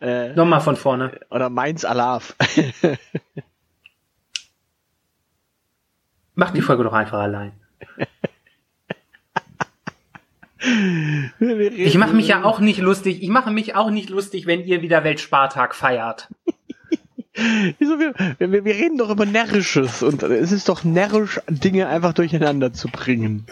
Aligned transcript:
Äh, 0.00 0.34
Nochmal 0.34 0.60
von 0.60 0.76
vorne. 0.76 1.20
oder 1.30 1.48
Mainz 1.50 1.84
Alaf. 1.84 2.34
Mach 6.34 6.50
die 6.50 6.62
Folge 6.62 6.84
doch 6.84 6.92
einfach 6.92 7.20
allein. 7.20 7.52
Ich 11.38 11.98
mache 11.98 12.14
mich 12.14 12.28
ja 12.28 12.44
auch 12.44 12.60
nicht 12.60 12.78
lustig. 12.80 13.22
Ich 13.22 13.28
mache 13.28 13.50
mich 13.50 13.74
auch 13.74 13.90
nicht 13.90 14.10
lustig, 14.10 14.46
wenn 14.46 14.64
ihr 14.64 14.80
wieder 14.82 15.02
Weltspartag 15.04 15.74
feiert. 15.74 16.28
Wieso, 17.78 17.98
wir, 17.98 18.14
wir, 18.38 18.64
wir 18.64 18.74
reden 18.74 18.98
doch 18.98 19.10
über 19.10 19.24
Närrisches 19.26 20.02
und 20.02 20.22
es 20.22 20.52
ist 20.52 20.68
doch 20.68 20.84
närrisch, 20.84 21.40
Dinge 21.48 21.88
einfach 21.88 22.12
durcheinander 22.12 22.72
zu 22.72 22.88
bringen. 22.88 23.46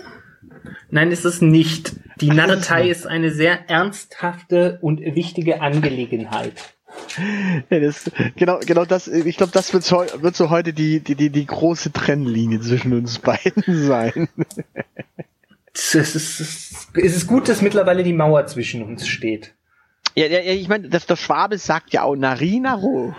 Nein, 0.90 1.10
ist 1.12 1.24
es 1.24 1.40
nicht. 1.40 1.92
Die 2.20 2.30
Ach, 2.30 2.34
Narretei 2.34 2.88
ist 2.88 3.06
eine 3.06 3.30
sehr 3.30 3.70
ernsthafte 3.70 4.78
und 4.82 5.00
wichtige 5.00 5.60
Angelegenheit. 5.60 6.74
Ja, 7.70 7.80
das, 7.80 8.10
genau, 8.36 8.58
genau 8.58 8.84
das, 8.84 9.06
ich 9.08 9.36
glaube, 9.36 9.52
das 9.52 9.72
wird 9.72 9.84
so, 9.84 10.04
wird 10.16 10.36
so 10.36 10.50
heute 10.50 10.72
die, 10.72 11.00
die, 11.00 11.14
die, 11.14 11.30
die 11.30 11.46
große 11.46 11.92
Trennlinie 11.92 12.60
zwischen 12.60 12.92
uns 12.92 13.18
beiden 13.18 13.62
sein. 13.66 14.28
Es 15.72 15.94
ist, 15.94 16.40
es 16.40 17.16
ist 17.16 17.26
gut, 17.26 17.48
dass 17.48 17.62
mittlerweile 17.62 18.02
die 18.02 18.12
Mauer 18.12 18.46
zwischen 18.46 18.82
uns 18.82 19.06
steht. 19.06 19.54
Ja, 20.16 20.26
ja, 20.26 20.40
ja 20.40 20.52
ich 20.52 20.68
meine, 20.68 20.88
das, 20.88 21.06
der 21.06 21.16
Schwabe 21.16 21.58
sagt 21.58 21.92
ja 21.92 22.02
auch 22.02 22.16
Narinaro. 22.16 23.14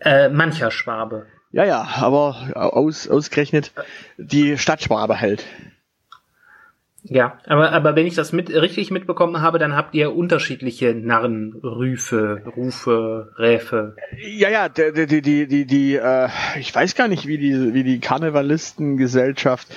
Äh, 0.00 0.30
mancher 0.30 0.70
Schwabe. 0.70 1.26
Ja, 1.52 1.64
ja, 1.64 1.88
aber 1.96 2.50
aus, 2.54 3.08
ausgerechnet 3.08 3.72
die 4.16 4.58
Stadtschwabe 4.58 5.20
halt. 5.20 5.44
Ja, 7.04 7.38
aber, 7.46 7.72
aber 7.72 7.94
wenn 7.94 8.06
ich 8.06 8.16
das 8.16 8.32
mit, 8.32 8.50
richtig 8.50 8.90
mitbekommen 8.90 9.40
habe, 9.40 9.58
dann 9.58 9.76
habt 9.76 9.94
ihr 9.94 10.14
unterschiedliche 10.14 10.94
Narrenrüfe, 10.94 12.42
Rufe, 12.56 13.32
Räfe. 13.38 13.96
Ja, 14.20 14.50
ja, 14.50 14.68
die, 14.68 15.06
die, 15.06 15.22
die, 15.22 15.46
die, 15.46 15.64
die 15.64 15.94
äh, 15.94 16.28
ich 16.58 16.74
weiß 16.74 16.96
gar 16.96 17.08
nicht, 17.08 17.26
wie 17.26 17.38
die, 17.38 17.72
wie 17.72 17.84
die 17.84 18.00
Karnevalistengesellschaft 18.00 19.68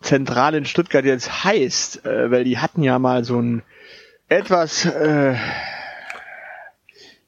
zentral 0.00 0.54
in 0.54 0.64
Stuttgart 0.64 1.04
jetzt 1.04 1.44
heißt, 1.44 2.04
äh, 2.04 2.30
weil 2.30 2.44
die 2.44 2.58
hatten 2.58 2.82
ja 2.82 2.98
mal 2.98 3.24
so 3.24 3.38
einen 3.38 3.62
etwas 4.28 4.84
äh, 4.84 5.36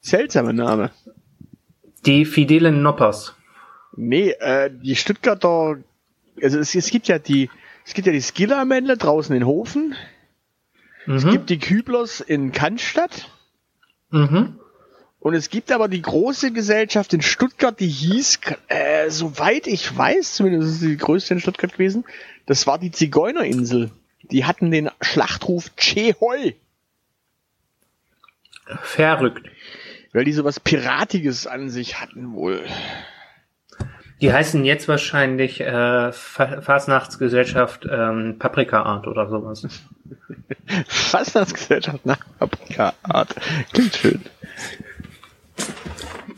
seltsamen 0.01 0.55
Name. 0.55 0.91
Die 2.05 2.25
fidelen 2.25 2.81
Noppers. 2.81 3.35
Nee, 3.95 4.31
äh, 4.39 4.69
die 4.71 4.95
Stuttgarter, 4.95 5.77
also 6.41 6.59
es, 6.59 6.75
es 6.75 6.91
gibt 6.91 7.07
ja 7.07 7.17
die, 7.17 7.49
es 7.87 7.93
gibt 7.93 8.05
ja 8.05 8.13
die 8.13 8.21
Skillermännle 8.21 8.97
draußen 8.97 9.35
in 9.35 9.45
Hofen, 9.45 9.95
es 11.07 11.23
Mhm. 11.23 11.31
gibt 11.31 11.49
die 11.49 11.57
Küblers 11.59 12.19
in 12.19 12.51
Cannstatt 12.51 13.29
Mhm. 14.11 14.59
und 15.19 15.33
es 15.33 15.49
gibt 15.49 15.71
aber 15.71 15.87
die 15.87 16.01
große 16.01 16.51
Gesellschaft 16.51 17.13
in 17.13 17.21
Stuttgart, 17.21 17.79
die 17.79 17.87
hieß, 17.87 18.39
äh, 18.67 19.09
soweit 19.09 19.67
ich 19.67 19.97
weiß, 19.97 20.35
zumindest 20.35 20.73
ist 20.73 20.79
sie 20.81 20.89
die 20.89 20.97
größte 20.97 21.33
in 21.35 21.39
Stuttgart 21.39 21.71
gewesen, 21.73 22.03
das 22.45 22.67
war 22.67 22.77
die 22.77 22.91
Zigeunerinsel. 22.91 23.91
Die 24.31 24.43
hatten 24.45 24.71
den 24.71 24.89
Schlachtruf 25.01 25.71
Chehoi, 25.77 26.55
Verrückt. 28.81 29.47
weil 30.11 30.25
die 30.25 30.33
sowas 30.33 30.59
Piratiges 30.59 31.47
an 31.47 31.69
sich 31.69 32.01
hatten 32.01 32.33
wohl. 32.33 32.65
Die 34.21 34.33
heißen 34.33 34.65
jetzt 34.65 34.87
wahrscheinlich 34.87 35.61
äh, 35.61 36.11
Fa- 36.11 36.61
Fasnachtsgesellschaft 36.61 37.87
ähm, 37.89 38.37
Paprika 38.39 38.81
Art 38.81 39.07
oder 39.07 39.29
sowas. 39.29 39.67
Fastnachtsgesellschaft 40.87 42.05
nach 42.05 42.19
Paprika-Art. 42.39 43.35
Klingt 43.73 43.95
schön. 43.95 44.21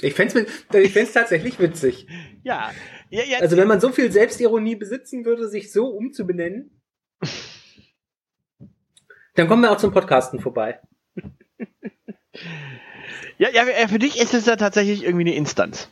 Ich 0.01 0.13
fände 0.13 0.45
ich 0.73 0.93
fänd's 0.93 1.13
tatsächlich 1.13 1.59
witzig. 1.59 2.07
Ja, 2.43 2.71
ja, 3.09 3.23
ja. 3.23 3.39
Also 3.39 3.57
wenn 3.57 3.67
man 3.67 3.79
so 3.79 3.89
viel 3.91 4.11
Selbstironie 4.11 4.75
besitzen 4.75 5.25
würde, 5.25 5.47
sich 5.47 5.71
so 5.71 5.87
umzubenennen, 5.87 6.71
dann 9.35 9.47
kommen 9.47 9.61
wir 9.61 9.71
auch 9.71 9.77
zum 9.77 9.91
Podcasten 9.91 10.39
vorbei. 10.39 10.79
Ja, 13.37 13.49
ja, 13.53 13.63
ja, 13.67 13.87
für 13.87 13.99
dich 13.99 14.19
ist 14.19 14.33
es 14.33 14.45
ja 14.45 14.55
tatsächlich 14.57 15.03
irgendwie 15.03 15.25
eine 15.25 15.35
Instanz. 15.35 15.89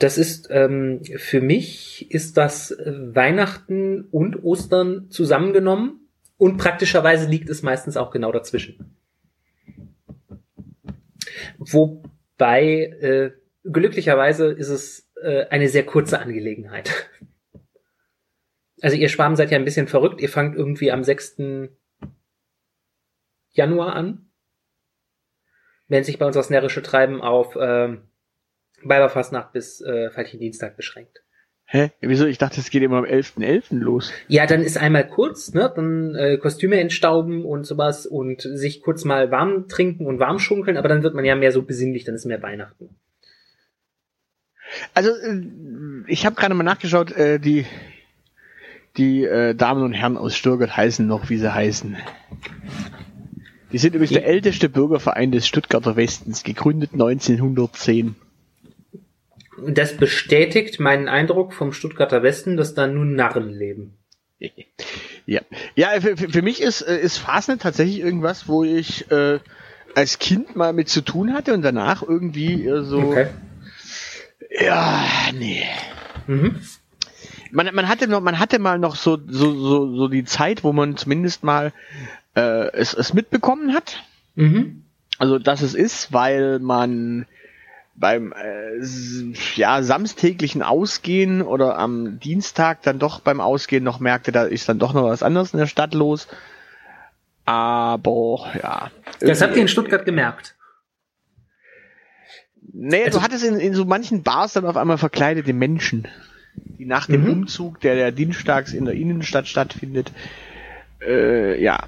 Das 0.00 0.16
ist 0.16 0.48
ähm, 0.50 1.02
für 1.16 1.42
mich 1.42 2.10
ist 2.10 2.38
das 2.38 2.70
äh, 2.70 3.14
Weihnachten 3.14 4.06
und 4.10 4.42
Ostern 4.42 5.10
zusammengenommen 5.10 6.08
und 6.38 6.56
praktischerweise 6.56 7.28
liegt 7.28 7.50
es 7.50 7.62
meistens 7.62 7.98
auch 7.98 8.10
genau 8.10 8.32
dazwischen. 8.32 8.96
Wobei 11.58 12.64
äh, 12.64 13.32
glücklicherweise 13.62 14.50
ist 14.50 14.70
es 14.70 15.12
äh, 15.22 15.44
eine 15.48 15.68
sehr 15.68 15.84
kurze 15.84 16.18
Angelegenheit. 16.18 17.10
Also 18.80 18.96
ihr 18.96 19.10
Schwaben 19.10 19.36
seid 19.36 19.50
ja 19.50 19.58
ein 19.58 19.66
bisschen 19.66 19.88
verrückt. 19.88 20.22
Ihr 20.22 20.30
fangt 20.30 20.56
irgendwie 20.56 20.90
am 20.90 21.04
6. 21.04 21.42
Januar 23.50 23.94
an. 23.94 24.30
Während 25.88 26.06
sich 26.06 26.18
bei 26.18 26.24
uns 26.24 26.36
das 26.36 26.48
närrische 26.48 26.80
Treiben 26.80 27.20
auf 27.20 27.58
ähm, 27.60 28.08
Weiberfastnacht 28.82 29.52
bis 29.52 29.80
äh, 29.80 30.10
Dienstag 30.38 30.76
beschränkt. 30.76 31.22
Hä? 31.72 31.92
Wieso? 32.00 32.26
Ich 32.26 32.38
dachte, 32.38 32.60
es 32.60 32.70
geht 32.70 32.82
immer 32.82 32.96
am 32.96 33.04
11.11. 33.04 33.78
los. 33.78 34.12
Ja, 34.26 34.44
dann 34.46 34.60
ist 34.60 34.76
einmal 34.76 35.06
kurz, 35.06 35.54
ne, 35.54 35.72
dann 35.72 36.16
äh, 36.16 36.36
Kostüme 36.36 36.80
entstauben 36.80 37.44
und 37.44 37.64
sowas 37.64 38.06
und 38.06 38.42
sich 38.42 38.82
kurz 38.82 39.04
mal 39.04 39.30
warm 39.30 39.68
trinken 39.68 40.04
und 40.06 40.18
warm 40.18 40.40
schunkeln, 40.40 40.76
aber 40.76 40.88
dann 40.88 41.04
wird 41.04 41.14
man 41.14 41.24
ja 41.24 41.36
mehr 41.36 41.52
so 41.52 41.62
besinnlich, 41.62 42.02
dann 42.02 42.16
ist 42.16 42.26
mehr 42.26 42.42
Weihnachten. 42.42 42.96
Also, 44.94 45.10
äh, 45.10 45.42
ich 46.08 46.26
habe 46.26 46.34
gerade 46.34 46.54
mal 46.54 46.64
nachgeschaut, 46.64 47.12
äh, 47.12 47.38
die, 47.38 47.66
die 48.96 49.24
äh, 49.24 49.54
Damen 49.54 49.84
und 49.84 49.92
Herren 49.92 50.16
aus 50.16 50.34
Stuttgart 50.34 50.76
heißen 50.76 51.06
noch, 51.06 51.30
wie 51.30 51.38
sie 51.38 51.54
heißen. 51.54 51.96
Die 53.70 53.78
sind 53.78 53.94
übrigens 53.94 54.14
der 54.14 54.26
älteste 54.26 54.68
Bürgerverein 54.68 55.30
des 55.30 55.46
Stuttgarter 55.46 55.94
Westens, 55.94 56.42
gegründet 56.42 56.94
1910. 56.94 58.16
Das 59.66 59.96
bestätigt 59.96 60.80
meinen 60.80 61.08
Eindruck 61.08 61.52
vom 61.52 61.72
Stuttgarter 61.72 62.22
Westen, 62.22 62.56
dass 62.56 62.74
da 62.74 62.86
nun 62.86 63.14
Narren 63.14 63.50
leben. 63.50 63.94
Ja, 65.26 65.42
ja 65.76 66.00
für, 66.00 66.16
für 66.16 66.42
mich 66.42 66.60
ist, 66.60 66.80
äh, 66.80 66.98
ist 66.98 67.18
Fasnet 67.18 67.62
tatsächlich 67.62 68.00
irgendwas, 68.00 68.48
wo 68.48 68.64
ich 68.64 69.08
äh, 69.12 69.38
als 69.94 70.18
Kind 70.18 70.56
mal 70.56 70.72
mit 70.72 70.88
zu 70.88 71.02
tun 71.02 71.34
hatte 71.34 71.54
und 71.54 71.62
danach 71.62 72.02
irgendwie 72.02 72.66
äh, 72.66 72.82
so, 72.82 73.14
ja, 74.50 75.04
nee. 75.34 75.64
Mhm. 76.26 76.60
Man, 77.52 77.74
man 77.74 77.88
hatte 77.88 78.08
noch, 78.08 78.20
man 78.20 78.38
hatte 78.38 78.58
mal 78.58 78.78
noch 78.78 78.96
so, 78.96 79.18
so, 79.28 79.52
so, 79.52 79.96
so 79.96 80.08
die 80.08 80.24
Zeit, 80.24 80.64
wo 80.64 80.72
man 80.72 80.96
zumindest 80.96 81.44
mal 81.44 81.72
äh, 82.34 82.72
es, 82.72 82.94
es 82.94 83.12
mitbekommen 83.12 83.74
hat. 83.74 84.02
Mhm. 84.34 84.84
Also, 85.18 85.38
dass 85.38 85.62
es 85.62 85.74
ist, 85.74 86.12
weil 86.12 86.58
man 86.60 87.26
beim 88.00 88.32
äh, 88.32 88.82
ja, 89.56 89.82
samstäglichen 89.82 90.62
Ausgehen 90.62 91.42
oder 91.42 91.78
am 91.78 92.18
Dienstag 92.18 92.82
dann 92.82 92.98
doch 92.98 93.20
beim 93.20 93.40
Ausgehen 93.40 93.84
noch 93.84 94.00
merkte, 94.00 94.32
da 94.32 94.44
ist 94.44 94.68
dann 94.68 94.78
doch 94.78 94.94
noch 94.94 95.04
was 95.04 95.22
anderes 95.22 95.52
in 95.52 95.58
der 95.60 95.66
Stadt 95.66 95.92
los. 95.94 96.26
Aber 97.44 98.50
ja. 98.62 98.90
Das 99.20 99.42
habt 99.42 99.54
ihr 99.56 99.62
in 99.62 99.68
Stuttgart 99.68 100.04
gemerkt. 100.04 100.54
Nee, 102.72 103.04
Also- 103.04 103.18
du 103.18 103.24
hattest 103.24 103.44
in, 103.44 103.58
in 103.60 103.74
so 103.74 103.84
manchen 103.84 104.22
Bars 104.22 104.54
dann 104.54 104.64
auf 104.66 104.76
einmal 104.76 104.98
verkleidete 104.98 105.52
Menschen. 105.52 106.08
die 106.56 106.84
nach 106.84 107.06
dem 107.06 107.22
Mhm. 107.24 107.30
Umzug, 107.30 107.80
der 107.80 107.94
der 107.94 108.10
dienstags 108.10 108.72
in 108.72 108.84
der 108.84 108.94
Innenstadt 108.94 109.46
stattfindet. 109.46 110.10
Äh, 111.00 111.62
ja. 111.62 111.84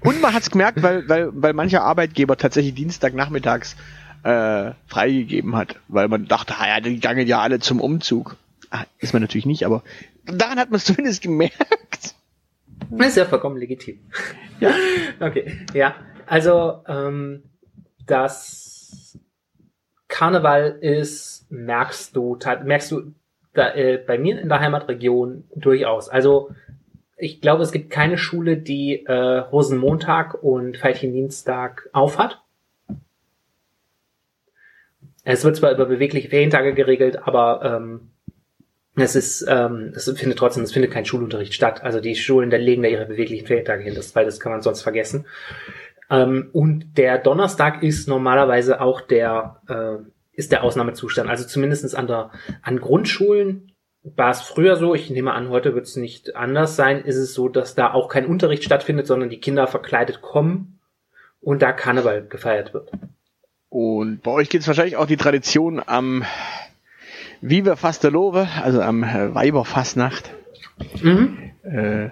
Und 0.00 0.20
man 0.22 0.32
hat's 0.32 0.50
gemerkt, 0.50 0.80
weil, 0.82 1.08
weil, 1.08 1.30
weil 1.32 1.52
mancher 1.52 1.82
Arbeitgeber 1.82 2.36
tatsächlich 2.36 2.74
Dienstagnachmittags 2.74 3.76
äh, 4.26 4.74
freigegeben 4.88 5.54
hat, 5.54 5.76
weil 5.86 6.08
man 6.08 6.26
dachte, 6.26 6.54
ah 6.58 6.66
ja, 6.66 6.80
die 6.80 6.98
gangen 6.98 7.28
ja 7.28 7.40
alle 7.40 7.60
zum 7.60 7.80
Umzug. 7.80 8.36
Ah, 8.70 8.84
ist 8.98 9.12
man 9.12 9.22
natürlich 9.22 9.46
nicht, 9.46 9.64
aber 9.64 9.84
daran 10.24 10.58
hat 10.58 10.70
man 10.70 10.78
es 10.78 10.84
zumindest 10.86 11.22
gemerkt. 11.22 12.16
Das 12.90 13.08
ist 13.08 13.16
ja 13.16 13.24
vollkommen 13.24 13.56
legitim. 13.56 14.00
Ja. 14.58 14.70
Okay, 15.20 15.58
ja. 15.74 15.94
Also, 16.24 16.82
ähm, 16.88 17.42
das 18.06 19.18
Karneval 20.08 20.78
ist, 20.80 21.46
merkst 21.50 22.16
du, 22.16 22.38
merkst 22.64 22.90
du 22.90 23.12
da, 23.52 23.74
äh, 23.74 23.98
bei 23.98 24.16
mir 24.16 24.40
in 24.40 24.48
der 24.48 24.60
Heimatregion 24.60 25.44
durchaus. 25.54 26.08
Also, 26.08 26.52
ich 27.18 27.42
glaube, 27.42 27.62
es 27.64 27.70
gibt 27.70 27.90
keine 27.90 28.16
Schule, 28.16 28.56
die 28.56 29.04
äh, 29.04 29.12
Rosenmontag 29.12 30.42
und 30.42 30.82
Veilchendienstag 30.82 31.90
aufhat. 31.92 32.42
Es 35.28 35.44
wird 35.44 35.56
zwar 35.56 35.72
über 35.72 35.86
bewegliche 35.86 36.28
Ferientage 36.28 36.72
geregelt, 36.72 37.26
aber 37.26 37.60
ähm, 37.64 38.12
es 38.94 39.16
ist, 39.16 39.44
ähm, 39.48 39.92
es 39.96 40.08
findet 40.16 40.38
trotzdem, 40.38 40.62
es 40.62 40.72
findet 40.72 40.92
kein 40.92 41.04
Schulunterricht 41.04 41.52
statt. 41.52 41.82
Also 41.82 42.00
die 42.00 42.14
Schulen, 42.14 42.48
da 42.48 42.58
legen 42.58 42.84
da 42.84 42.88
ihre 42.88 43.06
beweglichen 43.06 43.44
Ferientage 43.44 43.82
hin, 43.82 43.96
das, 43.96 44.14
weil 44.14 44.24
das 44.24 44.38
kann 44.38 44.52
man 44.52 44.62
sonst 44.62 44.82
vergessen. 44.82 45.26
Ähm, 46.10 46.50
und 46.52 46.96
der 46.96 47.18
Donnerstag 47.18 47.82
ist 47.82 48.06
normalerweise 48.06 48.80
auch 48.80 49.00
der, 49.00 49.62
äh, 49.68 49.96
ist 50.32 50.52
der 50.52 50.62
Ausnahmezustand. 50.62 51.28
Also 51.28 51.44
zumindestens 51.44 51.96
an 51.96 52.06
der, 52.06 52.30
an 52.62 52.78
Grundschulen 52.78 53.72
war 54.04 54.30
es 54.30 54.42
früher 54.42 54.76
so, 54.76 54.94
ich 54.94 55.10
nehme 55.10 55.34
an, 55.34 55.48
heute 55.48 55.74
wird 55.74 55.86
es 55.86 55.96
nicht 55.96 56.36
anders 56.36 56.76
sein, 56.76 57.04
ist 57.04 57.16
es 57.16 57.34
so, 57.34 57.48
dass 57.48 57.74
da 57.74 57.92
auch 57.92 58.08
kein 58.08 58.26
Unterricht 58.26 58.62
stattfindet, 58.62 59.08
sondern 59.08 59.28
die 59.28 59.40
Kinder 59.40 59.66
verkleidet 59.66 60.22
kommen 60.22 60.78
und 61.40 61.62
da 61.62 61.72
Karneval 61.72 62.28
gefeiert 62.28 62.72
wird. 62.74 62.92
Und 63.76 64.22
bei 64.22 64.30
euch 64.30 64.48
gibt 64.48 64.62
es 64.62 64.68
wahrscheinlich 64.68 64.96
auch 64.96 65.04
die 65.04 65.18
Tradition 65.18 65.82
am 65.84 66.24
Viva 67.42 67.76
Fastelove, 67.76 68.48
also 68.62 68.80
am 68.80 69.04
äh, 69.04 69.34
Weiberfastnacht, 69.34 70.32
Mhm. 71.02 71.36
äh, 71.62 72.08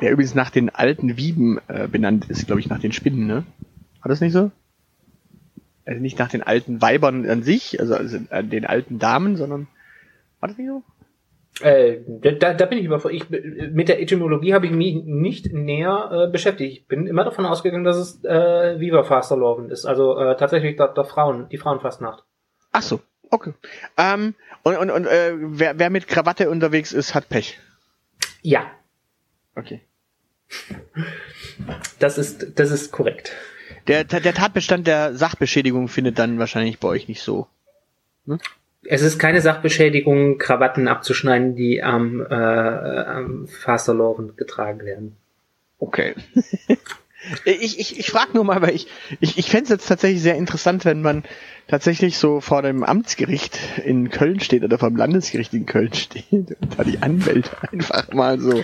der 0.00 0.12
übrigens 0.12 0.36
nach 0.36 0.50
den 0.50 0.70
alten 0.70 1.16
Wieben 1.16 1.58
äh, 1.66 1.88
benannt 1.88 2.26
ist, 2.30 2.46
glaube 2.46 2.60
ich, 2.60 2.68
nach 2.68 2.78
den 2.78 2.92
Spinnen, 2.92 3.26
ne? 3.26 3.42
War 4.00 4.10
das 4.10 4.20
nicht 4.20 4.32
so? 4.32 4.52
Also 5.86 6.00
nicht 6.00 6.20
nach 6.20 6.28
den 6.28 6.44
alten 6.44 6.80
Weibern 6.80 7.28
an 7.28 7.42
sich, 7.42 7.80
also, 7.80 7.96
also 7.96 8.18
an 8.30 8.50
den 8.50 8.64
alten 8.64 9.00
Damen, 9.00 9.36
sondern 9.36 9.66
war 10.38 10.50
das 10.50 10.58
nicht 10.58 10.68
so? 10.68 10.84
Äh, 11.60 11.98
da, 12.06 12.54
da 12.54 12.66
bin 12.66 12.78
ich 12.78 12.84
überfordert. 12.84 13.22
Ich, 13.22 13.30
mit 13.30 13.88
der 13.88 14.00
Etymologie 14.00 14.54
habe 14.54 14.66
ich 14.66 14.72
mich 14.72 14.94
nicht 15.04 15.52
näher 15.52 16.10
äh, 16.28 16.30
beschäftigt. 16.30 16.72
Ich 16.72 16.86
bin 16.88 17.06
immer 17.06 17.24
davon 17.24 17.44
ausgegangen, 17.44 17.84
dass 17.84 17.96
es 17.96 18.24
äh, 18.24 18.80
Viva 18.80 19.04
Fasterloven 19.04 19.70
ist. 19.70 19.84
Also 19.84 20.18
äh, 20.18 20.36
tatsächlich 20.36 20.76
der, 20.76 20.88
der 20.88 21.04
Frauen, 21.04 21.48
die 21.50 21.58
Frauenfastnacht. 21.58 22.24
Ach 22.72 22.82
so, 22.82 23.00
okay. 23.30 23.52
Ähm, 23.98 24.34
und 24.62 24.76
und, 24.76 24.90
und 24.90 25.06
äh, 25.06 25.34
wer, 25.36 25.78
wer 25.78 25.90
mit 25.90 26.08
Krawatte 26.08 26.48
unterwegs 26.48 26.92
ist, 26.92 27.14
hat 27.14 27.28
Pech. 27.28 27.58
Ja, 28.40 28.70
Okay. 29.54 29.82
das 31.98 32.18
ist, 32.18 32.58
das 32.58 32.70
ist 32.70 32.92
korrekt. 32.92 33.32
Der, 33.86 34.04
der 34.04 34.34
Tatbestand 34.34 34.86
der 34.86 35.14
Sachbeschädigung 35.14 35.88
findet 35.88 36.18
dann 36.18 36.38
wahrscheinlich 36.38 36.78
bei 36.78 36.88
euch 36.88 37.08
nicht 37.08 37.22
so. 37.22 37.48
Es 38.84 39.02
ist 39.02 39.18
keine 39.18 39.40
Sachbeschädigung, 39.40 40.38
Krawatten 40.38 40.88
abzuschneiden, 40.88 41.54
die 41.54 41.82
am, 41.82 42.20
äh, 42.20 42.34
am 42.34 43.46
Fasterloven 43.46 44.36
getragen 44.36 44.84
werden. 44.84 45.16
Okay. 45.78 46.14
ich 47.44 47.78
ich, 47.78 47.98
ich 47.98 48.10
frage 48.10 48.32
nur 48.34 48.44
mal, 48.44 48.62
weil 48.62 48.74
ich, 48.74 48.86
ich, 49.20 49.38
ich 49.38 49.50
fände 49.50 49.64
es 49.64 49.70
jetzt 49.70 49.88
tatsächlich 49.88 50.22
sehr 50.22 50.36
interessant, 50.36 50.84
wenn 50.84 51.02
man 51.02 51.24
tatsächlich 51.68 52.18
so 52.18 52.40
vor 52.40 52.62
dem 52.62 52.82
Amtsgericht 52.82 53.58
in 53.84 54.10
Köln 54.10 54.40
steht 54.40 54.64
oder 54.64 54.78
vor 54.78 54.88
dem 54.88 54.96
Landesgericht 54.96 55.54
in 55.54 55.66
Köln 55.66 55.92
steht 55.92 56.24
und 56.32 56.78
da 56.78 56.84
die 56.84 56.98
Anwälte 56.98 57.50
einfach 57.72 58.12
mal 58.12 58.38
so 58.38 58.62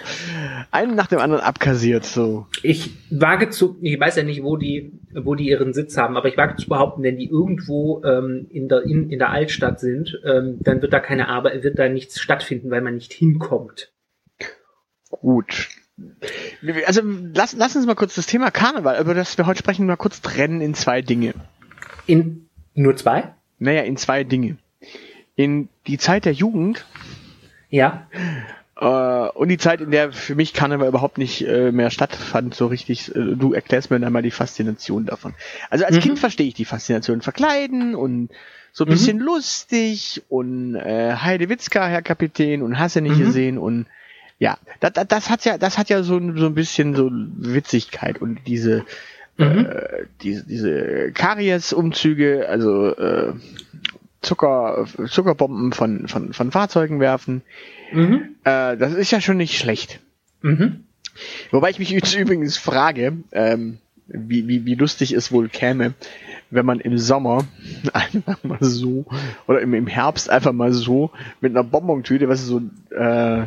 einen 0.71 0.95
nach 0.95 1.07
dem 1.07 1.19
anderen 1.19 1.43
abkassiert. 1.43 2.05
So. 2.05 2.47
Ich 2.63 2.91
wage 3.11 3.51
zu, 3.51 3.79
ich 3.81 3.99
weiß 3.99 4.17
ja 4.17 4.23
nicht, 4.25 4.43
wo 4.43 4.57
die, 4.57 5.01
wo 5.15 5.35
die 5.35 5.49
ihren 5.49 5.73
Sitz 5.73 5.97
haben, 5.97 6.17
aber 6.17 6.29
ich 6.29 6.37
wage 6.37 6.57
zu 6.57 6.69
behaupten, 6.69 7.03
wenn 7.03 7.17
die 7.17 7.29
irgendwo 7.29 8.03
ähm, 8.05 8.47
in, 8.51 8.69
der, 8.69 8.83
in, 8.83 9.11
in 9.11 9.19
der 9.19 9.31
Altstadt 9.31 9.81
sind, 9.81 10.21
ähm, 10.25 10.59
dann 10.61 10.83
wird 10.83 10.93
da 10.93 11.01
keine 11.01 11.29
Arbeit, 11.29 11.63
wird 11.63 11.79
da 11.79 11.89
nichts 11.89 12.21
stattfinden, 12.21 12.71
weil 12.71 12.83
man 12.83 12.95
nicht 12.95 13.13
hinkommt. 13.13 13.93
Gut. 15.11 15.69
Also 16.87 17.03
lass, 17.35 17.55
lass 17.55 17.77
uns 17.77 17.87
mal 17.87 17.95
kurz 17.95 18.15
das 18.15 18.27
Thema 18.27 18.51
Karneval, 18.51 19.01
über 19.01 19.15
das 19.15 19.37
wir 19.39 19.47
heute 19.47 19.59
sprechen, 19.59 19.87
mal 19.87 19.97
kurz 19.97 20.21
trennen 20.21 20.61
in 20.61 20.75
zwei 20.75 21.03
Dinge. 21.03 21.35
In 22.07 22.49
nur 22.75 22.97
zwei? 22.97 23.35
Naja, 23.59 23.83
in 23.83 23.97
zwei 23.97 24.25
Dinge. 24.25 24.57
In 25.35 25.69
die 25.87 25.99
Zeit 25.99 26.25
der 26.25 26.33
Jugend 26.33 26.85
Ja. 27.71 28.07
äh, 28.81 28.87
und 29.37 29.49
die 29.49 29.59
Zeit, 29.59 29.81
in 29.81 29.91
der 29.91 30.13
für 30.13 30.35
mich 30.35 30.53
Karneval 30.53 30.89
überhaupt 30.89 31.19
nicht 31.19 31.43
äh, 31.47 31.73
mehr 31.73 31.91
stattfand, 31.91 32.55
so 32.55 32.67
richtig. 32.67 33.15
Äh, 33.15 33.35
du 33.37 33.53
erklärst 33.53 33.91
mir 33.91 33.99
dann 34.01 34.13
mal 34.13 34.23
die 34.23 34.31
Faszination 34.31 35.07
davon. 35.07 35.35
Also 35.71 35.85
als 35.85 35.97
Mhm. 35.97 36.01
Kind 36.01 36.19
verstehe 36.19 36.47
ich 36.47 36.55
die 36.55 36.65
Faszination. 36.65 37.21
Verkleiden 37.23 37.95
und 37.95 38.31
so 38.73 38.85
ein 38.85 38.89
Mhm. 38.89 38.93
bisschen 38.93 39.19
lustig 39.19 40.23
und 40.29 40.75
äh, 40.77 41.15
Heidewitzka, 41.17 41.87
Herr 41.89 42.03
Kapitän 42.03 42.63
und 42.63 42.79
Hasse 42.79 43.01
nicht 43.01 43.19
Mhm. 43.19 43.25
gesehen 43.25 43.59
und 43.59 43.87
ja, 44.39 44.57
das, 44.81 44.93
das, 44.93 45.09
das 45.09 45.31
hat 45.31 45.45
ja, 45.45 45.59
das 45.59 45.79
hat 45.79 45.89
ja 45.89 46.03
so, 46.03 46.17
ein- 46.17 46.37
so 46.37 46.47
ein 46.47 46.55
bisschen 46.55 46.95
so 46.95 47.11
Witzigkeit 47.13 48.21
und 48.21 48.41
diese 48.47 48.85
Mhm. 49.41 49.67
äh, 49.67 50.07
diese, 50.23 50.45
diese 50.49 51.13
Karies-Umzüge, 51.13 52.49
also 52.49 52.95
äh, 52.97 53.35
Zucker, 54.21 54.87
Zuckerbomben 55.09 55.73
von, 55.73 56.09
von, 56.09 56.33
von 56.33 56.51
Fahrzeugen 56.51 56.99
werfen, 56.99 57.43
Mhm. 57.93 58.35
äh, 58.45 58.77
das 58.77 58.95
ist 58.95 59.13
ja 59.13 59.21
schon 59.21 59.37
nicht 59.37 59.57
schlecht. 59.57 60.01
Mhm. 60.43 60.85
Wobei 61.53 61.71
ich 61.71 61.79
mich 61.79 61.93
übrigens 62.19 62.57
frage, 62.57 63.13
ähm, 63.33 63.79
wie, 64.09 64.49
wie, 64.49 64.65
wie 64.67 64.75
lustig 64.75 65.13
es 65.13 65.31
wohl 65.31 65.49
käme, 65.49 65.95
wenn 66.51 66.67
man 66.67 66.81
im 66.81 66.99
Sommer 66.99 67.45
einfach 67.93 68.43
mal 68.43 68.59
so, 68.61 69.07
oder 69.47 69.61
im, 69.61 69.73
im 69.75 69.87
Herbst 69.87 70.31
einfach 70.31 70.53
mal 70.53 70.73
so 70.73 71.11
mit 71.41 71.53
einer 71.53 71.63
Bonbontüte, 71.65 72.29
was 72.29 72.45
so 72.45 72.61
äh, 72.91 73.47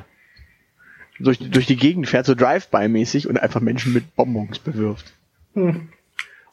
durch, 1.24 1.40
durch 1.40 1.66
die 1.66 1.78
Gegend 1.78 2.08
fährt, 2.08 2.26
so 2.26 2.36
Drive-by-mäßig 2.36 3.28
und 3.28 3.38
einfach 3.38 3.62
Menschen 3.62 3.94
mit 3.94 4.16
Bonbons 4.16 4.60
bewirft. 4.60 5.14
Hm. 5.54 5.90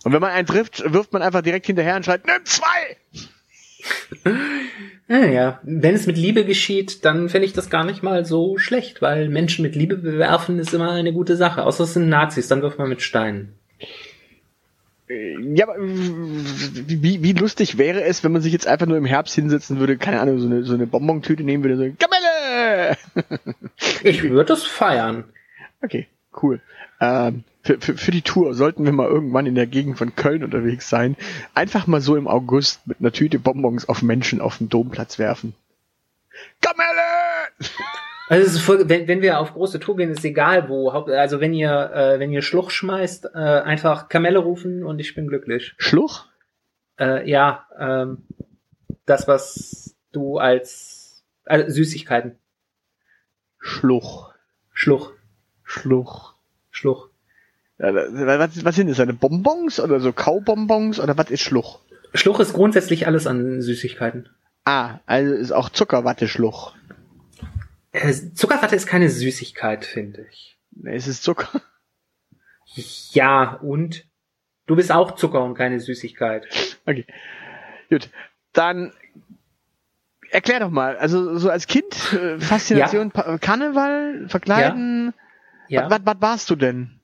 Und 0.04 0.12
wenn 0.12 0.20
man 0.20 0.30
einen 0.30 0.46
trifft, 0.46 0.92
wirft 0.92 1.12
man 1.12 1.22
einfach 1.22 1.42
direkt 1.42 1.66
hinterher 1.66 1.96
und 1.96 2.04
schreit, 2.04 2.26
nimm 2.26 2.44
zwei! 2.44 2.96
Ja, 5.08 5.24
ja. 5.24 5.60
Wenn 5.62 5.94
es 5.94 6.06
mit 6.06 6.18
Liebe 6.18 6.44
geschieht, 6.44 7.04
dann 7.04 7.28
finde 7.28 7.46
ich 7.46 7.52
das 7.54 7.70
gar 7.70 7.84
nicht 7.84 8.02
mal 8.02 8.24
so 8.24 8.58
schlecht, 8.58 9.00
weil 9.00 9.28
Menschen 9.28 9.62
mit 9.62 9.74
Liebe 9.74 9.96
bewerfen 9.96 10.58
ist 10.58 10.74
immer 10.74 10.92
eine 10.92 11.12
gute 11.12 11.36
Sache. 11.36 11.64
Außer 11.64 11.84
es 11.84 11.94
sind 11.94 12.08
Nazis, 12.08 12.48
dann 12.48 12.62
wirft 12.62 12.78
man 12.78 12.88
mit 12.88 13.00
Steinen. 13.00 13.54
Äh, 15.08 15.36
Ja, 15.54 15.66
aber 15.68 15.76
wie, 15.78 17.22
wie 17.22 17.32
lustig 17.32 17.78
wäre 17.78 18.02
es, 18.02 18.22
wenn 18.22 18.32
man 18.32 18.42
sich 18.42 18.52
jetzt 18.52 18.66
einfach 18.66 18.86
nur 18.86 18.98
im 18.98 19.06
Herbst 19.06 19.34
hinsetzen 19.34 19.80
würde, 19.80 19.96
keine 19.96 20.20
Ahnung, 20.20 20.38
so 20.38 20.46
eine, 20.46 20.64
so 20.64 20.74
eine 20.74 20.86
Bonbontüte 20.86 21.42
nehmen 21.42 21.64
würde, 21.64 21.76
so, 21.76 21.84
Kamelle! 21.98 22.37
Ich 24.02 24.22
würde 24.22 24.52
es 24.52 24.64
feiern. 24.64 25.24
Okay, 25.82 26.06
cool. 26.42 26.60
Ähm, 27.00 27.44
für, 27.62 27.80
für, 27.80 27.96
für 27.96 28.10
die 28.10 28.22
Tour 28.22 28.54
sollten 28.54 28.84
wir 28.84 28.92
mal 28.92 29.08
irgendwann 29.08 29.46
in 29.46 29.54
der 29.54 29.66
Gegend 29.66 29.98
von 29.98 30.16
Köln 30.16 30.42
unterwegs 30.42 30.88
sein. 30.88 31.16
Einfach 31.54 31.86
mal 31.86 32.00
so 32.00 32.16
im 32.16 32.26
August 32.26 32.86
mit 32.86 33.00
einer 33.00 33.12
Tüte 33.12 33.38
Bonbons 33.38 33.88
auf 33.88 34.02
Menschen 34.02 34.40
auf 34.40 34.58
dem 34.58 34.68
Domplatz 34.68 35.18
werfen. 35.18 35.54
Kamelle! 36.60 37.70
Also 38.28 38.58
voll, 38.58 38.88
wenn, 38.88 39.08
wenn 39.08 39.22
wir 39.22 39.40
auf 39.40 39.54
große 39.54 39.80
Tour 39.80 39.96
gehen, 39.96 40.10
ist 40.10 40.24
egal 40.24 40.68
wo. 40.68 40.90
Also 40.90 41.40
wenn 41.40 41.54
ihr 41.54 41.90
äh, 41.94 42.18
wenn 42.18 42.32
ihr 42.32 42.42
Schluch 42.42 42.70
schmeißt, 42.70 43.30
äh, 43.34 43.38
einfach 43.38 44.08
Kamelle 44.08 44.38
rufen 44.38 44.84
und 44.84 44.98
ich 44.98 45.14
bin 45.14 45.28
glücklich. 45.28 45.74
Schluch? 45.78 46.26
Äh, 47.00 47.28
ja, 47.28 47.66
ähm, 47.78 48.26
das 49.06 49.28
was 49.28 49.96
du 50.12 50.38
als 50.38 51.24
äh, 51.46 51.70
Süßigkeiten 51.70 52.38
Schluch. 53.58 54.32
Schluch 54.72 55.12
Schluch. 55.68 56.34
Schluch. 56.70 57.10
Ja, 57.78 57.94
was, 57.94 58.64
was 58.64 58.74
sind 58.74 58.88
das? 58.88 58.98
Eine 58.98 59.12
Bonbons 59.12 59.78
oder 59.78 60.00
so 60.00 60.12
Kaubonbons 60.12 60.98
oder 60.98 61.16
was 61.16 61.30
ist 61.30 61.42
Schluch? 61.42 61.80
Schluch 62.14 62.40
ist 62.40 62.54
grundsätzlich 62.54 63.06
alles 63.06 63.26
an 63.26 63.60
Süßigkeiten. 63.60 64.30
Ah, 64.64 64.98
also 65.06 65.34
ist 65.34 65.52
auch 65.52 65.68
Zuckerwatte-Schluch. 65.68 66.74
Äh, 67.92 68.12
Zuckerwatte 68.34 68.76
ist 68.76 68.86
keine 68.86 69.10
Süßigkeit, 69.10 69.84
finde 69.84 70.26
ich. 70.30 70.58
Ne, 70.70 70.94
es 70.94 71.06
ist 71.06 71.22
Zucker. 71.22 71.60
Ja, 73.12 73.54
und? 73.62 74.06
Du 74.66 74.76
bist 74.76 74.90
auch 74.90 75.14
Zucker 75.14 75.42
und 75.44 75.54
keine 75.54 75.80
Süßigkeit. 75.80 76.46
Okay. 76.86 77.06
Gut. 77.90 78.10
Dann 78.52 78.92
erklär 80.30 80.60
doch 80.60 80.70
mal, 80.70 80.96
also 80.96 81.38
so 81.38 81.50
als 81.50 81.66
Kind, 81.66 82.12
äh, 82.12 82.38
Faszination, 82.38 83.12
ja. 83.14 83.38
Karneval, 83.38 84.28
Verkleiden, 84.28 85.14
ja. 85.68 85.82
ja. 85.82 85.90
Was, 85.90 86.00
was 86.04 86.16
warst 86.20 86.50
du 86.50 86.56
denn? 86.56 87.00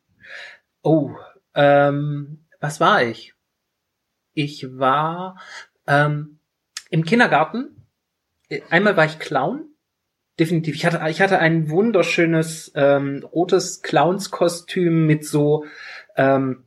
Oh, 0.83 1.11
ähm, 1.55 2.45
was 2.61 2.81
war 2.81 3.03
ich? 3.03 3.35
Ich 4.33 4.67
war 4.79 5.39
ähm, 5.87 6.39
im 6.91 7.05
Kindergarten. 7.05 7.87
Einmal 8.71 8.97
war 8.97 9.05
ich 9.05 9.19
Clown. 9.19 9.69
Definitiv. 10.39 10.75
Ich 10.75 10.85
hatte, 10.85 11.01
ich 11.09 11.21
hatte 11.21 11.39
ein 11.39 11.71
wunderschönes 11.71 12.73
ähm, 12.75 13.25
rotes 13.33 13.83
Clownskostüm 13.83 15.07
mit 15.07 15.25
so 15.25 15.65
ähm, 16.17 16.64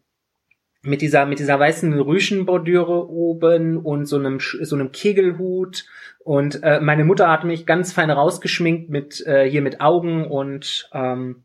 mit 0.81 1.01
dieser 1.01 1.25
mit 1.25 1.39
dieser 1.39 1.59
weißen 1.59 1.93
Rüschenbordüre 1.93 3.09
oben 3.09 3.77
und 3.77 4.05
so 4.05 4.17
einem 4.17 4.39
so 4.39 4.75
einem 4.75 4.91
Kegelhut 4.91 5.85
und 6.19 6.63
äh, 6.63 6.79
meine 6.79 7.03
Mutter 7.03 7.29
hat 7.29 7.43
mich 7.43 7.65
ganz 7.65 7.93
fein 7.93 8.11
rausgeschminkt 8.11 8.89
mit 8.89 9.25
äh, 9.25 9.49
hier 9.49 9.61
mit 9.61 9.81
Augen 9.81 10.25
und 10.25 10.89
ähm, 10.93 11.43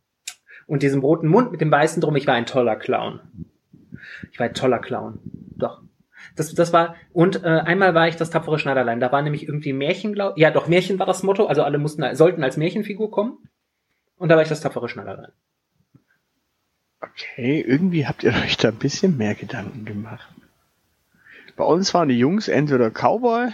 und 0.66 0.82
diesem 0.82 1.00
roten 1.00 1.28
Mund 1.28 1.52
mit 1.52 1.60
dem 1.60 1.70
weißen 1.70 2.00
drum. 2.00 2.16
Ich 2.16 2.26
war 2.26 2.34
ein 2.34 2.46
toller 2.46 2.76
Clown. 2.76 3.20
Ich 4.30 4.38
war 4.38 4.46
ein 4.46 4.54
toller 4.54 4.78
Clown. 4.78 5.20
Doch. 5.56 5.82
Das, 6.36 6.54
das 6.54 6.72
war, 6.72 6.94
und 7.12 7.44
äh, 7.44 7.48
einmal 7.48 7.94
war 7.94 8.08
ich 8.08 8.16
das 8.16 8.30
tapfere 8.30 8.58
Schneiderlein. 8.58 9.00
Da 9.00 9.12
war 9.12 9.22
nämlich 9.22 9.46
irgendwie 9.46 9.72
Märchen, 9.72 10.14
glaub, 10.14 10.38
ja 10.38 10.50
doch, 10.50 10.68
Märchen 10.68 10.98
war 10.98 11.06
das 11.06 11.22
Motto, 11.22 11.46
also 11.46 11.62
alle 11.62 11.78
mussten, 11.78 12.14
sollten 12.14 12.42
als 12.42 12.56
Märchenfigur 12.56 13.10
kommen. 13.10 13.38
Und 14.16 14.28
da 14.28 14.36
war 14.36 14.42
ich 14.42 14.48
das 14.48 14.60
tapfere 14.60 14.88
Schneiderlein. 14.88 15.32
Okay, 17.02 17.60
irgendwie 17.66 18.06
habt 18.06 18.22
ihr 18.22 18.32
euch 18.32 18.56
da 18.56 18.68
ein 18.68 18.76
bisschen 18.76 19.16
mehr 19.16 19.34
Gedanken 19.34 19.84
gemacht. 19.84 20.28
Bei 21.56 21.64
uns 21.64 21.92
waren 21.94 22.08
die 22.08 22.18
Jungs 22.18 22.48
entweder 22.48 22.90
Cowboy 22.90 23.50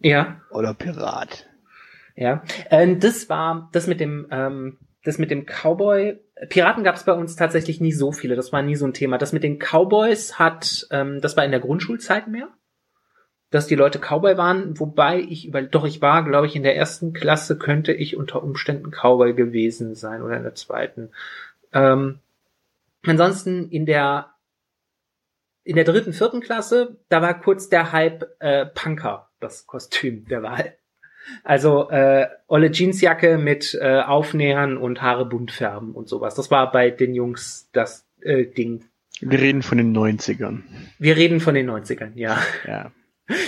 ja. 0.00 0.40
oder 0.50 0.74
Pirat. 0.74 1.46
Ja, 2.16 2.42
äh, 2.70 2.96
das 2.96 3.28
war 3.28 3.68
das 3.72 3.86
mit 3.86 4.00
dem 4.00 4.26
ähm, 4.30 4.78
das 5.04 5.18
mit 5.18 5.30
dem 5.30 5.46
Cowboy, 5.46 6.18
Piraten 6.48 6.84
gab 6.84 6.96
es 6.96 7.04
bei 7.04 7.12
uns 7.12 7.36
tatsächlich 7.36 7.80
nie 7.80 7.92
so 7.92 8.12
viele, 8.12 8.36
das 8.36 8.52
war 8.52 8.62
nie 8.62 8.76
so 8.76 8.86
ein 8.86 8.92
Thema. 8.92 9.18
Das 9.18 9.32
mit 9.32 9.42
den 9.42 9.58
Cowboys 9.58 10.38
hat, 10.38 10.86
ähm, 10.90 11.20
das 11.20 11.36
war 11.36 11.44
in 11.44 11.50
der 11.50 11.60
Grundschulzeit 11.60 12.28
mehr, 12.28 12.48
dass 13.50 13.66
die 13.66 13.74
Leute 13.74 13.98
Cowboy 13.98 14.36
waren, 14.36 14.78
wobei 14.78 15.20
ich 15.20 15.46
über, 15.46 15.62
doch 15.62 15.86
ich 15.86 16.02
war, 16.02 16.24
glaube 16.24 16.46
ich, 16.46 16.56
in 16.56 16.62
der 16.62 16.76
ersten 16.76 17.12
Klasse 17.12 17.56
könnte 17.56 17.92
ich 17.92 18.16
unter 18.16 18.42
Umständen 18.42 18.90
Cowboy 18.90 19.34
gewesen 19.34 19.94
sein 19.94 20.22
oder 20.22 20.36
in 20.36 20.42
der 20.42 20.54
zweiten. 20.54 21.10
Ähm, 21.72 22.18
ansonsten 23.04 23.68
in 23.70 23.86
der 23.86 24.34
in 25.64 25.76
der 25.76 25.84
dritten, 25.84 26.14
vierten 26.14 26.40
Klasse, 26.40 26.98
da 27.10 27.20
war 27.20 27.38
kurz 27.38 27.68
der 27.68 27.92
Hype 27.92 28.24
äh, 28.38 28.64
Punker, 28.64 29.28
das 29.38 29.66
Kostüm 29.66 30.24
der 30.24 30.42
Wahl. 30.42 30.78
Also 31.44 31.90
äh, 31.90 32.26
olle 32.46 32.70
Jeansjacke 32.72 33.36
mit 33.36 33.76
äh, 33.78 34.00
Aufnähern 34.00 34.78
und 34.78 35.02
Haare 35.02 35.26
bunt 35.26 35.50
färben 35.50 35.92
und 35.92 36.08
sowas. 36.08 36.34
Das 36.34 36.50
war 36.50 36.72
bei 36.72 36.90
den 36.90 37.14
Jungs 37.14 37.68
das 37.72 38.08
äh, 38.22 38.46
Ding. 38.46 38.86
Wir 39.20 39.40
reden 39.40 39.60
von 39.60 39.76
den 39.76 39.94
90ern. 39.94 40.62
Wir 40.98 41.16
reden 41.16 41.40
von 41.40 41.54
den 41.54 41.68
90ern, 41.68 42.12
ja. 42.14 42.38
Ja. 42.66 42.92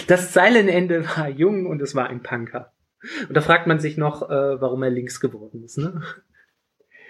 Das 0.06 0.32
Zeilenende 0.32 1.06
war 1.16 1.30
jung 1.30 1.64
und 1.64 1.80
es 1.80 1.94
war 1.94 2.10
ein 2.10 2.22
Punker. 2.22 2.72
Und 3.26 3.34
da 3.34 3.40
fragt 3.40 3.66
man 3.66 3.80
sich 3.80 3.96
noch, 3.96 4.28
äh, 4.28 4.60
warum 4.60 4.82
er 4.82 4.90
links 4.90 5.20
geworden 5.20 5.64
ist, 5.64 5.78
ne? 5.78 6.02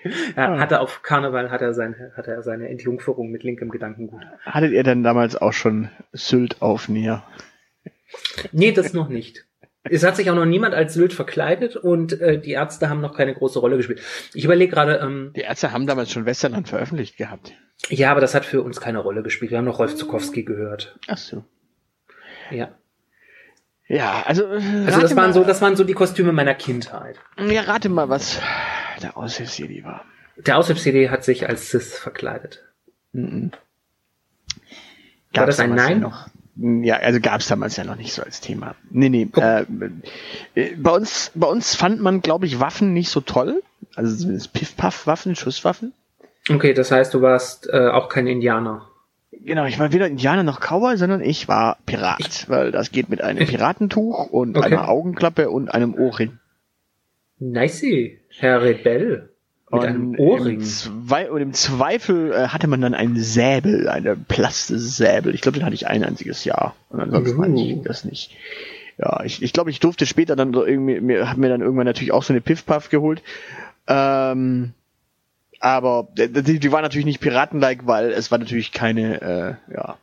Er 0.37 0.50
ah. 0.50 0.59
hatte 0.59 0.80
auf 0.80 1.02
Karneval 1.02 1.50
hat 1.50 1.61
er 1.62 1.75
seine, 1.75 2.12
hat 2.16 2.26
er 2.26 2.42
seine 2.42 2.69
Entjungferung 2.69 3.30
mit 3.30 3.42
linkem 3.42 3.71
Gedankengut. 3.71 4.23
Hattet 4.45 4.73
ihr 4.73 4.83
denn 4.83 5.02
damals 5.02 5.37
auch 5.37 5.52
schon 5.52 5.90
Sylt 6.12 6.62
auf 6.62 6.88
Näher? 6.88 7.25
Nee, 8.52 8.73
das 8.73 8.92
noch 8.92 9.09
nicht. 9.09 9.45
Es 9.83 10.04
hat 10.04 10.16
sich 10.16 10.30
auch 10.30 10.35
noch 10.35 10.45
niemand 10.45 10.75
als 10.75 10.92
Sylt 10.92 11.14
verkleidet 11.14 11.75
und 11.75 12.21
äh, 12.21 12.38
die 12.38 12.50
Ärzte 12.50 12.90
haben 12.90 13.00
noch 13.00 13.16
keine 13.16 13.35
große 13.35 13.59
Rolle 13.59 13.78
gespielt. 13.78 14.02
Ich 14.35 14.45
überlege 14.45 14.71
gerade. 14.71 15.00
Ähm, 15.02 15.33
die 15.35 15.40
Ärzte 15.40 15.73
haben 15.73 15.87
damals 15.87 16.11
schon 16.11 16.26
Westerland 16.26 16.69
veröffentlicht 16.69 17.16
gehabt. 17.16 17.52
Ja, 17.88 18.11
aber 18.11 18.21
das 18.21 18.35
hat 18.35 18.45
für 18.45 18.62
uns 18.62 18.80
keine 18.80 18.99
Rolle 18.99 19.23
gespielt. 19.23 19.50
Wir 19.50 19.59
haben 19.59 19.64
noch 19.64 19.78
Rolf 19.78 19.97
Zukowski 19.97 20.42
gehört. 20.42 20.99
Ach 21.09 21.16
so. 21.16 21.45
Ja. 22.50 22.75
Ja, 23.88 24.23
also. 24.26 24.45
Äh, 24.45 24.61
also 24.87 25.00
das 25.00 25.16
waren 25.16 25.33
so, 25.33 25.45
das 25.45 25.62
waren 25.62 25.76
so 25.76 25.85
die 25.85 25.95
Kostüme 25.95 26.33
meiner 26.33 26.54
Kindheit. 26.54 27.19
Ja, 27.38 27.62
rate 27.62 27.88
mal, 27.88 28.11
was 28.11 28.40
der 29.02 29.16
Aushilfs-CD 29.16 29.85
war. 29.85 30.04
Der 30.37 30.59
Aushilfs-CD 30.59 31.11
hat 31.11 31.25
sich 31.25 31.49
als 31.49 31.71
Sis 31.71 31.99
verkleidet. 31.99 32.64
Mhm. 33.12 33.50
War 35.33 35.47
das 35.47 35.61
ein 35.61 35.75
Nein? 35.75 36.00
noch? 36.00 36.28
Ja, 36.57 36.97
also 36.97 37.21
gab 37.21 37.40
es 37.40 37.49
damals 37.49 37.76
ja 37.76 37.85
noch 37.85 37.97
nicht 37.97 38.12
so 38.12 38.23
als 38.23 38.40
Thema. 38.40 38.75
Nee, 38.90 39.09
nee. 39.09 39.28
Äh, 39.37 39.64
äh, 40.54 40.76
bei 40.76 40.90
uns, 40.90 41.30
bei 41.35 41.47
uns 41.47 41.75
fand 41.75 42.00
man, 42.00 42.21
glaube 42.21 42.47
ich, 42.47 42.61
Waffen 42.61 42.92
nicht 42.92 43.09
so 43.09 43.21
toll. 43.21 43.62
Also 43.95 44.14
zumindest 44.14 44.52
Piff-Paff-Waffen, 44.52 45.37
Schusswaffen. 45.37 45.95
Okay, 46.49 46.75
das 46.75 46.90
heißt, 46.90 47.14
du 47.14 47.23
warst 47.23 47.69
äh, 47.73 47.88
auch 47.88 48.09
kein 48.09 48.26
Indianer. 48.26 48.88
Genau, 49.33 49.64
ich 49.64 49.78
war 49.78 49.92
weder 49.92 50.07
Indianer 50.07 50.42
noch 50.42 50.61
Cowboy, 50.61 50.97
sondern 50.97 51.23
ich 51.23 51.49
war 51.49 51.78
Pirat, 51.87 52.21
ich, 52.21 52.49
weil 52.50 52.73
das 52.73 52.90
geht 52.90 53.09
mit 53.09 53.23
einem 53.23 53.47
Piratentuch 53.49 54.26
und 54.26 54.57
okay. 54.59 54.66
einer 54.66 54.88
Augenklappe 54.88 55.50
und 55.50 55.73
einem 55.73 55.95
Ohrring. 55.95 56.39
Nice, 57.40 57.82
Herr 58.38 58.62
Rebell. 58.62 59.30
Mit 59.73 59.82
einem 59.85 60.18
Ohrring. 60.18 60.61
Im 60.61 61.32
und 61.32 61.40
im 61.40 61.52
Zweifel 61.52 62.32
äh, 62.32 62.49
hatte 62.49 62.66
man 62.66 62.80
dann 62.80 62.92
einen 62.94 63.16
Säbel, 63.16 63.88
eine 63.88 64.16
Plastesäbel. 64.16 65.35
Ich 65.35 65.42
glaube, 65.42 65.59
den 65.59 65.64
hatte 65.64 65.75
ich 65.75 65.87
ein 65.87 66.04
einziges 66.04 66.44
Jahr. 66.44 66.75
Und 66.88 67.00
ansonsten 67.00 67.38
uh. 67.38 67.42
hatte 67.42 67.54
ich 67.54 67.82
das 67.82 68.04
nicht. 68.04 68.37
Ja, 68.99 69.23
ich, 69.25 69.42
ich 69.42 69.52
glaube, 69.52 69.70
ich 69.70 69.80
durfte 69.80 70.06
später 70.06 70.37
dann 70.37 70.52
so 70.52 70.66
irgendwie, 70.66 71.00
mir, 71.00 71.30
hab 71.30 71.37
mir 71.37 71.49
dann 71.49 71.61
irgendwann 71.61 71.87
natürlich 71.87 72.12
auch 72.12 72.25
so 72.25 72.32
eine 72.32 72.40
Piff-Puff 72.40 72.90
geholt. 72.90 73.23
Ähm, 73.87 74.73
aber 75.61 76.09
die, 76.16 76.59
die 76.59 76.73
war 76.73 76.82
natürlich 76.82 77.06
nicht 77.06 77.20
piratenlike, 77.20 77.87
weil 77.87 78.11
es 78.11 78.30
war 78.30 78.38
natürlich 78.38 78.73
keine, 78.73 79.59
äh, 79.68 79.75
ja. 79.75 79.97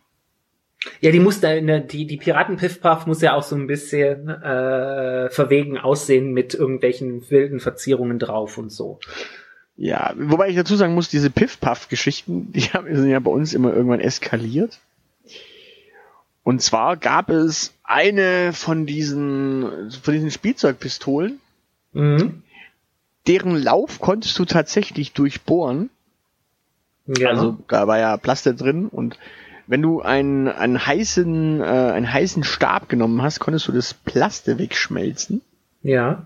Ja, 1.01 1.11
die 1.11 1.19
muss 1.19 1.39
da, 1.39 1.59
ne, 1.59 1.81
die, 1.81 2.05
die 2.05 2.17
Piraten-Piff-Puff 2.17 3.05
muss 3.05 3.21
ja 3.21 3.33
auch 3.33 3.43
so 3.43 3.55
ein 3.55 3.67
bisschen 3.67 4.29
äh, 4.29 5.29
verwegen 5.29 5.77
aussehen 5.77 6.33
mit 6.33 6.53
irgendwelchen 6.53 7.29
wilden 7.29 7.59
Verzierungen 7.59 8.19
drauf 8.19 8.57
und 8.57 8.71
so. 8.71 8.99
Ja, 9.75 10.13
wobei 10.17 10.49
ich 10.49 10.55
dazu 10.55 10.75
sagen 10.75 10.95
muss, 10.95 11.07
diese 11.07 11.29
Piff-Puff-Geschichten, 11.29 12.51
die 12.51 12.61
sind 12.61 13.09
ja 13.09 13.19
bei 13.19 13.31
uns 13.31 13.53
immer 13.53 13.73
irgendwann 13.73 13.99
eskaliert. 13.99 14.79
Und 16.43 16.61
zwar 16.61 16.95
gab 16.95 17.29
es 17.29 17.73
eine 17.83 18.53
von 18.53 18.85
diesen, 18.85 19.91
von 19.91 20.13
diesen 20.13 20.31
Spielzeugpistolen, 20.31 21.41
mhm. 21.91 22.41
deren 23.27 23.61
Lauf 23.61 23.99
konntest 23.99 24.39
du 24.39 24.45
tatsächlich 24.45 25.11
durchbohren. 25.11 25.89
Ja. 27.05 27.29
Also 27.29 27.57
da 27.67 27.87
war 27.87 27.99
ja 27.99 28.15
Plaste 28.17 28.55
drin 28.55 28.87
und 28.87 29.17
wenn 29.67 29.81
du 29.81 30.01
einen, 30.01 30.47
einen 30.47 30.85
heißen, 30.85 31.61
äh, 31.61 31.63
einen 31.63 32.11
heißen 32.11 32.43
Stab 32.43 32.89
genommen 32.89 33.21
hast, 33.21 33.39
konntest 33.39 33.67
du 33.67 33.71
das 33.71 33.93
Plaste 33.93 34.57
wegschmelzen. 34.57 35.41
Ja. 35.83 36.25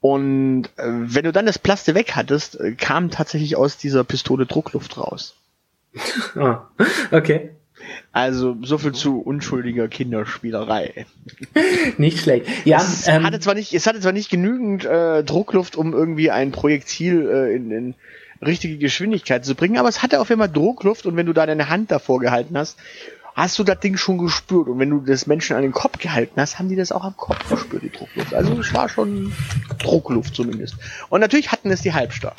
Und 0.00 0.66
äh, 0.76 0.84
wenn 0.86 1.24
du 1.24 1.32
dann 1.32 1.46
das 1.46 1.58
Plaste 1.58 1.94
weg 1.94 2.12
hattest, 2.16 2.58
äh, 2.60 2.72
kam 2.72 3.10
tatsächlich 3.10 3.56
aus 3.56 3.76
dieser 3.76 4.04
Pistole 4.04 4.46
Druckluft 4.46 4.96
raus. 4.98 5.36
ah, 6.36 6.68
okay. 7.10 7.50
Also 8.12 8.56
so 8.62 8.78
viel 8.78 8.92
zu 8.92 9.20
unschuldiger 9.20 9.88
Kinderspielerei. 9.88 11.06
nicht 11.98 12.20
schlecht. 12.20 12.46
Ja, 12.64 12.78
es 12.78 13.08
ähm, 13.08 13.24
hatte 13.24 13.40
zwar 13.40 13.54
nicht, 13.54 13.72
es 13.72 13.86
hatte 13.86 14.00
zwar 14.00 14.12
nicht 14.12 14.30
genügend 14.30 14.84
äh, 14.84 15.24
Druckluft, 15.24 15.76
um 15.76 15.92
irgendwie 15.92 16.30
ein 16.30 16.52
Projektil 16.52 17.28
äh, 17.28 17.54
in, 17.54 17.70
in 17.70 17.94
richtige 18.44 18.78
Geschwindigkeit 18.78 19.44
zu 19.44 19.54
bringen, 19.54 19.78
aber 19.78 19.88
es 19.88 20.02
hatte 20.02 20.20
auf 20.20 20.30
einmal 20.30 20.48
Druckluft 20.48 21.06
und 21.06 21.16
wenn 21.16 21.26
du 21.26 21.32
da 21.32 21.46
deine 21.46 21.68
Hand 21.68 21.90
davor 21.90 22.20
gehalten 22.20 22.56
hast, 22.56 22.78
hast 23.34 23.58
du 23.58 23.64
das 23.64 23.80
Ding 23.80 23.96
schon 23.96 24.18
gespürt. 24.18 24.68
Und 24.68 24.78
wenn 24.78 24.90
du 24.90 25.00
das 25.00 25.26
Menschen 25.26 25.56
an 25.56 25.62
den 25.62 25.72
Kopf 25.72 25.98
gehalten 25.98 26.40
hast, 26.40 26.58
haben 26.58 26.68
die 26.68 26.76
das 26.76 26.92
auch 26.92 27.04
am 27.04 27.16
Kopf 27.16 27.48
gespürt, 27.48 27.82
die 27.82 27.90
Druckluft. 27.90 28.34
Also 28.34 28.58
es 28.60 28.72
war 28.74 28.88
schon 28.88 29.32
Druckluft 29.78 30.34
zumindest. 30.34 30.76
Und 31.08 31.20
natürlich 31.20 31.52
hatten 31.52 31.70
es 31.70 31.82
die 31.82 31.92
Halbstar. 31.92 32.34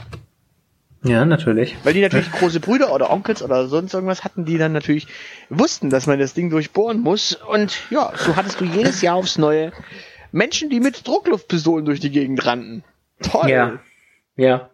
Ja, 1.03 1.25
natürlich. 1.25 1.75
Weil 1.83 1.93
die 1.93 2.01
natürlich 2.01 2.31
große 2.31 2.59
Brüder 2.59 2.93
oder 2.93 3.09
Onkels 3.09 3.41
oder 3.41 3.67
sonst 3.67 3.93
irgendwas 3.93 4.23
hatten, 4.23 4.45
die 4.45 4.59
dann 4.59 4.71
natürlich 4.71 5.07
wussten, 5.49 5.89
dass 5.89 6.05
man 6.05 6.19
das 6.19 6.35
Ding 6.35 6.51
durchbohren 6.51 6.99
muss. 6.99 7.33
Und 7.33 7.75
ja, 7.89 8.13
so 8.15 8.35
hattest 8.35 8.61
du 8.61 8.65
jedes 8.65 9.01
Jahr 9.01 9.15
aufs 9.15 9.39
Neue 9.39 9.71
Menschen, 10.31 10.69
die 10.69 10.79
mit 10.79 11.07
Druckluftpistolen 11.07 11.85
durch 11.85 11.99
die 11.99 12.11
Gegend 12.11 12.45
rannten. 12.45 12.83
Toll. 13.21 13.49
Ja. 13.49 13.79
Ja. 14.35 14.69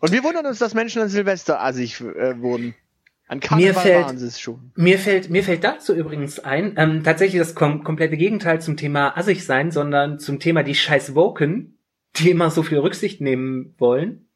Und 0.00 0.12
wir 0.12 0.22
wundern 0.24 0.46
uns, 0.46 0.58
dass 0.58 0.74
Menschen 0.74 1.02
an 1.02 1.08
Silvester 1.08 1.62
assig 1.62 2.00
äh, 2.00 2.40
wurden. 2.40 2.74
An 3.26 3.40
Karneval 3.40 3.72
mir 3.72 3.80
fällt, 3.80 4.06
waren 4.06 4.18
sie 4.18 4.26
es 4.26 4.40
schon. 4.40 4.72
Mir 4.74 4.98
fällt, 4.98 5.28
mir 5.28 5.44
fällt 5.44 5.62
dazu 5.62 5.94
übrigens 5.94 6.38
ein, 6.40 6.74
ähm, 6.78 7.04
tatsächlich 7.04 7.38
das 7.38 7.54
kom 7.54 7.84
komplette 7.84 8.16
Gegenteil 8.16 8.60
zum 8.62 8.78
Thema 8.78 9.18
assig 9.18 9.44
sein, 9.44 9.70
sondern 9.70 10.18
zum 10.18 10.40
Thema 10.40 10.62
die 10.62 10.74
scheiß 10.74 11.14
Woken, 11.14 11.78
die 12.16 12.30
immer 12.30 12.50
so 12.50 12.62
viel 12.62 12.78
Rücksicht 12.78 13.20
nehmen 13.20 13.74
wollen. 13.76 14.28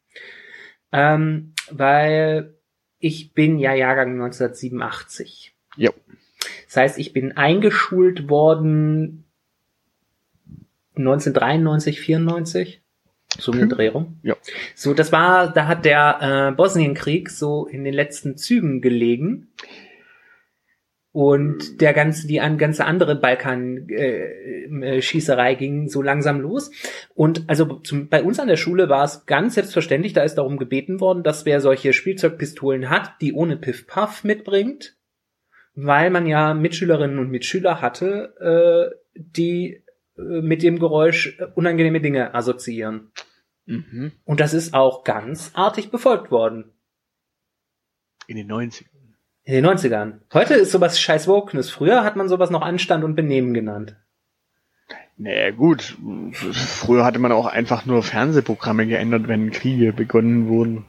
Ähm, 0.92 1.54
weil 1.71 2.54
ich 2.99 3.33
bin 3.33 3.59
ja 3.59 3.73
Jahrgang 3.73 4.12
1987. 4.12 5.54
Ja. 5.76 5.90
Das 6.66 6.76
heißt, 6.76 6.99
ich 6.99 7.14
bin 7.14 7.37
eingeschult 7.37 8.28
worden 8.28 9.25
1993, 10.97 12.00
94. 12.00 12.81
So 13.38 13.52
eine 13.52 13.68
Drehung. 13.68 14.18
Ja. 14.22 14.36
So, 14.74 14.94
das 14.94 15.12
war, 15.12 15.52
da 15.52 15.66
hat 15.66 15.84
der 15.84 16.50
äh, 16.50 16.54
Bosnienkrieg 16.54 17.30
so 17.30 17.66
in 17.66 17.84
den 17.84 17.94
letzten 17.94 18.36
Zügen 18.36 18.80
gelegen. 18.80 19.48
Und 21.12 21.80
der 21.82 21.92
ganze, 21.92 22.26
die 22.26 22.40
an, 22.40 22.56
ganze 22.56 22.86
andere 22.86 23.16
Balkan-Schießerei 23.16 25.50
äh, 25.50 25.52
äh, 25.52 25.56
ging 25.56 25.88
so 25.88 26.00
langsam 26.00 26.40
los. 26.40 26.70
Und 27.14 27.44
also 27.48 27.80
zum, 27.80 28.08
bei 28.08 28.22
uns 28.22 28.40
an 28.40 28.48
der 28.48 28.56
Schule 28.56 28.88
war 28.88 29.04
es 29.04 29.26
ganz 29.26 29.56
selbstverständlich, 29.56 30.14
da 30.14 30.22
ist 30.22 30.36
darum 30.36 30.56
gebeten 30.56 31.00
worden, 31.00 31.22
dass 31.22 31.44
wer 31.44 31.60
solche 31.60 31.92
Spielzeugpistolen 31.92 32.88
hat, 32.88 33.20
die 33.20 33.34
ohne 33.34 33.58
Piff-Puff 33.58 34.24
mitbringt, 34.24 34.96
weil 35.74 36.08
man 36.08 36.26
ja 36.26 36.54
Mitschülerinnen 36.54 37.18
und 37.18 37.30
Mitschüler 37.30 37.82
hatte, 37.82 38.32
äh, 38.40 38.86
die 39.14 39.81
mit 40.43 40.62
dem 40.62 40.79
Geräusch 40.79 41.38
unangenehme 41.55 42.00
Dinge 42.00 42.35
assoziieren. 42.35 43.12
Mhm. 43.67 44.12
Und 44.25 44.41
das 44.41 44.55
ist 44.55 44.75
auch 44.75 45.05
ganz 45.05 45.52
artig 45.55 45.91
befolgt 45.91 46.31
worden. 46.31 46.73
In 48.26 48.37
den 48.37 48.50
90ern. 48.50 48.87
In 49.45 49.55
den 49.55 49.67
90ern. 49.67 50.21
Heute 50.33 50.55
ist 50.55 50.73
sowas 50.73 51.00
scheiß 51.00 51.26
Wokeness. 51.26 51.71
Früher 51.71 52.05
hat 52.05 52.17
man 52.17 52.29
sowas 52.29 52.50
noch 52.50 52.62
Anstand 52.62 53.05
und 53.05 53.17
Benehmen 53.17 53.55
genannt. 53.55 53.97
Naja, 55.17 55.50
gut. 55.50 55.97
Früher 56.33 57.05
hatte 57.05 57.19
man 57.19 57.33
auch 57.33 57.47
einfach 57.47 57.87
nur 57.87 58.02
Fernsehprogramme 58.02 58.87
geändert, 58.87 59.29
wenn 59.29 59.50
Kriege 59.50 59.93
begonnen 59.93 60.49
wurden. 60.49 60.85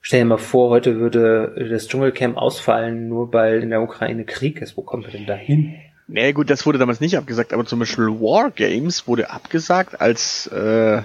Stell 0.00 0.20
dir 0.20 0.26
mal 0.26 0.38
vor, 0.38 0.70
heute 0.70 0.98
würde 0.98 1.68
das 1.70 1.86
Dschungelcamp 1.86 2.36
ausfallen, 2.36 3.08
nur 3.08 3.32
weil 3.32 3.62
in 3.62 3.70
der 3.70 3.82
Ukraine 3.82 4.24
Krieg 4.24 4.60
ist. 4.60 4.76
Wo 4.76 4.82
kommen 4.82 5.04
wir 5.04 5.10
denn 5.10 5.26
da 5.26 5.34
hin? 5.34 5.76
Naja, 6.12 6.32
gut, 6.32 6.50
das 6.50 6.66
wurde 6.66 6.78
damals 6.78 7.00
nicht 7.00 7.16
abgesagt, 7.16 7.52
aber 7.52 7.64
zum 7.64 7.78
Beispiel 7.78 8.06
War 8.06 8.50
Games 8.50 9.06
wurde 9.06 9.30
abgesagt, 9.30 10.00
als 10.00 10.48
äh, 10.48 11.02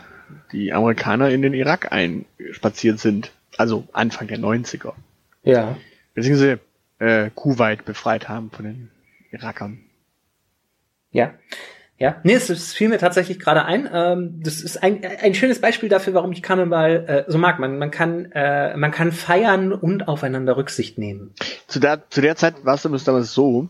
die 0.52 0.74
Amerikaner 0.74 1.30
in 1.30 1.44
den 1.44 1.54
Irak 1.54 1.92
einspaziert 1.92 3.00
sind. 3.00 3.32
Also 3.56 3.88
Anfang 3.94 4.28
der 4.28 4.40
90er. 4.40 4.94
Ja. 5.44 5.78
Beziehungsweise 6.16 6.60
äh, 6.98 7.30
Kuwait 7.36 7.86
befreit 7.86 8.28
haben 8.28 8.50
von 8.50 8.66
den 8.66 8.92
Irakern. 9.32 9.80
Ja. 11.12 11.36
Ja, 11.98 12.20
nee, 12.24 12.34
es, 12.34 12.50
es 12.50 12.74
fiel 12.74 12.90
mir 12.90 12.98
tatsächlich 12.98 13.40
gerade 13.40 13.64
ein. 13.64 13.90
Ähm, 13.92 14.42
das 14.44 14.62
ist 14.62 14.84
ein, 14.84 15.02
ein 15.06 15.34
schönes 15.34 15.62
Beispiel 15.62 15.88
dafür, 15.88 16.14
warum 16.14 16.34
ich 16.34 16.44
Karneval 16.44 17.26
äh, 17.28 17.32
so 17.32 17.38
mag. 17.38 17.58
Man, 17.60 17.78
man 17.78 17.90
kann, 17.90 18.32
äh, 18.34 18.76
man 18.76 18.92
kann 18.92 19.14
feiern 19.14 19.72
und 19.72 20.10
aufeinander 20.10 20.58
Rücksicht 20.58 20.98
nehmen. 20.98 21.34
Zu 21.68 21.80
der, 21.80 22.10
zu 22.10 22.20
der 22.20 22.36
Zeit 22.36 22.66
war 22.66 22.76
es 22.76 22.82
damals 22.82 23.34
so, 23.34 23.70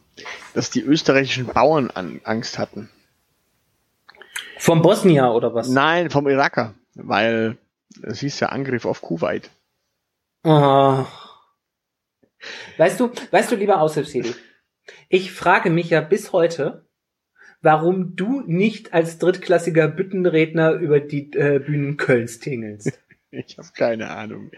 dass 0.55 0.72
die 0.72 0.82
österreichischen 0.82 1.46
Bauern 1.46 1.91
an, 1.91 2.20
Angst 2.24 2.58
hatten. 2.58 2.89
Vom 4.58 4.82
Bosnier 4.82 5.32
oder 5.32 5.53
was? 5.53 5.70
Nein, 5.70 6.10
vom 6.10 6.27
Iraker, 6.27 6.74
weil 6.96 7.58
es 8.01 8.22
hieß 8.22 8.39
ja 8.39 8.50
Angriff 8.50 8.86
auf 8.86 9.01
Kuwait. 9.01 9.51
Oh. 10.44 11.05
Weißt 12.77 13.00
du, 13.00 13.12
weißt 13.29 13.51
du, 13.51 13.55
lieber 13.55 13.82
Aushilfshedi, 13.82 14.34
ich 15.10 15.32
frage 15.32 15.70
mich 15.70 15.91
ja 15.91 16.01
bis 16.01 16.32
heute, 16.32 16.86
warum 17.66 18.16
du 18.16 18.44
nicht 18.46 18.94
als 18.94 19.18
drittklassiger 19.18 19.88
Büttenredner 19.88 20.74
über 20.74 21.00
die 21.00 21.32
äh, 21.34 21.60
Bühnen 21.60 21.98
Kölns 21.98 22.40
tingelst. 22.40 22.98
Ich 23.38 23.58
habe 23.58 23.68
keine 23.78 24.12
Ahnung. 24.12 24.50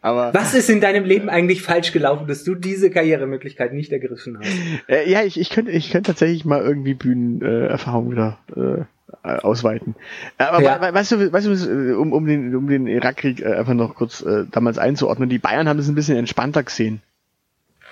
Aber 0.00 0.34
was 0.34 0.52
ist 0.52 0.68
in 0.68 0.80
deinem 0.80 1.04
Leben 1.04 1.28
eigentlich 1.28 1.62
falsch 1.62 1.92
gelaufen, 1.92 2.26
dass 2.26 2.42
du 2.42 2.56
diese 2.56 2.90
Karrieremöglichkeit 2.90 3.72
nicht 3.72 3.92
ergriffen 3.92 4.40
hast? 4.40 4.50
Äh, 4.88 5.08
ja, 5.08 5.22
ich, 5.22 5.38
ich 5.38 5.48
könnte 5.48 5.70
ich 5.70 5.92
könnte 5.92 6.08
tatsächlich 6.08 6.44
mal 6.44 6.60
irgendwie 6.60 6.94
Bühnenerfahrung 6.94 8.08
äh, 8.08 8.10
wieder 8.10 8.38
äh, 8.56 9.28
ausweiten. 9.28 9.94
Aber 10.38 10.60
ja. 10.60 10.80
we 10.80 10.92
weißt 10.92 11.12
du, 11.12 11.32
weißt 11.32 11.46
du, 11.46 12.00
um, 12.00 12.12
um 12.12 12.26
den 12.26 12.56
um 12.56 12.66
den 12.66 12.88
Irakkrieg 12.88 13.42
äh, 13.42 13.54
einfach 13.54 13.74
noch 13.74 13.94
kurz 13.94 14.22
äh, 14.22 14.44
damals 14.50 14.78
einzuordnen, 14.78 15.28
die 15.28 15.38
Bayern 15.38 15.68
haben 15.68 15.78
es 15.78 15.88
ein 15.88 15.94
bisschen 15.94 16.18
entspannter 16.18 16.64
gesehen. 16.64 17.02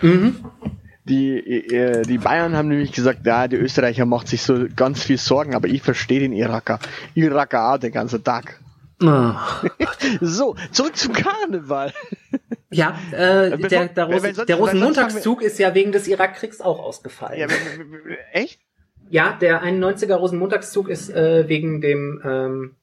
Mhm. 0.00 0.34
Die, 1.04 1.38
äh, 1.38 2.02
die 2.02 2.18
Bayern 2.18 2.56
haben 2.56 2.68
nämlich 2.68 2.92
gesagt, 2.92 3.26
ja, 3.26 3.46
die 3.46 3.56
Österreicher 3.56 4.06
macht 4.06 4.28
sich 4.28 4.42
so 4.42 4.66
ganz 4.74 5.02
viel 5.02 5.18
Sorgen, 5.18 5.54
aber 5.54 5.68
ich 5.68 5.82
verstehe 5.82 6.20
den 6.20 6.32
Iraker. 6.32 6.78
Iraker 7.14 7.72
auch 7.72 7.78
den 7.78 7.92
ganzen 7.92 8.24
Tag. 8.24 8.60
Oh. 9.02 9.32
so, 10.20 10.56
zurück 10.70 10.96
zum 10.96 11.12
Karneval. 11.12 11.92
Ja, 12.70 12.98
äh, 13.12 13.56
der, 13.58 13.88
der, 13.88 14.04
Rosen, 14.04 14.34
sonst, 14.34 14.48
der 14.48 14.56
Rosenmontagszug 14.56 15.42
ist 15.42 15.58
ja 15.58 15.74
wegen 15.74 15.92
des 15.92 16.08
Irakkriegs 16.08 16.60
auch 16.60 16.80
ausgefallen. 16.80 17.38
Ja, 17.38 17.46
echt? 18.32 18.60
Ja, 19.10 19.36
der 19.38 19.62
91er 19.62 20.14
Rosenmontagszug 20.14 20.88
ist 20.88 21.10
äh, 21.10 21.48
wegen 21.48 21.80
dem 21.80 22.22
ähm, 22.24 22.76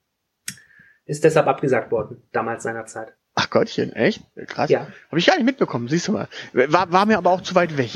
ist 1.06 1.24
deshalb 1.24 1.48
abgesagt 1.48 1.92
worden, 1.92 2.22
damals 2.32 2.64
seinerzeit. 2.64 3.14
Ach 3.36 3.50
Gottchen, 3.50 3.94
echt? 3.94 4.22
Krass. 4.48 4.70
Ja. 4.70 4.88
Habe 5.10 5.20
ich 5.20 5.26
gar 5.26 5.36
nicht 5.36 5.46
mitbekommen, 5.46 5.88
siehst 5.88 6.08
du 6.08 6.12
mal. 6.12 6.28
War, 6.54 6.92
war 6.92 7.06
mir 7.06 7.18
aber 7.18 7.32
auch 7.32 7.42
zu 7.42 7.56
weit 7.56 7.78
weg. 7.78 7.92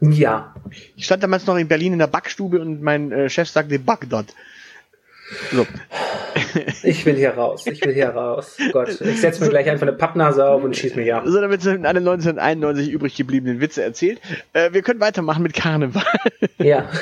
Ja. 0.00 0.54
Ich 0.96 1.04
stand 1.04 1.22
damals 1.22 1.46
noch 1.46 1.56
in 1.56 1.68
Berlin 1.68 1.92
in 1.92 1.98
der 1.98 2.06
Backstube 2.06 2.60
und 2.60 2.80
mein 2.82 3.12
äh, 3.12 3.28
Chef 3.28 3.48
sagte 3.48 3.78
Bagdad. 3.78 4.26
So. 5.52 5.66
Ich 6.82 7.04
will 7.06 7.16
hier 7.16 7.30
raus. 7.30 7.66
Ich 7.66 7.84
will 7.84 7.94
hier 7.94 8.10
raus. 8.10 8.56
Gott, 8.72 8.88
ich 8.88 9.20
setze 9.20 9.40
mir 9.40 9.46
so, 9.46 9.50
gleich 9.50 9.68
einfach 9.68 9.86
eine 9.86 9.96
Pappnase 9.96 10.48
auf 10.48 10.62
und 10.62 10.76
schieß 10.76 10.96
mich 10.96 11.12
ab. 11.12 11.24
So, 11.26 11.40
damit 11.40 11.62
sind 11.62 11.86
alle 11.86 11.98
1991 11.98 12.90
übrig 12.90 13.16
gebliebenen 13.16 13.60
Witze 13.60 13.82
erzählt. 13.82 14.20
Äh, 14.52 14.72
wir 14.72 14.82
können 14.82 15.00
weitermachen 15.00 15.42
mit 15.42 15.54
Karneval. 15.54 16.04
Ja. 16.58 16.88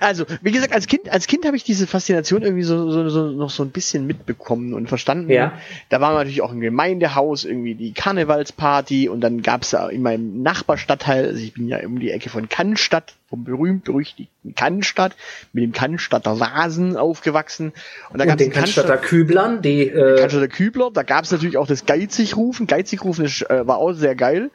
Also, 0.00 0.24
wie 0.42 0.52
gesagt, 0.52 0.72
als 0.72 0.86
Kind, 0.86 1.10
als 1.10 1.26
Kind 1.26 1.46
habe 1.46 1.56
ich 1.56 1.64
diese 1.64 1.86
Faszination 1.86 2.42
irgendwie 2.42 2.62
so, 2.62 2.90
so, 2.90 3.08
so 3.08 3.30
noch 3.30 3.50
so 3.50 3.62
ein 3.62 3.70
bisschen 3.70 4.06
mitbekommen 4.06 4.74
und 4.74 4.88
verstanden. 4.88 5.30
Ja. 5.30 5.52
Da 5.88 6.00
war 6.00 6.12
natürlich 6.12 6.42
auch 6.42 6.52
im 6.52 6.60
Gemeindehaus 6.60 7.44
irgendwie 7.44 7.74
die 7.74 7.92
Karnevalsparty 7.92 9.08
und 9.08 9.20
dann 9.20 9.42
gab's 9.42 9.72
in 9.72 10.02
meinem 10.02 10.42
Nachbarstadtteil, 10.42 11.26
also 11.26 11.38
ich 11.38 11.54
bin 11.54 11.68
ja 11.68 11.84
um 11.84 11.98
die 11.98 12.10
Ecke 12.10 12.28
von 12.28 12.48
Cannstatt, 12.48 13.14
vom 13.34 13.44
berühmt-berüchtigten 13.44 14.54
Cannstatt, 14.54 15.16
mit 15.52 15.64
dem 15.64 15.72
Cannstatter 15.72 16.38
Vasen 16.38 16.96
aufgewachsen. 16.96 17.72
Und 18.10 18.20
da 18.20 18.26
gab 18.26 18.38
es 18.38 18.44
den 18.46 18.52
Cannstatter 18.52 18.96
Küblern, 18.96 19.60
die 19.60 19.88
äh 19.88 20.20
Cannstatter 20.20 20.48
Kübler, 20.48 20.90
da 20.92 21.02
gab 21.02 21.24
es 21.24 21.32
natürlich 21.32 21.56
auch 21.56 21.66
das 21.66 21.84
Geizigrufen. 21.84 22.66
Geizigrufen 22.66 23.24
ist, 23.24 23.42
äh, 23.50 23.66
war 23.66 23.78
auch 23.78 23.92
sehr 23.92 24.14
geil, 24.14 24.50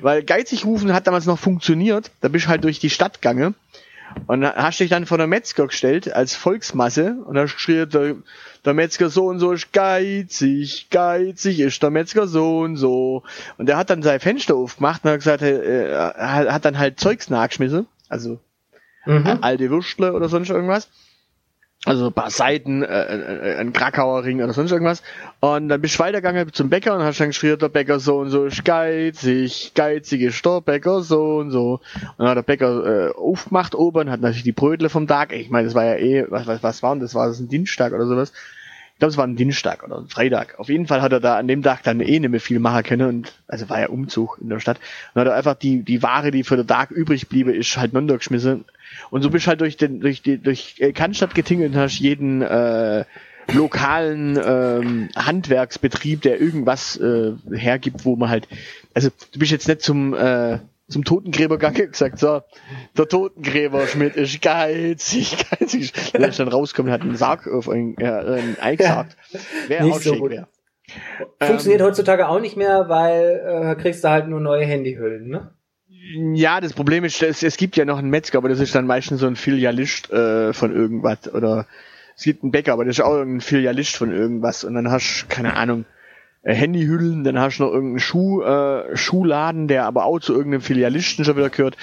weil 0.00 0.22
Geizigrufen 0.22 0.94
hat 0.94 1.06
damals 1.06 1.26
noch 1.26 1.38
funktioniert. 1.38 2.10
Da 2.22 2.28
bist 2.28 2.46
du 2.46 2.48
halt 2.48 2.64
durch 2.64 2.80
die 2.80 2.90
Stadt 2.90 3.20
gegangen 3.20 3.54
und 4.26 4.46
hast 4.46 4.80
dich 4.80 4.88
dann 4.88 5.04
vor 5.04 5.18
der 5.18 5.26
Metzger 5.26 5.66
gestellt 5.66 6.12
als 6.12 6.34
Volksmasse 6.34 7.16
und 7.26 7.36
hast 7.36 7.54
geschrien, 7.54 7.88
der, 7.90 8.14
der 8.64 8.74
Metzger 8.74 9.10
so 9.10 9.26
und 9.26 9.40
so 9.40 9.52
ist 9.52 9.72
geizig, 9.72 10.88
geizig 10.90 11.60
ist 11.60 11.82
der 11.82 11.90
Metzger 11.90 12.26
so 12.26 12.60
und 12.60 12.76
so. 12.76 13.24
Und 13.58 13.66
der 13.66 13.76
hat 13.76 13.90
dann 13.90 14.02
sein 14.02 14.20
Fenster 14.20 14.54
aufgemacht 14.54 15.04
und 15.04 15.10
hat 15.10 15.18
gesagt, 15.18 15.42
äh, 15.42 15.94
hat 15.94 16.64
dann 16.64 16.78
halt 16.78 16.98
Zeugs 16.98 17.28
nachgeschmissen 17.28 17.86
also 18.08 18.38
mhm. 19.06 19.38
alte 19.40 19.70
Würstle 19.70 20.12
oder 20.12 20.28
sonst 20.28 20.50
irgendwas. 20.50 20.88
Also 21.84 22.06
ein 22.06 22.12
paar 22.12 22.30
Seiten, 22.30 22.82
äh, 22.82 22.86
äh, 22.86 23.58
ein 23.58 23.72
Krakauer 23.72 24.24
Ring 24.24 24.42
oder 24.42 24.52
sonst 24.52 24.72
irgendwas. 24.72 25.04
Und 25.38 25.68
dann 25.68 25.80
bist 25.80 25.94
du 25.94 25.98
weitergegangen 26.00 26.52
zum 26.52 26.68
Bäcker 26.68 26.96
und 26.96 27.02
hast 27.04 27.20
dann 27.20 27.28
geschrien, 27.28 27.58
der 27.58 27.68
Bäcker 27.68 28.00
so 28.00 28.18
und 28.18 28.30
so 28.30 28.46
ist 28.46 28.64
geizig, 28.64 29.72
geizig 29.74 30.22
ist 30.22 30.44
der 30.44 30.62
Bäcker 30.62 31.02
so 31.02 31.36
und 31.36 31.52
so. 31.52 31.80
Und 31.94 32.18
dann 32.18 32.28
hat 32.28 32.38
der 32.38 32.42
Bäcker 32.42 33.10
äh, 33.10 33.14
aufgemacht 33.14 33.76
oben, 33.76 34.10
hat 34.10 34.20
natürlich 34.20 34.42
die 34.42 34.52
Brötle 34.52 34.88
vom 34.88 35.06
Tag. 35.06 35.32
Ich 35.32 35.48
meine, 35.48 35.66
das 35.66 35.76
war 35.76 35.84
ja 35.84 35.94
eh, 35.94 36.26
was, 36.28 36.48
was, 36.48 36.62
was 36.64 36.82
war 36.82 36.92
denn 36.92 37.02
das? 37.02 37.14
War 37.14 37.28
das 37.28 37.38
ein 37.38 37.48
Dienstag 37.48 37.92
oder 37.92 38.06
sowas? 38.06 38.32
Ich 38.96 38.98
glaube, 38.98 39.10
es 39.10 39.18
war 39.18 39.26
ein 39.26 39.36
Dienstag 39.36 39.84
oder 39.84 39.98
ein 39.98 40.08
Freitag. 40.08 40.58
Auf 40.58 40.70
jeden 40.70 40.86
Fall 40.86 41.02
hat 41.02 41.12
er 41.12 41.20
da 41.20 41.36
an 41.36 41.46
dem 41.46 41.62
Tag 41.62 41.82
dann 41.82 42.00
eh 42.00 42.18
nicht 42.18 42.30
mehr 42.30 42.40
viel 42.40 42.58
machen 42.58 42.82
können 42.82 43.06
und 43.06 43.34
also 43.46 43.68
war 43.68 43.78
ja 43.78 43.90
Umzug 43.90 44.38
in 44.40 44.48
der 44.48 44.58
Stadt. 44.58 44.80
Und 45.12 45.20
hat 45.20 45.28
er 45.28 45.34
einfach 45.34 45.54
die, 45.54 45.82
die 45.82 46.02
Ware, 46.02 46.30
die 46.30 46.44
für 46.44 46.56
den 46.56 46.66
Tag 46.66 46.92
übrig 46.92 47.28
bliebe, 47.28 47.54
ist 47.54 47.76
halt 47.76 47.92
geschmissen. 47.92 48.64
Und 49.10 49.20
so 49.20 49.28
bist 49.28 49.44
du 49.44 49.48
halt 49.50 49.60
durch 49.60 49.76
den, 49.76 50.00
durch 50.00 50.22
die, 50.22 50.38
durch 50.38 50.76
äh, 50.78 50.92
Cannstatt 50.94 51.34
getingelt 51.34 51.74
und 51.74 51.78
hast 51.78 51.98
jeden 51.98 52.40
äh, 52.40 53.04
lokalen 53.52 54.40
ähm, 54.42 55.08
Handwerksbetrieb, 55.14 56.22
der 56.22 56.40
irgendwas 56.40 56.96
äh, 56.96 57.32
hergibt, 57.52 58.06
wo 58.06 58.16
man 58.16 58.30
halt, 58.30 58.48
also 58.94 59.10
du 59.32 59.38
bist 59.38 59.52
jetzt 59.52 59.68
nicht 59.68 59.82
zum 59.82 60.14
äh, 60.14 60.58
zum 60.88 61.04
Totengräber 61.04 61.58
gegangen 61.58 61.90
gesagt, 61.90 62.18
so, 62.18 62.42
der 62.96 63.08
Totengräber 63.08 63.86
Schmidt 63.86 64.16
ist 64.16 64.40
geizig, 64.40 65.36
geizig. 65.50 65.92
Der 66.12 66.28
ist 66.28 66.38
dann 66.38 66.48
rausgekommen 66.48 66.92
hat 66.92 67.02
einen 67.02 67.16
Sarg 67.16 67.46
auf 67.48 67.68
ein, 67.68 67.96
äh, 67.98 68.06
ein 68.06 68.56
Ei 68.60 68.76
gesagt. 68.76 69.16
Wäre 69.68 69.84
auch 69.86 70.00
so 70.00 70.14
gut. 70.16 70.30
Wär. 70.30 70.48
Funktioniert 71.40 71.80
ähm, 71.80 71.86
heutzutage 71.86 72.28
auch 72.28 72.40
nicht 72.40 72.56
mehr, 72.56 72.88
weil 72.88 73.42
äh, 73.44 73.80
kriegst 73.80 74.04
du 74.04 74.08
halt 74.08 74.28
nur 74.28 74.40
neue 74.40 74.64
Handyhüllen, 74.64 75.28
ne? 75.28 75.52
Ja, 76.34 76.60
das 76.60 76.72
Problem 76.72 77.04
ist, 77.04 77.20
es, 77.20 77.42
es 77.42 77.56
gibt 77.56 77.76
ja 77.76 77.84
noch 77.84 77.98
einen 77.98 78.10
Metzger, 78.10 78.38
aber 78.38 78.48
das 78.48 78.60
ist 78.60 78.76
dann 78.76 78.86
meistens 78.86 79.20
so 79.20 79.26
ein 79.26 79.34
Filialist 79.34 80.12
äh, 80.12 80.52
von 80.52 80.72
irgendwas. 80.72 81.32
Oder 81.34 81.66
es 82.16 82.22
gibt 82.22 82.44
einen 82.44 82.52
Bäcker, 82.52 82.72
aber 82.74 82.84
das 82.84 82.98
ist 82.98 83.04
auch 83.04 83.20
ein 83.20 83.40
Filialist 83.40 83.96
von 83.96 84.12
irgendwas. 84.12 84.62
Und 84.62 84.74
dann 84.74 84.88
hast 84.88 85.22
du, 85.22 85.26
keine 85.34 85.56
Ahnung, 85.56 85.84
Handyhüllen, 86.54 87.24
dann 87.24 87.38
hast 87.38 87.58
du 87.58 87.64
noch 87.64 87.72
irgendeinen 87.72 88.00
Schuh, 88.00 88.42
äh, 88.42 88.96
Schuhladen, 88.96 89.68
der 89.68 89.84
aber 89.84 90.04
auch 90.04 90.20
zu 90.20 90.32
irgendeinem 90.32 90.62
Filialisten 90.62 91.24
schon 91.24 91.36
wieder 91.36 91.50
gehört. 91.50 91.76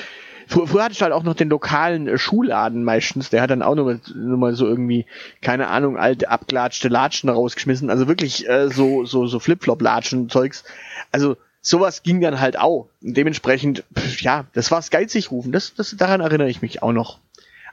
früher, 0.48 0.68
früher 0.68 0.84
hatte 0.84 0.94
ich 0.94 1.02
halt 1.02 1.12
auch 1.12 1.24
noch 1.24 1.36
den 1.36 1.50
lokalen 1.50 2.08
äh, 2.08 2.18
Schulladen 2.18 2.84
meistens, 2.84 3.30
der 3.30 3.42
hat 3.42 3.50
dann 3.50 3.62
auch 3.62 3.76
nochmal 3.76 4.00
noch 4.16 4.38
mal 4.38 4.56
so 4.56 4.66
irgendwie, 4.68 5.06
keine 5.42 5.68
Ahnung, 5.68 5.98
alte 5.98 6.30
abgelatschte 6.30 6.88
Latschen 6.88 7.30
rausgeschmissen, 7.30 7.90
also 7.90 8.08
wirklich 8.08 8.48
äh, 8.48 8.70
so, 8.70 9.06
so, 9.06 9.28
so 9.28 9.40
Flip-Flop-Latschen 9.40 10.30
Zeugs. 10.30 10.64
Also 11.12 11.38
sowas 11.62 12.04
ging 12.04 12.22
dann 12.22 12.40
halt 12.40 12.58
auch. 12.58 12.88
Und 13.02 13.18
dementsprechend, 13.18 13.84
pf, 13.98 14.22
ja, 14.22 14.46
das 14.54 14.72
war's 14.72 14.92
geizig 14.92 15.32
rufen, 15.32 15.52
das, 15.52 15.74
das, 15.74 15.96
daran 15.98 16.22
erinnere 16.22 16.50
ich 16.50 16.62
mich 16.62 16.84
auch 16.84 16.94
noch. 16.94 17.20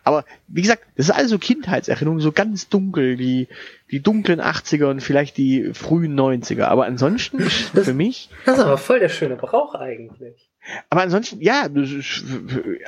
Aber 0.05 0.25
wie 0.49 0.63
gesagt, 0.63 0.83
das 0.97 1.07
ist 1.11 1.15
also 1.15 1.39
Kindheitserinnerungen, 1.39 2.21
so 2.23 2.33
ganz 2.33 2.69
dunkel, 2.69 3.17
die, 3.17 3.49
die 3.91 4.01
dunklen 4.03 4.41
80er 4.41 4.87
und 4.87 5.01
vielleicht 5.03 5.37
die 5.37 5.73
frühen 5.75 6.19
90er. 6.19 6.65
Aber 6.65 6.87
ansonsten 6.87 7.39
ist 7.41 7.71
Das- 7.75 7.85
für 7.85 7.95
mich, 7.95 8.31
Das 8.47 8.59
ist 8.59 8.65
aber 8.65 8.79
voll 8.79 8.99
der 9.01 9.09
schöne 9.11 9.37
Brauch 9.37 9.75
eigentlich. 9.75 10.49
aber 10.91 11.03
ansonsten, 11.03 11.41
ja, 11.41 11.67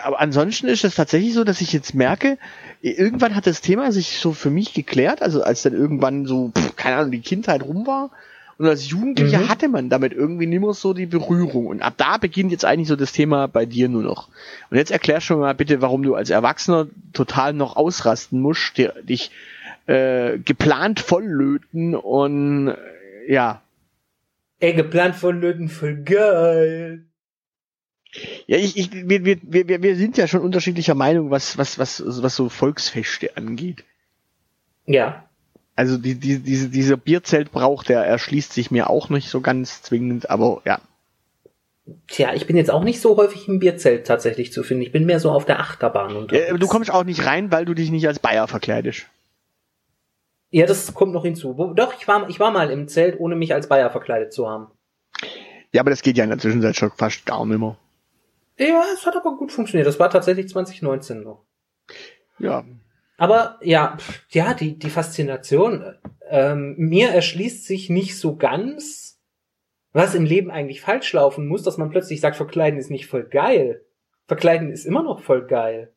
aber 0.03 0.21
ansonsten 0.21 0.69
ist 0.69 0.85
es 0.85 0.95
tatsächlich 0.95 1.35
so, 1.35 1.45
dass 1.45 1.61
ich 1.61 1.73
jetzt 1.73 1.95
merke, 1.95 2.39
irgendwann 2.81 3.35
hat 3.35 3.47
das 3.47 3.61
Thema 3.61 3.93
sich 3.93 4.19
so 4.19 4.33
für 4.33 4.51
mich 4.51 4.75
geklärt, 4.75 5.23
also 5.23 5.43
als 5.43 5.63
dann 5.63 5.73
irgendwann 5.73 6.27
so, 6.27 6.53
keine 6.77 6.97
Ahnung, 6.97 7.11
die 7.13 7.21
Kindheit 7.21 7.63
rum 7.63 7.87
war. 7.87 8.11
Und 8.59 8.67
als 8.67 8.89
Jugendlicher 8.89 9.39
Mhm. 9.41 9.49
hatte 9.49 9.69
man 9.69 9.89
damit 9.89 10.13
irgendwie 10.13 10.47
nicht 10.47 10.61
mehr 10.61 10.75
so 10.75 10.95
die 10.95 11.07
Berührung. 11.07 11.67
Und 11.67 11.83
ab 11.83 11.95
da 11.97 12.19
beginnt 12.19 12.53
jetzt 12.53 12.65
eigentlich 12.65 12.89
so 12.89 12.97
das 12.97 13.13
Thema 13.13 13.49
bei 13.49 13.67
dir 13.67 13.89
nur 13.89 14.03
noch. 14.03 14.29
Und 14.71 14.77
jetzt 14.77 14.91
erklär 14.91 15.21
schon 15.21 15.41
mal 15.41 15.55
bitte, 15.55 15.81
warum 15.83 16.03
du 16.03 16.15
als 16.15 16.31
Erwachsener 16.31 16.87
total 17.13 17.53
noch 17.55 17.77
ausrasten 17.77 18.41
musst, 18.41 18.77
dir- 18.77 18.95
dich 19.03 19.31
äh, 19.87 20.39
geplant 20.39 21.01
volllöten 21.01 21.95
und 21.97 22.69
äh, 22.69 23.33
ja. 23.33 23.63
Ey, 24.61 24.75
geplant 24.75 25.17
von 25.17 25.41
Löten, 25.41 25.69
voll 25.69 25.97
geil. 26.05 27.05
Ja, 28.47 28.59
ich, 28.59 28.77
ich, 28.77 28.93
wir, 29.09 29.25
wir, 29.25 29.39
wir, 29.43 29.83
wir 29.83 29.97
sind 29.97 30.17
ja 30.19 30.29
schon 30.29 30.43
unterschiedlicher 30.43 30.95
Meinung, 30.95 31.31
was, 31.31 31.57
was, 31.59 31.79
was, 31.79 32.03
was 32.05 32.37
so 32.37 32.49
Volksfeste 32.49 33.37
angeht. 33.37 33.85
Ja. 34.87 35.25
Also 35.75 35.97
die, 35.97 36.15
die, 36.15 36.39
diese, 36.39 36.69
dieser 36.69 36.97
Bierzeltbrauch, 36.97 37.83
der 37.83 38.05
erschließt 38.05 38.53
sich 38.53 38.71
mir 38.71 38.91
auch 38.91 39.09
nicht 39.09 39.29
so 39.29 39.41
ganz 39.41 39.83
zwingend, 39.83 40.29
aber 40.29 40.61
ja. 40.65 40.81
Tja, 42.09 42.33
ich 42.35 42.47
bin 42.47 42.57
jetzt 42.57 42.71
auch 42.71 42.85
nicht 42.85 43.01
so 43.01 43.17
häufig 43.17 43.49
im 43.49 43.59
Bierzelt 43.59 44.07
tatsächlich 44.07 44.53
zu 44.53 44.63
finden. 44.63 44.83
Ich 44.83 44.93
bin 44.93 45.07
mehr 45.07 45.19
so 45.19 45.31
auf 45.31 45.45
der 45.45 45.61
Achterbahn 45.61 46.15
unterwegs. 46.15 46.49
ja. 46.49 46.57
Du 46.57 46.69
kommst 46.69 46.93
auch 46.93 47.05
nicht 47.05 47.25
rein, 47.25 47.51
weil 47.51 47.65
du 47.65 47.75
dich 47.75 47.91
nicht 47.91 48.07
als 48.07 48.19
Bayer 48.19 48.47
verkleidest. 48.47 49.07
Ja, 50.51 50.67
das 50.67 50.93
kommt 50.93 51.13
noch 51.13 51.25
hinzu. 51.25 51.55
Doch, 51.75 51.95
ich 51.99 52.07
war, 52.07 52.29
ich 52.29 52.39
war 52.39 52.51
mal 52.51 52.71
im 52.71 52.87
Zelt, 52.87 53.19
ohne 53.19 53.35
mich 53.35 53.55
als 53.55 53.69
Bayer 53.69 53.91
verkleidet 53.91 54.35
zu 54.35 54.49
haben. 54.49 54.69
Ja, 55.73 55.81
aber 55.81 55.91
das 55.91 56.03
geht 56.03 56.19
ja 56.19 56.25
in 56.25 56.31
der 56.31 56.39
Zwischenzeit 56.39 56.77
schon 56.77 56.91
fast 56.91 57.25
gar 57.25 57.47
nicht 57.47 57.59
mehr. 57.59 57.77
Ja, 58.59 58.85
es 58.93 59.07
hat 59.07 59.17
aber 59.17 59.35
gut 59.37 59.51
funktioniert. 59.51 59.87
Das 59.87 59.99
war 59.99 60.11
tatsächlich 60.11 60.49
2019 60.49 61.23
noch. 61.23 61.47
Ja. 62.39 62.65
Aber 63.23 63.61
ja, 63.63 63.99
ja, 64.31 64.53
die, 64.53 64.77
die 64.81 64.91
Faszination, 64.91 65.95
ähm, 66.29 66.75
mir 66.77 67.11
erschließt 67.11 67.65
sich 67.65 67.89
nicht 67.89 68.19
so 68.19 68.35
ganz, 68.35 69.23
was 69.93 70.17
im 70.17 70.25
Leben 70.25 70.51
eigentlich 70.51 70.81
falsch 70.81 71.13
laufen 71.13 71.47
muss, 71.47 71.63
dass 71.63 71.79
man 71.79 71.91
plötzlich 71.91 72.21
sagt, 72.21 72.35
verkleiden 72.35 72.81
ist 72.81 72.91
nicht 72.91 73.07
voll 73.07 73.23
geil. 73.23 73.85
Verkleiden 74.27 74.73
ist 74.73 74.87
immer 74.87 75.05
noch 75.05 75.23
voll 75.23 75.47
geil. 75.47 75.95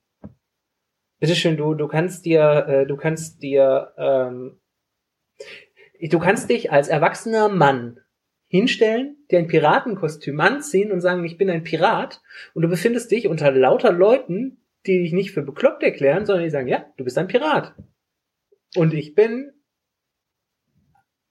Bitteschön, 1.19 1.57
du, 1.57 1.73
du 1.73 1.87
kannst 1.87 2.25
dir, 2.25 2.67
äh, 2.67 2.85
du 2.85 2.95
kannst 2.95 3.41
dir, 3.41 3.91
ähm, 3.97 4.59
du 5.99 6.19
kannst 6.19 6.51
dich 6.51 6.71
als 6.71 6.89
erwachsener 6.89 7.49
Mann 7.49 8.01
hinstellen, 8.49 9.17
dir 9.31 9.39
ein 9.39 9.47
Piratenkostüm 9.47 10.39
anziehen 10.39 10.91
und 10.91 11.01
sagen, 11.01 11.23
ich 11.23 11.39
bin 11.39 11.49
ein 11.49 11.63
Pirat 11.63 12.21
und 12.53 12.61
du 12.61 12.67
befindest 12.67 13.09
dich 13.09 13.27
unter 13.27 13.51
lauter 13.51 13.91
Leuten, 13.91 14.61
die 14.87 14.99
dich 14.99 15.13
nicht 15.13 15.31
für 15.31 15.41
bekloppt 15.41 15.83
erklären, 15.83 16.25
sondern 16.25 16.43
die 16.43 16.49
sagen, 16.49 16.67
ja, 16.67 16.85
du 16.97 17.03
bist 17.03 17.17
ein 17.17 17.27
Pirat. 17.27 17.75
Und 18.75 18.93
ich 18.93 19.15
bin, 19.15 19.51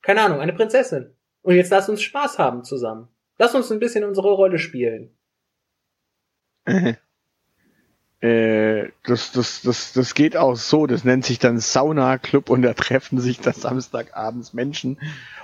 keine 0.03 0.23
Ahnung, 0.23 0.41
eine 0.41 0.53
Prinzessin. 0.53 1.15
Und 1.43 1.57
jetzt 1.57 1.71
lass 1.71 1.89
uns 1.89 2.03
Spaß 2.03 2.39
haben 2.39 2.65
zusammen. 2.65 3.09
Lass 3.39 3.55
uns 3.55 3.71
ein 3.71 3.81
bisschen 3.81 4.05
unsere 4.05 4.33
Rolle 4.33 4.59
spielen. 4.59 5.17
Äh, 8.25 8.89
das, 9.05 9.33
das, 9.33 9.61
das, 9.61 9.93
das 9.93 10.15
geht 10.15 10.35
auch 10.35 10.57
so. 10.57 10.87
Das 10.87 11.05
nennt 11.05 11.27
sich 11.27 11.39
dann 11.39 11.59
Sauna-Club 11.59 12.49
und 12.49 12.63
da 12.63 12.73
treffen 12.73 13.21
sich 13.21 13.41
dann 13.41 13.53
Samstagabends 13.53 14.55
Menschen 14.55 14.99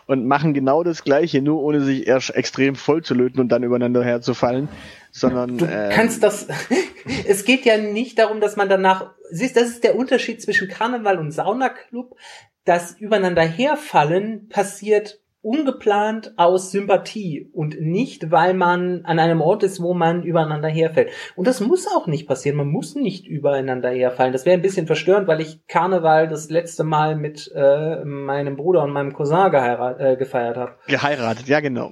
und 0.06 0.26
machen 0.26 0.54
genau 0.54 0.82
das 0.82 1.04
Gleiche, 1.04 1.42
nur 1.42 1.60
ohne 1.60 1.82
sich 1.82 2.06
erst 2.06 2.34
extrem 2.34 2.76
voll 2.76 3.04
zu 3.04 3.12
löten 3.12 3.38
und 3.38 3.50
dann 3.50 3.64
übereinander 3.64 4.02
herzufallen, 4.02 4.70
sondern 5.10 5.58
Du 5.58 5.64
äh, 5.64 5.90
kannst 5.92 6.22
das, 6.22 6.48
es 7.26 7.44
geht 7.44 7.64
ja 7.64 7.78
nicht 7.78 8.18
darum, 8.18 8.40
dass 8.40 8.56
man 8.56 8.68
danach, 8.68 9.12
siehst, 9.30 9.56
das 9.56 9.68
ist 9.68 9.84
der 9.84 9.96
Unterschied 9.96 10.42
zwischen 10.42 10.68
Karneval 10.68 11.18
und 11.18 11.32
Saunaclub. 11.32 12.16
Das 12.64 12.92
übereinander 12.98 13.42
herfallen 13.42 14.48
passiert 14.48 15.20
ungeplant 15.42 16.34
aus 16.36 16.70
Sympathie 16.70 17.48
und 17.52 17.80
nicht, 17.80 18.30
weil 18.30 18.52
man 18.52 19.04
an 19.06 19.18
einem 19.18 19.40
Ort 19.40 19.62
ist, 19.62 19.80
wo 19.80 19.94
man 19.94 20.22
übereinander 20.22 20.68
herfällt. 20.68 21.10
Und 21.34 21.46
das 21.46 21.60
muss 21.60 21.86
auch 21.86 22.06
nicht 22.06 22.28
passieren. 22.28 22.58
Man 22.58 22.68
muss 22.68 22.94
nicht 22.94 23.26
übereinander 23.26 23.90
herfallen. 23.90 24.32
Das 24.32 24.44
wäre 24.44 24.58
ein 24.58 24.62
bisschen 24.62 24.86
verstörend, 24.86 25.28
weil 25.28 25.40
ich 25.40 25.66
Karneval 25.66 26.28
das 26.28 26.50
letzte 26.50 26.84
Mal 26.84 27.16
mit 27.16 27.50
äh, 27.54 28.04
meinem 28.04 28.56
Bruder 28.56 28.82
und 28.82 28.92
meinem 28.92 29.14
Cousin 29.14 29.50
geheirat, 29.50 29.98
äh, 29.98 30.16
gefeiert 30.16 30.56
habe. 30.58 30.74
geheiratet, 30.86 31.48
ja 31.48 31.60
genau. 31.60 31.90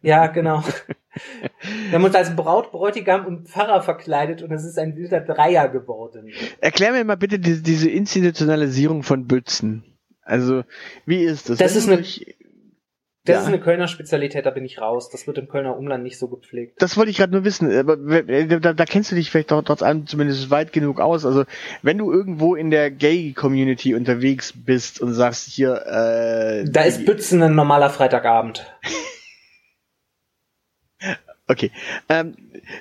Ja, 0.00 0.26
genau. 0.28 0.62
Wir 1.88 1.92
haben 1.98 2.04
uns 2.04 2.14
als 2.14 2.34
Braut, 2.36 2.72
Bräutigam 2.72 3.26
und 3.26 3.48
Pfarrer 3.48 3.82
verkleidet 3.82 4.42
und 4.42 4.52
es 4.52 4.64
ist 4.64 4.78
ein 4.78 4.96
wilder 4.96 5.20
Dreier 5.20 5.68
geworden. 5.68 6.30
Erklär 6.60 6.92
mir 6.92 7.04
mal 7.04 7.16
bitte 7.16 7.38
die, 7.38 7.62
diese 7.62 7.90
Institutionalisierung 7.90 9.02
von 9.02 9.26
Bützen. 9.26 9.84
Also, 10.22 10.62
wie 11.06 11.22
ist 11.24 11.50
das? 11.50 11.58
Das 11.58 11.76
ist 11.76 11.86
eine- 11.88 11.96
durch- 11.98 12.36
Das 13.26 13.34
Ja. 13.34 13.40
ist 13.42 13.48
eine 13.48 13.60
Kölner 13.60 13.86
Spezialität, 13.86 14.46
da 14.46 14.50
bin 14.50 14.64
ich 14.64 14.80
raus. 14.80 15.10
Das 15.10 15.26
wird 15.26 15.36
im 15.36 15.46
Kölner 15.46 15.76
Umland 15.76 16.02
nicht 16.02 16.18
so 16.18 16.26
gepflegt. 16.28 16.80
Das 16.80 16.96
wollte 16.96 17.10
ich 17.10 17.18
gerade 17.18 17.32
nur 17.32 17.44
wissen. 17.44 17.70
Aber 17.70 17.96
da, 17.98 18.72
da 18.72 18.84
kennst 18.86 19.10
du 19.12 19.14
dich 19.14 19.30
vielleicht 19.30 19.50
doch 19.50 19.60
trotzdem 19.62 20.06
zumindest 20.06 20.50
weit 20.50 20.72
genug 20.72 21.00
aus. 21.00 21.26
Also 21.26 21.44
wenn 21.82 21.98
du 21.98 22.10
irgendwo 22.10 22.54
in 22.54 22.70
der 22.70 22.90
Gay-Community 22.90 23.94
unterwegs 23.94 24.54
bist 24.56 25.02
und 25.02 25.12
sagst 25.12 25.48
hier, 25.50 25.82
äh, 25.86 26.64
Da 26.70 26.82
ist 26.84 27.04
Bützen 27.04 27.42
ein 27.42 27.54
normaler 27.54 27.90
Freitagabend. 27.90 28.64
okay, 31.50 31.70
ähm, 32.08 32.34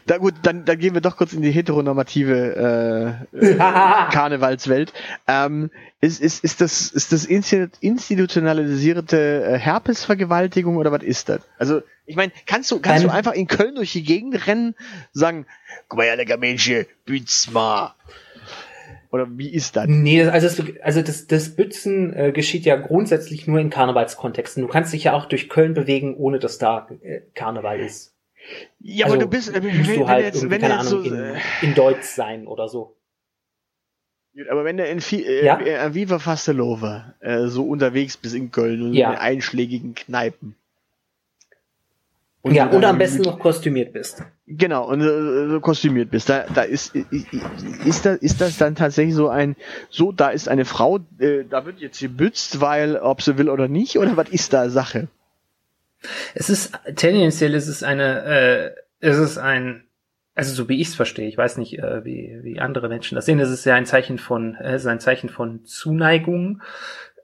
da 0.05 0.17
gut, 0.17 0.35
dann, 0.43 0.65
dann 0.65 0.77
gehen 0.79 0.93
wir 0.93 1.01
doch 1.01 1.17
kurz 1.17 1.33
in 1.33 1.41
die 1.41 1.51
heteronormative 1.51 3.25
äh, 3.33 3.37
äh, 3.37 3.55
Karnevalswelt. 4.11 4.93
Ähm, 5.27 5.71
ist, 6.01 6.21
ist, 6.21 6.43
ist 6.43 6.61
das 6.61 6.91
ist 6.91 7.11
das 7.11 7.27
insti- 7.27 7.69
institutionalisierte 7.81 9.43
äh, 9.43 9.57
Herpesvergewaltigung 9.57 10.77
oder 10.77 10.91
was 10.91 11.03
ist 11.03 11.29
das? 11.29 11.41
Also 11.57 11.81
ich 12.05 12.15
meine, 12.15 12.31
kannst 12.45 12.71
du 12.71 12.79
kannst 12.79 13.03
Dann- 13.03 13.09
du 13.09 13.15
einfach 13.15 13.33
in 13.33 13.47
Köln 13.47 13.75
durch 13.75 13.91
die 13.91 14.03
Gegend 14.03 14.47
rennen, 14.47 14.75
sagen, 15.11 15.45
guck 15.87 15.97
mal, 15.99 16.07
ja, 16.07 16.13
lecker 16.13 16.37
Mensch, 16.37 16.71
bütz 17.05 17.49
mal. 17.51 17.95
Oder 19.11 19.27
wie 19.37 19.49
ist 19.49 19.75
das? 19.75 19.87
Nee, 19.87 20.23
also, 20.23 20.47
das, 20.47 20.67
also 20.83 21.01
das, 21.01 21.25
das 21.25 21.55
Bützen 21.55 22.13
äh, 22.13 22.31
geschieht 22.31 22.63
ja 22.65 22.75
grundsätzlich 22.75 23.47
nur 23.47 23.59
in 23.59 23.71
Karnevalskontexten. 23.71 24.61
Du 24.61 24.69
kannst 24.69 24.93
dich 24.93 25.05
ja 25.05 25.13
auch 25.13 25.25
durch 25.25 25.49
Köln 25.49 25.73
bewegen, 25.73 26.15
ohne 26.15 26.37
dass 26.37 26.59
da 26.59 26.87
äh, 27.01 27.21
Karneval 27.33 27.79
ist. 27.79 28.13
Ja, 28.79 29.05
also 29.05 29.15
aber 29.17 29.25
du 29.25 29.29
bist, 29.29 29.53
äh, 29.53 29.61
musst 29.61 29.89
wenn 29.89 29.99
du 29.99 30.07
halt 30.07 30.25
jetzt, 30.25 30.49
wenn 30.49 30.61
keine 30.61 30.79
Ahnung, 30.79 30.89
so, 30.89 31.01
in, 31.01 31.13
äh, 31.13 31.39
in 31.61 31.73
Deutsch 31.75 32.05
sein 32.07 32.47
oder 32.47 32.67
so. 32.69 32.95
aber 34.49 34.63
wenn 34.63 34.77
du 34.77 34.85
in 34.85 34.99
äh, 35.11 35.45
Ja? 35.45 35.59
äh, 35.59 35.93
Viva 35.93 36.19
Fastelova 36.19 37.13
äh, 37.19 37.47
so 37.47 37.63
unterwegs 37.67 38.17
bist 38.17 38.35
in 38.35 38.51
Köln 38.51 38.81
und 38.81 38.93
Ja. 38.93 39.11
in 39.11 39.17
einschlägigen 39.17 39.95
Kneipen. 39.95 40.55
ja, 42.45 42.67
und 42.67 42.81
dann 42.81 42.91
am 42.91 42.97
besten 42.97 43.23
noch 43.23 43.37
kostümiert 43.37 43.91
bist. 43.93 44.23
Genau, 44.47 44.87
und 44.89 45.01
äh, 45.01 45.59
kostümiert 45.59 46.09
bist. 46.09 46.29
Da, 46.29 46.45
da 46.53 46.61
ist, 46.63 46.95
i- 46.95 47.05
ist 47.85 48.05
das, 48.05 48.17
ist 48.19 48.41
das 48.41 48.57
dann 48.57 48.75
tatsächlich 48.75 49.13
so 49.13 49.27
ein, 49.27 49.55
so, 49.89 50.11
da 50.11 50.29
ist 50.29 50.47
eine 50.47 50.65
Frau, 50.65 50.99
äh, 51.19 51.43
da 51.47 51.65
wird 51.65 51.79
jetzt 51.81 51.99
gebützt, 51.99 52.61
weil, 52.61 52.95
ob 52.97 53.21
sie 53.21 53.37
will 53.37 53.49
oder 53.49 53.67
nicht, 53.67 53.97
oder 53.99 54.15
was 54.17 54.29
ist 54.29 54.53
da 54.53 54.69
Sache? 54.69 55.07
Es 56.33 56.49
ist 56.49 56.71
tendenziell 56.95 57.53
ist 57.53 57.67
es 57.67 57.83
eine, 57.83 58.23
äh, 58.23 58.71
es 58.99 59.17
ist 59.17 59.37
ein, 59.37 59.85
also 60.35 60.53
so 60.53 60.69
wie 60.69 60.81
ich 60.81 60.89
es 60.89 60.95
verstehe, 60.95 61.27
ich 61.27 61.37
weiß 61.37 61.57
nicht, 61.57 61.79
äh, 61.79 62.05
wie, 62.05 62.39
wie 62.41 62.59
andere 62.59 62.87
Menschen 62.89 63.15
das 63.15 63.25
sehen, 63.25 63.39
es 63.39 63.49
ist 63.49 63.65
ja 63.65 63.75
ein 63.75 63.85
Zeichen 63.85 64.17
von, 64.17 64.55
äh, 64.55 64.73
es 64.73 64.83
ist 64.83 64.87
ein 64.87 64.99
Zeichen 64.99 65.29
von 65.29 65.65
Zuneigung, 65.65 66.61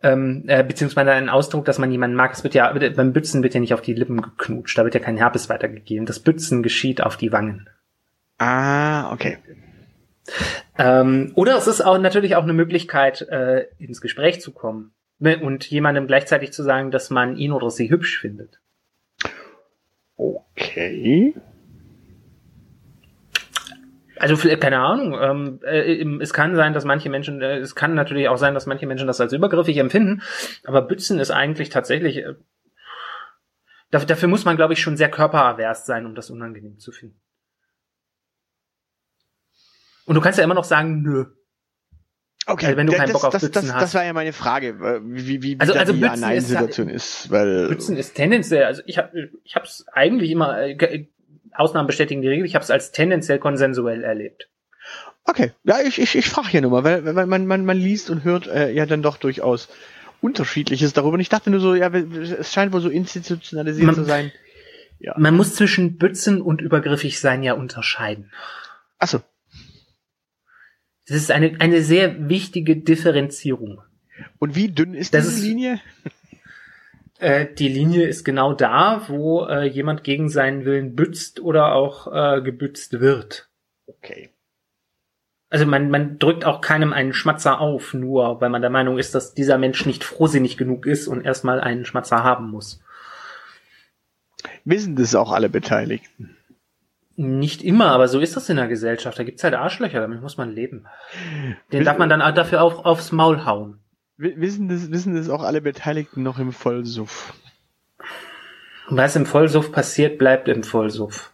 ähm, 0.03 0.43
äh, 0.47 0.63
beziehungsweise 0.63 1.11
ein 1.11 1.29
Ausdruck, 1.29 1.65
dass 1.65 1.79
man 1.79 1.91
jemanden 1.91 2.15
mag. 2.15 2.33
Es 2.33 2.43
wird 2.43 2.53
ja, 2.53 2.71
beim 2.71 3.13
Bützen 3.13 3.41
wird 3.43 3.53
ja 3.53 3.59
nicht 3.59 3.73
auf 3.73 3.81
die 3.81 3.93
Lippen 3.93 4.21
geknutscht, 4.21 4.77
da 4.77 4.83
wird 4.83 4.93
ja 4.93 4.99
kein 4.99 5.17
Herpes 5.17 5.49
weitergegeben. 5.49 6.05
Das 6.05 6.19
Bützen 6.19 6.61
geschieht 6.63 7.01
auf 7.01 7.17
die 7.17 7.31
Wangen. 7.31 7.69
Ah, 8.37 9.11
okay. 9.13 9.37
Ähm, 10.77 11.31
oder 11.35 11.57
es 11.57 11.67
ist 11.67 11.81
auch 11.81 11.97
natürlich 11.97 12.35
auch 12.35 12.43
eine 12.43 12.53
Möglichkeit, 12.53 13.21
äh, 13.29 13.67
ins 13.77 14.01
Gespräch 14.01 14.41
zu 14.41 14.51
kommen 14.51 14.93
ne, 15.19 15.39
und 15.39 15.69
jemandem 15.69 16.07
gleichzeitig 16.07 16.51
zu 16.51 16.63
sagen, 16.63 16.91
dass 16.91 17.09
man 17.09 17.37
ihn 17.37 17.51
oder 17.51 17.69
sie 17.69 17.89
hübsch 17.89 18.19
findet. 18.19 18.59
Okay. 20.17 21.35
Also 24.17 24.37
vielleicht, 24.37 24.61
keine 24.61 24.79
Ahnung. 24.79 25.17
Ähm, 25.21 25.59
äh, 25.63 26.03
es 26.21 26.33
kann 26.33 26.55
sein, 26.55 26.73
dass 26.73 26.85
manche 26.85 27.09
Menschen, 27.09 27.41
äh, 27.41 27.57
es 27.57 27.75
kann 27.75 27.93
natürlich 27.95 28.29
auch 28.29 28.37
sein, 28.37 28.53
dass 28.53 28.65
manche 28.65 28.87
Menschen 28.87 29.07
das 29.07 29.19
als 29.19 29.33
übergriffig 29.33 29.77
empfinden. 29.77 30.21
Aber 30.63 30.81
Bützen 30.81 31.19
ist 31.19 31.31
eigentlich 31.31 31.69
tatsächlich. 31.69 32.17
Äh, 32.17 32.35
dafür, 33.91 34.07
dafür 34.07 34.29
muss 34.29 34.45
man, 34.45 34.55
glaube 34.55 34.73
ich, 34.73 34.81
schon 34.81 34.97
sehr 34.97 35.11
körperavers 35.11 35.85
sein, 35.85 36.05
um 36.05 36.15
das 36.15 36.29
unangenehm 36.29 36.79
zu 36.79 36.91
finden. 36.91 37.19
Und 40.05 40.15
du 40.15 40.21
kannst 40.21 40.37
ja 40.37 40.45
immer 40.45 40.53
noch 40.53 40.63
sagen, 40.63 41.01
nö. 41.01 41.25
Okay, 42.47 42.65
Also 42.67 42.77
wenn 42.77 42.87
du 42.87 42.93
keinen 42.93 43.07
das, 43.07 43.13
Bock 43.13 43.23
auf 43.25 43.31
das, 43.33 43.41
Bützen 43.43 43.65
das, 43.67 43.73
hast. 43.73 43.81
das 43.81 43.93
war 43.95 44.05
ja 44.05 44.13
meine 44.13 44.33
Frage, 44.33 45.01
wie, 45.03 45.27
wie, 45.27 45.41
wie 45.43 45.59
Also- 45.59 45.73
also 45.73 45.93
die 45.93 45.99
Bützen 45.99 46.31
ist 46.31 46.47
Situation 46.47 46.89
ist, 46.89 47.31
weil 47.31 47.67
Bützen 47.69 47.97
ist 47.97 48.13
tendenziell, 48.13 48.65
also 48.65 48.81
ich 48.85 48.97
habe 48.97 49.29
ich 49.43 49.55
habe 49.55 49.65
es 49.65 49.85
eigentlich 49.91 50.29
immer 50.31 50.59
äh, 50.61 51.07
Ausnahmen 51.53 51.87
bestätigen 51.87 52.21
die 52.21 52.27
Regel, 52.27 52.45
ich 52.45 52.53
habe 52.55 52.63
es 52.63 52.69
als 52.71 52.91
tendenziell 52.91 53.39
konsensuell 53.39 54.03
erlebt. 54.03 54.47
Okay, 55.23 55.53
ja, 55.63 55.79
ich, 55.83 55.99
ich, 55.99 56.15
ich 56.15 56.29
frage 56.29 56.49
hier 56.49 56.61
nur 56.61 56.69
mal, 56.71 56.83
weil, 56.83 57.03
weil 57.15 57.25
man, 57.25 57.47
man, 57.47 57.65
man 57.65 57.77
liest 57.77 58.11
und 58.11 58.23
hört 58.23 58.45
äh, 58.47 58.71
ja 58.71 58.85
dann 58.85 59.01
doch 59.01 59.17
durchaus 59.17 59.69
Unterschiedliches 60.21 60.93
darüber. 60.93 61.15
Und 61.15 61.19
ich 61.21 61.29
dachte 61.29 61.49
nur 61.49 61.59
so, 61.59 61.73
ja, 61.73 61.87
es 61.91 62.53
scheint 62.53 62.73
wohl 62.73 62.81
so 62.81 62.89
institutionalisiert 62.89 63.87
Man- 63.87 63.95
zu 63.95 64.03
sein. 64.03 64.31
Man 65.17 65.35
muss 65.35 65.55
zwischen 65.55 65.97
Bützen 65.97 66.41
und 66.41 66.61
übergriffig 66.61 67.19
sein 67.19 67.43
ja 67.43 67.53
unterscheiden. 67.53 68.31
Achso, 68.97 69.21
Das 71.07 71.17
ist 71.17 71.31
eine 71.31 71.55
eine 71.59 71.81
sehr 71.83 72.29
wichtige 72.29 72.77
Differenzierung. 72.77 73.81
und 74.39 74.55
wie 74.55 74.69
dünn 74.69 74.93
ist 74.93 75.13
Das 75.13 75.25
diese 75.25 75.37
ist- 75.39 75.43
Linie? 75.43 75.79
Äh, 77.19 77.47
die 77.53 77.69
Linie 77.69 78.07
ist 78.07 78.25
genau 78.25 78.53
da, 78.53 79.05
wo 79.07 79.45
äh, 79.45 79.63
jemand 79.67 80.03
gegen 80.03 80.27
seinen 80.29 80.65
Willen 80.65 80.95
bützt 80.95 81.39
oder 81.39 81.73
auch 81.73 82.07
äh, 82.13 82.41
gebützt 82.41 82.99
wird. 82.99 83.47
Okay. 83.87 84.29
Also 85.49 85.65
man, 85.65 85.89
man 85.89 86.19
drückt 86.19 86.43
auch 86.43 86.59
keinem 86.59 86.91
einen 86.91 87.13
Schmatzer 87.13 87.61
auf, 87.61 87.93
nur 87.93 88.41
weil 88.41 88.49
man 88.49 88.61
der 88.61 88.69
Meinung 88.71 88.97
ist, 88.97 89.15
dass 89.15 89.33
dieser 89.33 89.57
Mensch 89.57 89.85
nicht 89.85 90.03
frohsinnig 90.03 90.57
genug 90.57 90.85
ist 90.85 91.07
und 91.07 91.23
erstmal 91.23 91.61
einen 91.61 91.85
Schmatzer 91.85 92.23
haben 92.23 92.49
muss. 92.49 92.81
Wissen 94.65 94.95
das 94.97 95.15
auch 95.15 95.31
alle 95.31 95.49
Beteiligten? 95.49 96.35
Nicht 97.17 97.63
immer, 97.63 97.91
aber 97.91 98.07
so 98.07 98.19
ist 98.19 98.35
das 98.35 98.49
in 98.49 98.57
der 98.57 98.67
Gesellschaft. 98.67 99.17
Da 99.17 99.23
gibt's 99.23 99.43
halt 99.43 99.53
Arschlöcher, 99.53 100.01
damit 100.01 100.21
muss 100.21 100.37
man 100.37 100.51
leben. 100.51 100.85
Den 101.71 101.85
darf 101.85 101.97
man 101.97 102.09
dann 102.09 102.21
auch 102.21 102.33
dafür 102.33 102.61
auf, 102.61 102.85
aufs 102.85 103.11
Maul 103.13 103.45
hauen. 103.45 103.79
Wissen 104.17 104.67
das, 104.67 104.91
wissen 104.91 105.15
das 105.15 105.29
auch 105.29 105.43
alle 105.43 105.61
Beteiligten 105.61 106.23
noch 106.23 106.39
im 106.39 106.51
Vollsuff? 106.51 107.33
Und 108.89 108.97
was 108.97 109.15
im 109.15 109.25
Vollsuff 109.25 109.71
passiert, 109.71 110.17
bleibt 110.17 110.47
im 110.47 110.63
Vollsuff. 110.63 111.33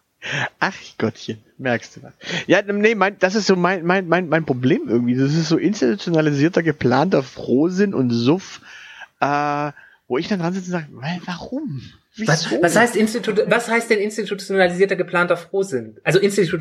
Ach 0.59 0.75
Gottchen, 0.99 1.41
merkst 1.57 1.97
du 1.97 2.03
was? 2.03 2.13
Ja, 2.45 2.61
nee, 2.61 2.93
mein, 2.93 3.17
das 3.17 3.33
ist 3.33 3.47
so 3.47 3.55
mein, 3.55 3.83
mein, 3.83 4.07
mein, 4.07 4.29
mein 4.29 4.45
Problem 4.45 4.87
irgendwie. 4.87 5.15
Das 5.15 5.33
ist 5.33 5.49
so 5.49 5.57
institutionalisierter, 5.57 6.61
geplanter 6.61 7.23
Frohsinn 7.23 7.95
und 7.95 8.11
Suff, 8.11 8.61
äh, 9.19 9.71
wo 10.07 10.19
ich 10.19 10.27
dann 10.27 10.39
dran 10.39 10.53
sitze 10.53 10.67
und 10.67 10.71
sage, 10.71 10.87
weil, 10.91 11.19
Was, 12.17 12.51
was 12.61 12.75
heißt 12.75 12.95
Institu 12.97 13.31
was 13.47 13.69
heißt 13.69 13.89
denn 13.89 13.99
institutionalisierter 13.99 14.95
geplanter 14.97 15.37
Frohsinn? 15.37 15.99
Also 16.03 16.19
institu 16.19 16.57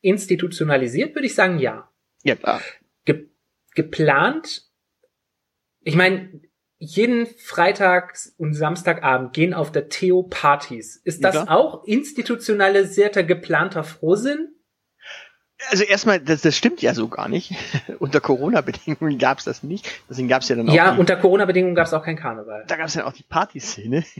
institutionalisiert 0.00 1.14
würde 1.14 1.26
ich 1.26 1.34
sagen, 1.34 1.58
ja. 1.58 1.88
Ja, 2.24 2.34
klar. 2.34 2.60
Ge 3.04 3.28
geplant, 3.74 4.62
ich 5.82 5.96
meine, 5.96 6.40
jeden 6.78 7.26
Freitag 7.26 8.16
und 8.36 8.54
Samstagabend 8.54 9.32
gehen 9.32 9.54
auf 9.54 9.72
der 9.72 9.88
Theo 9.88 10.24
Partys. 10.24 11.00
Ist 11.04 11.24
das 11.24 11.34
Ja. 11.34 11.48
auch 11.48 11.84
institutionalisierter 11.84 13.22
geplanter 13.22 13.84
Frohsinn? 13.84 14.53
Also 15.70 15.84
erstmal, 15.84 16.20
das, 16.20 16.42
das 16.42 16.56
stimmt 16.56 16.82
ja 16.82 16.94
so 16.94 17.08
gar 17.08 17.28
nicht. 17.28 17.54
Unter 17.98 18.20
Corona-Bedingungen 18.20 19.18
gab 19.18 19.38
es 19.38 19.44
das 19.44 19.62
nicht. 19.62 19.88
Deswegen 20.08 20.28
gab 20.28 20.42
es 20.42 20.48
ja 20.48 20.56
dann 20.56 20.68
auch 20.68 20.74
Ja, 20.74 20.92
die, 20.92 21.00
unter 21.00 21.16
Corona-Bedingungen 21.16 21.74
gab 21.74 21.86
es 21.86 21.92
auch 21.92 22.04
kein 22.04 22.16
Karneval. 22.16 22.64
da 22.66 22.76
gab 22.76 22.86
es 22.86 22.94
ja 22.94 23.06
auch 23.06 23.12
die 23.12 23.22
Partyszene. 23.22 24.04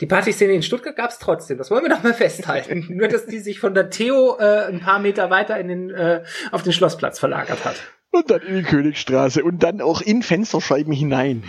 Die 0.00 0.06
Partyszene 0.06 0.52
in 0.52 0.62
Stuttgart 0.62 0.94
gab 0.94 1.10
es 1.10 1.18
trotzdem. 1.18 1.56
Das 1.56 1.70
wollen 1.70 1.82
wir 1.82 1.88
doch 1.88 2.02
mal 2.02 2.12
festhalten. 2.12 2.86
Nur, 2.90 3.08
dass 3.08 3.24
die 3.24 3.38
sich 3.38 3.60
von 3.60 3.72
der 3.72 3.88
Theo 3.88 4.36
äh, 4.38 4.66
ein 4.66 4.80
paar 4.80 4.98
Meter 4.98 5.30
weiter 5.30 5.58
in 5.58 5.68
den, 5.68 5.90
äh, 5.90 6.22
auf 6.52 6.62
den 6.62 6.74
Schlossplatz 6.74 7.18
verlagert 7.18 7.64
hat. 7.64 7.76
Und 8.10 8.30
dann 8.30 8.42
in 8.42 8.56
die 8.56 8.62
Königstraße 8.62 9.42
und 9.42 9.62
dann 9.62 9.80
auch 9.80 10.02
in 10.02 10.22
Fensterscheiben 10.22 10.92
hinein. 10.92 11.44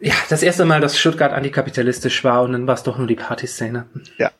Ja, 0.00 0.14
das 0.28 0.42
erste 0.42 0.64
Mal, 0.64 0.80
dass 0.80 0.98
Stuttgart 0.98 1.32
antikapitalistisch 1.32 2.24
war 2.24 2.42
und 2.42 2.52
dann 2.52 2.66
war 2.66 2.74
es 2.74 2.82
doch 2.82 2.98
nur 2.98 3.06
die 3.06 3.16
Partyszene. 3.16 3.86
Ja. 4.18 4.32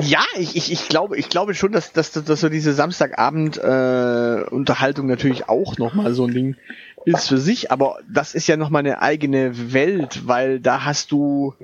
Ja, 0.00 0.24
ich, 0.38 0.56
ich, 0.56 0.72
ich 0.72 0.88
glaube, 0.88 1.16
ich 1.16 1.28
glaube 1.28 1.54
schon, 1.54 1.72
dass, 1.72 1.92
dass, 1.92 2.12
dass 2.12 2.40
so 2.40 2.48
diese 2.48 2.72
Samstagabend 2.72 3.58
äh, 3.58 4.44
Unterhaltung 4.50 5.06
natürlich 5.06 5.48
auch 5.48 5.76
nochmal 5.78 6.14
so 6.14 6.26
ein 6.26 6.32
Ding 6.32 6.56
ist 7.04 7.28
für 7.28 7.38
sich, 7.38 7.70
aber 7.72 7.98
das 8.08 8.34
ist 8.34 8.46
ja 8.46 8.56
nochmal 8.56 8.80
eine 8.80 9.02
eigene 9.02 9.72
Welt, 9.72 10.26
weil 10.26 10.60
da 10.60 10.84
hast 10.84 11.10
du 11.12 11.54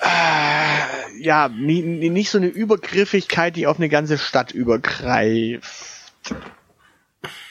äh, 0.00 1.22
ja 1.22 1.48
nie, 1.48 1.82
nie- 1.82 2.10
nicht 2.10 2.30
so 2.30 2.38
eine 2.38 2.48
Übergriffigkeit, 2.48 3.56
die 3.56 3.66
auf 3.66 3.78
eine 3.78 3.88
ganze 3.88 4.18
Stadt 4.18 4.52
übergreift. 4.52 5.64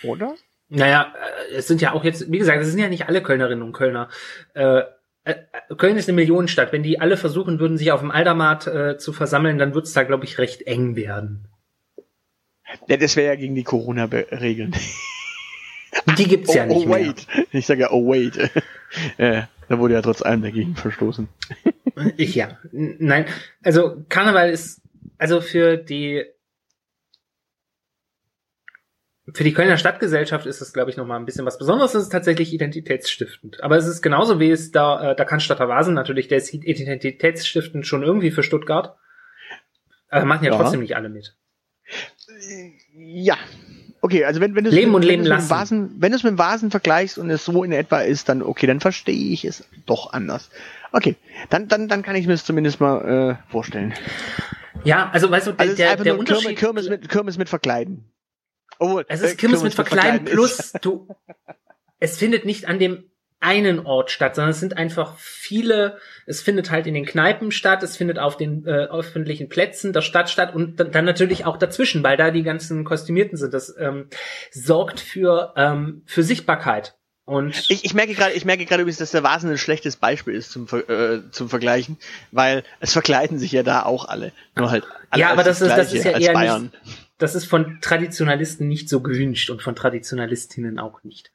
Oder? 0.03 0.35
Naja, 0.69 1.13
äh, 1.51 1.55
es 1.55 1.67
sind 1.67 1.81
ja 1.81 1.93
auch 1.93 2.03
jetzt, 2.03 2.31
wie 2.31 2.37
gesagt, 2.39 2.61
es 2.61 2.67
sind 2.69 2.79
ja 2.79 2.89
nicht 2.89 3.07
alle 3.07 3.23
Kölnerinnen 3.23 3.63
und 3.63 3.73
Kölner. 3.73 4.09
Äh, 4.53 4.79
äh, 4.79 4.83
Köln 5.77 5.97
ist 5.97 6.09
eine 6.09 6.15
Millionenstadt. 6.15 6.73
Wenn 6.73 6.83
die 6.83 6.99
alle 6.99 7.17
versuchen 7.17 7.59
würden, 7.59 7.77
sich 7.77 7.91
auf 7.91 8.01
dem 8.01 8.11
Aldermarkt 8.11 8.67
äh, 8.67 8.97
zu 8.97 9.13
versammeln, 9.13 9.57
dann 9.57 9.73
wird 9.73 9.85
es 9.85 9.93
da, 9.93 10.03
glaube 10.03 10.25
ich, 10.25 10.37
recht 10.37 10.63
eng 10.63 10.95
werden. 10.95 11.47
Ja, 12.87 12.97
das 12.97 13.15
wäre 13.15 13.27
ja 13.27 13.35
gegen 13.35 13.55
die 13.55 13.63
Corona-Regeln. 13.63 14.75
Die 16.17 16.27
gibt's 16.27 16.49
Oh, 16.49 16.55
ja 16.55 16.65
nicht 16.65 16.85
oh 16.85 16.89
mehr. 16.89 17.07
wait. 17.07 17.27
Ich 17.51 17.65
sage 17.65 17.81
ja, 17.81 17.91
oh 17.91 18.07
wait. 18.09 18.37
äh, 19.17 19.43
da 19.69 19.79
wurde 19.79 19.93
ja 19.93 20.01
trotz 20.01 20.21
allem 20.21 20.41
dagegen 20.41 20.75
verstoßen. 20.75 21.29
Ich 22.17 22.35
ja. 22.35 22.57
Nein, 22.71 23.25
also 23.63 24.03
Karneval 24.09 24.49
ist 24.49 24.81
also 25.17 25.39
für 25.39 25.77
die 25.77 26.25
für 29.31 29.43
die 29.43 29.53
Kölner 29.53 29.77
Stadtgesellschaft 29.77 30.45
ist 30.45 30.61
es, 30.61 30.73
glaube 30.73 30.91
ich, 30.91 30.97
noch 30.97 31.05
mal 31.05 31.15
ein 31.15 31.25
bisschen 31.25 31.45
was 31.45 31.57
Besonderes. 31.57 31.93
Es 31.95 32.03
ist 32.03 32.09
tatsächlich 32.09 32.51
identitätsstiftend. 32.53 33.63
Aber 33.63 33.77
es 33.77 33.87
ist 33.87 34.01
genauso 34.01 34.39
wie 34.39 34.51
es 34.51 34.71
da, 34.71 35.11
äh, 35.11 35.15
da 35.15 35.23
kann 35.23 35.39
Stadter 35.39 35.69
Vasen 35.69 35.93
natürlich, 35.93 36.27
der 36.27 36.39
ist 36.39 36.53
identitätsstiftend 36.53 37.87
schon 37.87 38.03
irgendwie 38.03 38.31
für 38.31 38.43
Stuttgart. 38.43 38.97
Aber 40.09 40.25
machen 40.25 40.43
ja, 40.45 40.51
Ja. 40.51 40.57
trotzdem 40.57 40.81
nicht 40.81 40.95
alle 40.95 41.09
mit. 41.09 41.35
Ja. 42.95 43.37
Okay, 44.01 44.25
also 44.25 44.41
wenn, 44.41 44.53
wenn 44.55 44.65
du 44.65 44.69
es 44.69 44.75
Leben 44.75 44.91
mit, 44.91 44.95
und 44.97 45.03
leben 45.03 45.23
lassen. 45.23 45.49
Vasen, 45.49 45.95
wenn 45.99 46.11
du 46.11 46.17
es 46.17 46.23
mit 46.23 46.31
dem 46.31 46.37
Vasen 46.37 46.71
vergleichst 46.71 47.17
und 47.17 47.29
es 47.29 47.45
so 47.45 47.63
in 47.63 47.71
etwa 47.71 48.01
ist, 48.01 48.27
dann 48.27 48.41
okay, 48.41 48.67
dann 48.67 48.81
verstehe 48.81 49.31
ich 49.31 49.45
es 49.45 49.63
doch 49.85 50.11
anders. 50.11 50.49
Okay, 50.91 51.15
dann, 51.49 51.69
dann, 51.69 51.87
dann 51.87 52.03
kann 52.03 52.15
ich 52.17 52.27
mir 52.27 52.33
es 52.33 52.43
zumindest 52.43 52.81
mal 52.81 53.39
äh, 53.39 53.51
vorstellen. 53.51 53.93
Ja, 54.83 55.09
also 55.13 55.31
weißt 55.31 55.47
du, 55.47 55.51
der, 55.53 55.59
Also 55.61 55.75
der, 55.77 55.91
einfach 55.91 56.03
der 56.03 56.19
Unterschied. 56.19 56.57
Kirmes, 56.57 56.89
mit, 56.89 57.07
Kirmes 57.07 57.37
mit 57.37 57.47
Verkleiden. 57.47 58.03
Obwohl, 58.83 59.05
Es 59.07 59.21
ist 59.21 59.33
äh, 59.33 59.35
Kirmes 59.35 59.63
mit 59.63 59.73
Verkleiden 59.73 60.25
ist- 60.27 60.33
plus 60.33 60.71
du, 60.81 61.07
es 61.99 62.17
findet 62.17 62.45
nicht 62.45 62.65
an 62.67 62.79
dem 62.79 63.05
einen 63.39 63.85
Ort 63.85 64.09
statt, 64.09 64.35
sondern 64.35 64.51
es 64.51 64.59
sind 64.61 64.77
einfach 64.77 65.17
viele, 65.17 65.97
es 66.25 66.41
findet 66.41 66.71
halt 66.71 66.87
in 66.87 66.93
den 66.93 67.05
Kneipen 67.05 67.51
statt, 67.51 67.83
es 67.83 67.97
findet 67.97 68.17
auf 68.17 68.37
den 68.37 68.65
äh, 68.65 68.85
öffentlichen 68.85 69.49
Plätzen 69.49 69.91
der 69.91 69.99
Stadt 70.01 70.29
statt 70.29 70.55
und 70.55 70.79
dann, 70.79 70.91
dann 70.93 71.03
natürlich 71.03 71.45
auch 71.45 71.57
dazwischen, 71.57 72.03
weil 72.03 72.15
da 72.15 72.31
die 72.31 72.43
ganzen 72.43 72.85
Kostümierten 72.85 73.37
sind. 73.37 73.53
Das 73.53 73.75
ähm, 73.77 74.07
sorgt 74.51 75.01
für, 75.01 75.53
ähm, 75.57 76.03
für 76.05 76.23
Sichtbarkeit. 76.23 76.95
Und 77.25 77.69
Ich, 77.69 77.83
ich 77.85 77.93
merke 77.93 78.13
gerade, 78.13 78.33
ich 78.33 78.43
merke 78.45 78.65
gerade 78.65 78.81
übrigens, 78.81 78.99
dass 78.99 79.11
der 79.11 79.23
Vasen 79.23 79.49
ein 79.49 79.57
schlechtes 79.57 79.95
Beispiel 79.97 80.35
ist 80.35 80.51
zum, 80.51 80.67
äh, 80.87 81.19
zum 81.31 81.49
Vergleichen, 81.49 81.97
weil 82.31 82.63
es 82.79 82.93
verkleiden 82.93 83.39
sich 83.39 83.51
ja 83.53 83.63
da 83.63 83.83
auch 83.83 84.05
alle. 84.05 84.31
Nur 84.55 84.71
halt 84.71 84.85
alle 85.09 85.21
ja, 85.21 85.29
aber 85.31 85.43
das 85.43 85.59
ist, 85.61 85.69
das 85.69 85.93
ist 85.93 86.03
ja 86.05 86.17
eher 86.17 86.33
Bayern. 86.33 86.71
nicht, 86.83 87.02
das 87.17 87.35
ist 87.35 87.45
von 87.45 87.79
Traditionalisten 87.81 88.67
nicht 88.67 88.89
so 88.89 89.01
gewünscht 89.01 89.49
und 89.49 89.61
von 89.61 89.75
Traditionalistinnen 89.75 90.79
auch 90.79 91.03
nicht. 91.03 91.31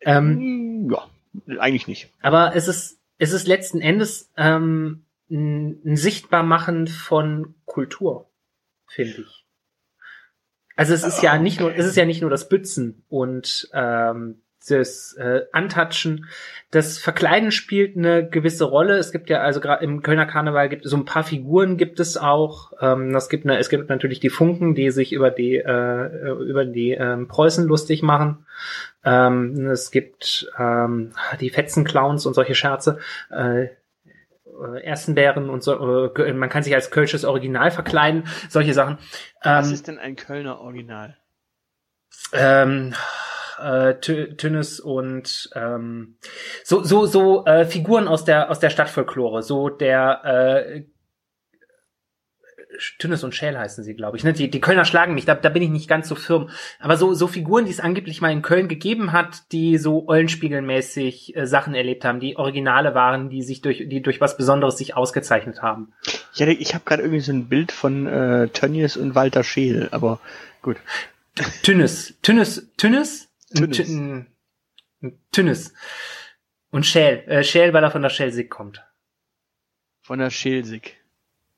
Ähm, 0.00 0.38
Hm, 0.38 0.90
Ja, 0.90 1.60
eigentlich 1.60 1.88
nicht. 1.88 2.10
Aber 2.22 2.54
es 2.54 2.68
ist, 2.68 3.00
es 3.18 3.32
ist 3.32 3.46
letzten 3.46 3.80
Endes 3.80 4.30
ähm, 4.36 5.04
ein, 5.30 5.80
ein 5.84 5.96
Sichtbarmachen 5.96 6.86
von 6.86 7.54
Kultur, 7.64 8.30
finde 8.86 9.22
ich. 9.22 9.44
Also 10.76 10.92
es 10.94 11.04
ist 11.04 11.22
ja 11.22 11.38
nicht 11.38 11.60
nur, 11.60 11.74
es 11.74 11.86
ist 11.86 11.96
ja 11.96 12.04
nicht 12.04 12.20
nur 12.20 12.30
das 12.30 12.48
Bützen 12.48 13.04
und 13.08 13.68
ähm, 13.72 14.42
das 14.70 15.14
äh, 15.14 15.42
Antatschen. 15.52 16.26
Das 16.70 16.98
Verkleiden 16.98 17.52
spielt 17.52 17.96
eine 17.96 18.28
gewisse 18.28 18.64
Rolle. 18.64 18.96
Es 18.96 19.12
gibt 19.12 19.30
ja 19.30 19.40
also 19.40 19.60
gerade 19.60 19.84
im 19.84 20.02
Kölner 20.02 20.26
Karneval 20.26 20.68
gibt 20.68 20.84
es 20.84 20.90
so 20.90 20.96
ein 20.96 21.04
paar 21.04 21.24
Figuren 21.24 21.76
gibt 21.76 22.00
es 22.00 22.16
auch. 22.16 22.72
Ähm, 22.80 23.12
das 23.12 23.28
gibt 23.28 23.44
eine, 23.44 23.58
es 23.58 23.68
gibt 23.68 23.88
natürlich 23.88 24.20
die 24.20 24.30
Funken, 24.30 24.74
die 24.74 24.90
sich 24.90 25.12
über 25.12 25.30
die 25.30 25.56
äh, 25.56 26.30
über 26.48 26.64
die 26.64 26.92
ähm, 26.92 27.28
Preußen 27.28 27.64
lustig 27.66 28.02
machen. 28.02 28.46
Ähm, 29.04 29.66
es 29.66 29.90
gibt 29.90 30.50
ähm, 30.58 31.12
die 31.40 31.50
Fetzenclowns 31.50 32.26
und 32.26 32.34
solche 32.34 32.54
Scherze. 32.54 32.98
Äh, 33.30 33.66
Erstenbären 34.84 35.50
und 35.50 35.64
so, 35.64 36.12
äh, 36.14 36.32
man 36.32 36.48
kann 36.48 36.62
sich 36.62 36.74
als 36.74 36.92
Kölsches 36.92 37.24
Original 37.24 37.72
verkleiden, 37.72 38.28
solche 38.48 38.72
Sachen. 38.72 38.98
Was 39.42 39.66
Ähm, 39.66 39.74
ist 39.74 39.88
denn 39.88 39.98
ein 39.98 40.14
Kölner 40.14 40.60
Original? 40.60 41.16
ähm, 42.32 42.94
äh, 43.60 43.94
Tünnes 44.00 44.80
und 44.80 45.50
ähm, 45.54 46.16
so 46.62 46.82
so 46.82 47.06
so 47.06 47.44
äh, 47.46 47.64
Figuren 47.66 48.08
aus 48.08 48.24
der 48.24 48.50
aus 48.50 48.60
der 48.60 48.70
Stadtfolklore, 48.70 49.42
so 49.42 49.68
der 49.68 50.24
äh, 50.24 50.82
Tünnes 52.98 53.22
und 53.22 53.36
Schäl 53.36 53.56
heißen 53.56 53.84
sie, 53.84 53.94
glaube 53.94 54.16
ich. 54.16 54.24
Ne? 54.24 54.32
Die, 54.32 54.50
die 54.50 54.60
Kölner 54.60 54.84
schlagen 54.84 55.14
mich, 55.14 55.24
da, 55.24 55.36
da 55.36 55.48
bin 55.48 55.62
ich 55.62 55.70
nicht 55.70 55.88
ganz 55.88 56.08
so 56.08 56.16
firm. 56.16 56.50
Aber 56.80 56.96
so, 56.96 57.14
so 57.14 57.28
Figuren, 57.28 57.66
die 57.66 57.70
es 57.70 57.78
angeblich 57.78 58.20
mal 58.20 58.32
in 58.32 58.42
Köln 58.42 58.66
gegeben 58.66 59.12
hat, 59.12 59.42
die 59.52 59.78
so 59.78 60.08
Eulenspiegelmäßig 60.08 61.36
äh, 61.36 61.46
Sachen 61.46 61.76
erlebt 61.76 62.04
haben, 62.04 62.18
die 62.18 62.36
Originale 62.36 62.92
waren, 62.96 63.30
die 63.30 63.42
sich 63.42 63.60
durch, 63.60 63.84
die 63.88 64.02
durch 64.02 64.20
was 64.20 64.36
Besonderes 64.36 64.76
sich 64.76 64.96
ausgezeichnet 64.96 65.62
haben. 65.62 65.92
Ich, 66.34 66.42
hatte- 66.42 66.50
ich 66.50 66.74
habe 66.74 66.84
gerade 66.84 67.02
irgendwie 67.02 67.20
so 67.20 67.30
ein 67.32 67.48
Bild 67.48 67.70
von 67.70 68.06
äh, 68.08 68.48
Tönnies 68.48 68.96
und 68.96 69.14
Walter 69.14 69.44
Scheel, 69.44 69.88
aber 69.92 70.18
gut. 70.60 70.76
Tünnes, 71.62 72.14
Tünnes, 72.22 72.72
Tünnes, 72.76 73.28
Tünnes. 73.54 73.78
Tün- 73.78 74.26
Tünnes. 75.32 75.72
Und 76.70 76.84
Schäl, 76.86 77.24
äh, 77.28 77.44
Schäl, 77.44 77.72
weil 77.72 77.84
er 77.84 77.90
von 77.90 78.02
der 78.02 78.10
Schelsig 78.10 78.50
kommt. 78.50 78.84
Von 80.02 80.18
der 80.18 80.30
Schelsig. 80.30 80.96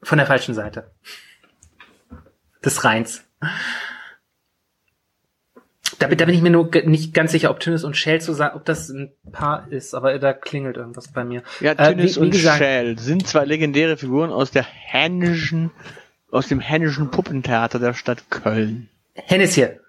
Von 0.02 0.18
der 0.18 0.26
falschen 0.26 0.54
Seite. 0.54 0.90
Des 2.64 2.84
Rheins. 2.84 3.24
Da, 5.98 6.08
bin- 6.08 6.18
da 6.18 6.26
bin 6.26 6.34
ich 6.34 6.42
mir 6.42 6.50
nur 6.50 6.70
nicht 6.84 7.14
ganz 7.14 7.32
sicher, 7.32 7.50
ob 7.50 7.60
Tünnes 7.60 7.82
und 7.84 7.96
Schäl 7.96 8.20
zusammen, 8.20 8.54
ob 8.56 8.64
das 8.64 8.88
ein 8.90 9.12
Paar 9.32 9.70
ist, 9.72 9.94
aber 9.94 10.18
da 10.18 10.32
klingelt 10.34 10.76
irgendwas 10.76 11.10
bei 11.12 11.24
mir. 11.24 11.42
Ja, 11.60 11.72
Äh, 11.72 11.96
wie- 11.96 12.02
wie 12.14 12.18
und 12.18 12.34
Schäl 12.34 12.98
sind 12.98 13.26
zwei 13.26 13.44
legendäre 13.44 13.96
Figuren 13.96 14.30
aus 14.30 14.50
der 14.50 14.64
händischen, 14.64 15.70
aus 16.30 16.48
dem 16.48 16.60
händischen 16.60 17.10
Puppentheater 17.10 17.78
der 17.78 17.94
Stadt 17.94 18.28
Köln. 18.30 18.90
Hennes 19.14 19.54
hier. 19.54 19.80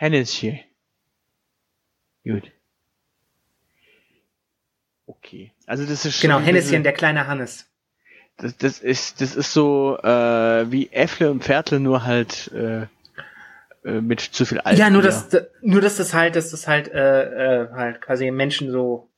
Hennesje. 0.00 0.60
Gut. 2.24 2.50
Okay. 5.04 5.52
Also 5.66 5.84
das 5.84 6.06
ist 6.06 6.16
schon 6.18 6.30
Genau, 6.30 6.40
Henneschen, 6.40 6.82
der 6.82 6.94
kleine 6.94 7.26
Hannes. 7.26 7.66
Das, 8.38 8.56
das 8.56 8.78
ist, 8.78 9.20
das 9.20 9.36
ist 9.36 9.52
so 9.52 9.98
äh, 9.98 10.72
wie 10.72 10.90
Äffle 10.90 11.30
und 11.30 11.44
Pferdle, 11.44 11.80
nur 11.80 12.04
halt 12.04 12.50
äh, 12.54 12.86
äh, 13.84 14.00
mit 14.00 14.20
zu 14.20 14.46
viel 14.46 14.60
Alkohol. 14.60 14.78
Ja, 14.78 14.88
nur 14.88 15.02
dass, 15.02 15.28
nur 15.60 15.82
dass 15.82 15.98
das 15.98 16.14
halt, 16.14 16.34
dass 16.34 16.50
das 16.50 16.66
halt, 16.66 16.88
äh, 16.88 17.64
äh, 17.64 17.70
halt 17.70 18.00
quasi 18.00 18.30
Menschen 18.30 18.70
so 18.70 19.10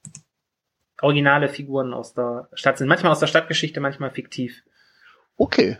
originale 1.01 1.49
Figuren 1.49 1.95
aus 1.95 2.13
der 2.13 2.49
Stadt 2.55 2.79
sind. 2.79 2.89
Manchmal 2.89 3.13
aus 3.13 3.21
der 3.21 3.29
Stadtgeschichte, 3.29 3.79
manchmal 3.79 4.11
fiktiv. 4.11 4.65
Okay. 5.37 5.79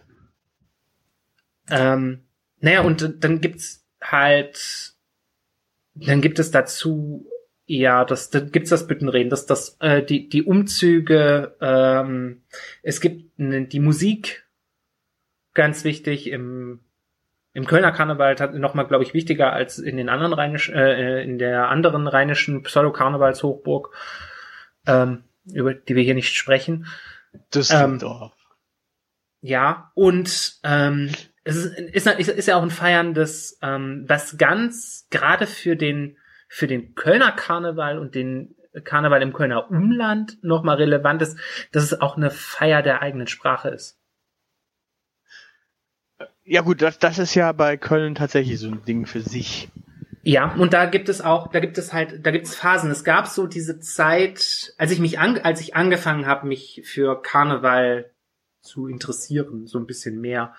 Ähm, 1.71 2.23
naja, 2.61 2.83
und 2.83 3.25
dann 3.25 3.41
gibt's 3.41 3.85
halt, 4.01 4.92
dann 5.95 6.21
gibt 6.21 6.39
es 6.39 6.51
dazu, 6.51 7.27
ja, 7.67 8.05
das, 8.05 8.31
dann 8.31 8.51
gibt's 8.51 8.71
das 8.71 8.87
Büttenreden, 8.87 9.31
dass 9.31 9.47
das, 9.47 9.77
äh, 9.81 10.03
die, 10.03 10.29
die 10.29 10.43
Umzüge, 10.43 11.57
ähm, 11.61 12.43
es 12.83 13.01
gibt 13.01 13.39
ne, 13.39 13.67
die 13.67 13.81
Musik, 13.81 14.47
ganz 15.55 15.85
wichtig, 15.85 16.29
im, 16.31 16.81
im 17.53 17.67
Kölner 17.67 17.93
Karneval 17.93 18.35
nochmal, 18.59 18.87
glaube 18.87 19.05
ich, 19.05 19.15
wichtiger 19.15 19.53
als 19.53 19.79
in 19.79 19.97
den 19.97 20.09
anderen 20.09 20.33
rheinischen, 20.33 20.75
äh, 20.75 21.23
in 21.23 21.39
der 21.39 21.69
anderen 21.69 22.09
rheinischen 22.09 22.63
Pseudo-Karnevalshochburg, 22.63 23.95
ähm, 24.87 25.25
über 25.45 25.75
die 25.75 25.95
wir 25.95 26.03
hier 26.03 26.15
nicht 26.15 26.35
sprechen. 26.35 26.87
Düsseldorf. 27.55 28.33
Ja, 29.41 29.91
und 29.95 30.61
ähm, 30.63 31.11
es 31.45 31.57
ist, 31.57 32.07
ist, 32.07 32.29
ist, 32.29 32.47
ja 32.47 32.57
auch 32.57 32.63
ein 32.63 32.71
Feiern 32.71 33.15
des, 33.15 33.59
ähm, 33.63 34.05
was 34.07 34.39
ganz 34.39 35.07
gerade 35.11 35.47
für 35.47 35.77
den 35.77 36.17
für 36.49 36.67
den 36.67 36.95
Kölner 36.95 37.33
Karneval 37.33 37.99
und 37.99 38.15
den 38.15 38.55
Karneval 38.85 39.23
im 39.23 39.33
Kölner 39.33 39.71
Umland 39.71 40.43
nochmal 40.43 40.77
relevant 40.77 41.23
ist, 41.23 41.39
dass 41.73 41.83
es 41.83 42.01
auch 42.01 42.17
eine 42.17 42.31
Feier 42.31 42.83
der 42.83 43.03
eigenen 43.03 43.27
Sprache 43.27 43.71
ist. 43.71 43.99
Ja 46.45 46.63
gut, 46.63 46.83
das, 46.83 46.99
das 46.99 47.19
ist 47.19 47.35
ja 47.35 47.53
bei 47.53 47.77
Köln 47.77 48.15
tatsächlich 48.15 48.59
so 48.59 48.69
ein 48.69 48.85
Ding 48.85 49.07
für 49.07 49.21
sich. 49.21 49.71
Ja, 50.25 50.53
und 50.55 50.73
da 50.73 50.87
gibt 50.87 51.09
es 51.09 51.21
auch, 51.21 51.49
da 51.49 51.61
gibt 51.61 51.79
es 51.79 51.93
halt, 51.93 52.25
da 52.25 52.31
gibt 52.31 52.47
es 52.47 52.55
Phasen. 52.55 52.91
Es 52.91 53.03
gab 53.03 53.27
so 53.27 53.47
diese 53.47 53.81
Zeit, 53.81 54.75
als 54.79 54.91
ich 54.91 55.01
mich 55.01 55.19
an, 55.19 55.39
als 55.39 55.61
ich 55.61 55.75
angefangen 55.75 56.27
habe, 56.27 56.47
mich 56.47 56.83
für 56.85 57.21
Karneval 57.23 58.11
zu 58.61 58.87
interessieren, 58.87 59.67
so 59.67 59.79
ein 59.79 59.87
bisschen 59.87 60.21
mehr, 60.21 60.55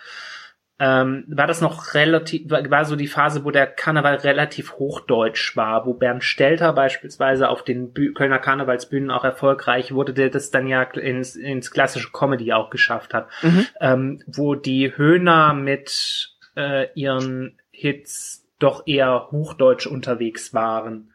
ähm, 0.79 1.25
war 1.27 1.47
das 1.47 1.61
noch 1.61 1.93
relativ, 1.93 2.49
war, 2.49 2.85
so 2.85 2.95
die 2.95 3.07
Phase, 3.07 3.45
wo 3.45 3.51
der 3.51 3.67
Karneval 3.67 4.15
relativ 4.15 4.73
hochdeutsch 4.73 5.55
war, 5.55 5.85
wo 5.85 5.93
Bernd 5.93 6.23
Stelter 6.23 6.73
beispielsweise 6.73 7.49
auf 7.49 7.63
den 7.63 7.93
Bü 7.93 8.13
Kölner 8.13 8.39
Karnevalsbühnen 8.39 9.11
auch 9.11 9.23
erfolgreich 9.23 9.93
wurde, 9.93 10.13
der 10.13 10.29
das 10.29 10.49
dann 10.51 10.67
ja 10.67 10.81
ins, 10.83 11.35
ins 11.35 11.71
klassische 11.71 12.11
Comedy 12.11 12.53
auch 12.53 12.69
geschafft 12.69 13.13
hat, 13.13 13.27
Mhm. 13.43 13.67
ähm, 13.79 14.23
wo 14.25 14.55
die 14.55 14.97
Höhner 14.97 15.53
mit 15.53 16.31
äh, 16.55 16.87
ihren 16.95 17.59
Hits 17.71 18.47
doch 18.59 18.87
eher 18.87 19.27
hochdeutsch 19.31 19.87
unterwegs 19.87 20.53
waren. 20.53 21.13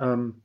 Ähm, 0.00 0.39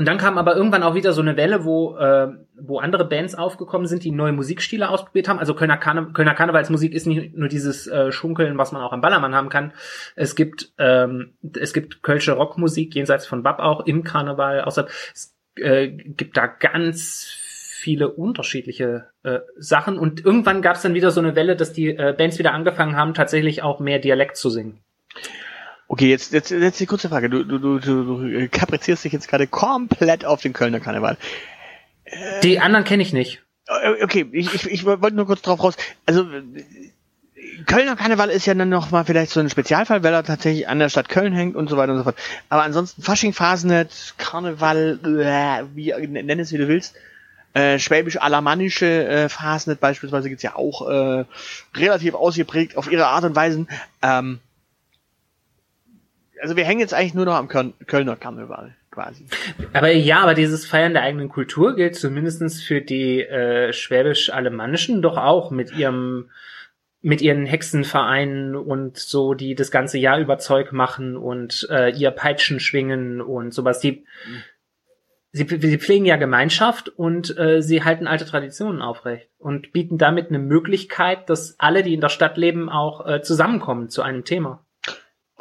und 0.00 0.06
dann 0.06 0.16
kam 0.16 0.38
aber 0.38 0.56
irgendwann 0.56 0.82
auch 0.82 0.94
wieder 0.94 1.12
so 1.12 1.20
eine 1.20 1.36
Welle, 1.36 1.66
wo, 1.66 1.94
äh, 1.98 2.28
wo 2.58 2.78
andere 2.78 3.04
Bands 3.04 3.34
aufgekommen 3.34 3.86
sind, 3.86 4.02
die 4.02 4.12
neue 4.12 4.32
Musikstile 4.32 4.88
ausprobiert 4.88 5.28
haben. 5.28 5.38
Also 5.38 5.52
Kölner, 5.52 5.76
Karne 5.76 6.14
Kölner 6.14 6.32
Karnevalsmusik 6.32 6.94
ist 6.94 7.06
nicht 7.06 7.36
nur 7.36 7.48
dieses 7.48 7.86
äh, 7.86 8.10
Schunkeln, 8.10 8.56
was 8.56 8.72
man 8.72 8.80
auch 8.80 8.94
am 8.94 9.02
Ballermann 9.02 9.34
haben 9.34 9.50
kann. 9.50 9.74
Es 10.16 10.36
gibt, 10.36 10.72
ähm, 10.78 11.34
es 11.54 11.74
gibt 11.74 12.02
Kölsche 12.02 12.32
Rockmusik, 12.32 12.94
jenseits 12.94 13.26
von 13.26 13.42
Bab 13.42 13.58
auch, 13.58 13.84
im 13.84 14.02
Karneval. 14.02 14.62
Außer, 14.62 14.86
es 15.12 15.36
äh, 15.56 15.88
gibt 15.88 16.38
da 16.38 16.46
ganz 16.46 17.26
viele 17.26 18.08
unterschiedliche 18.08 19.10
äh, 19.22 19.40
Sachen. 19.58 19.98
Und 19.98 20.24
irgendwann 20.24 20.62
gab 20.62 20.76
es 20.76 20.82
dann 20.82 20.94
wieder 20.94 21.10
so 21.10 21.20
eine 21.20 21.36
Welle, 21.36 21.56
dass 21.56 21.74
die 21.74 21.88
äh, 21.88 22.14
Bands 22.16 22.38
wieder 22.38 22.54
angefangen 22.54 22.96
haben, 22.96 23.12
tatsächlich 23.12 23.62
auch 23.62 23.80
mehr 23.80 23.98
Dialekt 23.98 24.38
zu 24.38 24.48
singen. 24.48 24.80
Okay, 25.92 26.08
jetzt, 26.08 26.32
jetzt, 26.32 26.52
jetzt 26.52 26.78
die 26.78 26.86
kurze 26.86 27.08
Frage. 27.08 27.28
Du, 27.28 27.42
du, 27.42 27.58
du, 27.58 27.80
du, 27.80 28.48
kaprizierst 28.48 29.04
dich 29.04 29.12
jetzt 29.12 29.26
gerade 29.26 29.48
komplett 29.48 30.24
auf 30.24 30.40
den 30.40 30.52
Kölner 30.52 30.78
Karneval. 30.78 31.16
Die 32.44 32.60
anderen 32.60 32.84
kenne 32.84 33.02
ich 33.02 33.12
nicht. 33.12 33.42
Äh, 33.66 34.04
Okay, 34.04 34.24
ich, 34.30 34.54
ich, 34.54 34.70
ich 34.70 34.84
wollte 34.84 35.16
nur 35.16 35.26
kurz 35.26 35.42
drauf 35.42 35.60
raus. 35.60 35.74
Also 36.06 36.22
äh, 36.22 36.92
Kölner 37.66 37.96
Karneval 37.96 38.30
ist 38.30 38.46
ja 38.46 38.54
dann 38.54 38.68
noch 38.68 38.92
mal 38.92 39.04
vielleicht 39.04 39.32
so 39.32 39.40
ein 39.40 39.50
Spezialfall, 39.50 40.04
weil 40.04 40.14
er 40.14 40.22
tatsächlich 40.22 40.68
an 40.68 40.78
der 40.78 40.90
Stadt 40.90 41.08
Köln 41.08 41.32
hängt 41.32 41.56
und 41.56 41.68
so 41.68 41.76
weiter 41.76 41.90
und 41.90 41.98
so 41.98 42.04
fort. 42.04 42.16
Aber 42.50 42.62
ansonsten 42.62 43.02
Fasching, 43.02 43.32
Fasnet, 43.32 44.14
Karneval, 44.16 45.00
äh, 45.02 45.64
wie 45.74 45.92
nenn 46.06 46.38
es 46.38 46.52
wie 46.52 46.58
du 46.58 46.68
willst. 46.68 46.94
Äh, 47.52 47.80
Schwäbisch-Alamannische 47.80 49.08
äh, 49.08 49.28
Fasnet 49.28 49.80
beispielsweise 49.80 50.28
gibt's 50.28 50.44
ja 50.44 50.54
auch 50.54 50.88
äh, 50.88 51.24
relativ 51.74 52.14
ausgeprägt 52.14 52.76
auf 52.76 52.92
ihre 52.92 53.08
Art 53.08 53.24
und 53.24 53.34
Weise. 53.34 53.66
Ähm, 54.02 54.38
also 56.40 56.56
wir 56.56 56.64
hängen 56.64 56.80
jetzt 56.80 56.94
eigentlich 56.94 57.14
nur 57.14 57.24
noch 57.24 57.34
am 57.34 57.48
Köln 57.48 57.74
Kölner 57.86 58.16
Karneval 58.16 58.74
quasi. 58.90 59.26
Aber 59.72 59.90
ja, 59.90 60.20
aber 60.20 60.34
dieses 60.34 60.66
Feiern 60.66 60.94
der 60.94 61.02
eigenen 61.02 61.28
Kultur 61.28 61.76
gilt 61.76 61.96
zumindestens 61.96 62.62
für 62.62 62.80
die 62.80 63.20
äh, 63.20 63.72
schwäbisch-alemannischen 63.72 65.02
doch 65.02 65.16
auch 65.16 65.50
mit 65.50 65.76
ihrem 65.76 66.30
mit 67.02 67.22
ihren 67.22 67.46
Hexenvereinen 67.46 68.54
und 68.54 68.98
so, 68.98 69.32
die 69.32 69.54
das 69.54 69.70
ganze 69.70 69.96
Jahr 69.96 70.18
über 70.18 70.38
Zeug 70.38 70.72
machen 70.72 71.16
und 71.16 71.66
äh, 71.70 71.90
ihr 71.90 72.10
Peitschen 72.10 72.60
schwingen 72.60 73.22
und 73.22 73.54
sowas. 73.54 73.80
Die, 73.80 74.04
sie, 75.32 75.46
sie 75.48 75.78
pflegen 75.78 76.04
ja 76.04 76.16
Gemeinschaft 76.16 76.90
und 76.90 77.36
äh, 77.38 77.62
sie 77.62 77.84
halten 77.84 78.06
alte 78.06 78.26
Traditionen 78.26 78.82
aufrecht 78.82 79.30
und 79.38 79.72
bieten 79.72 79.96
damit 79.96 80.28
eine 80.28 80.40
Möglichkeit, 80.40 81.30
dass 81.30 81.54
alle, 81.58 81.82
die 81.82 81.94
in 81.94 82.02
der 82.02 82.10
Stadt 82.10 82.36
leben, 82.36 82.68
auch 82.68 83.06
äh, 83.06 83.22
zusammenkommen 83.22 83.88
zu 83.88 84.02
einem 84.02 84.24
Thema. 84.24 84.66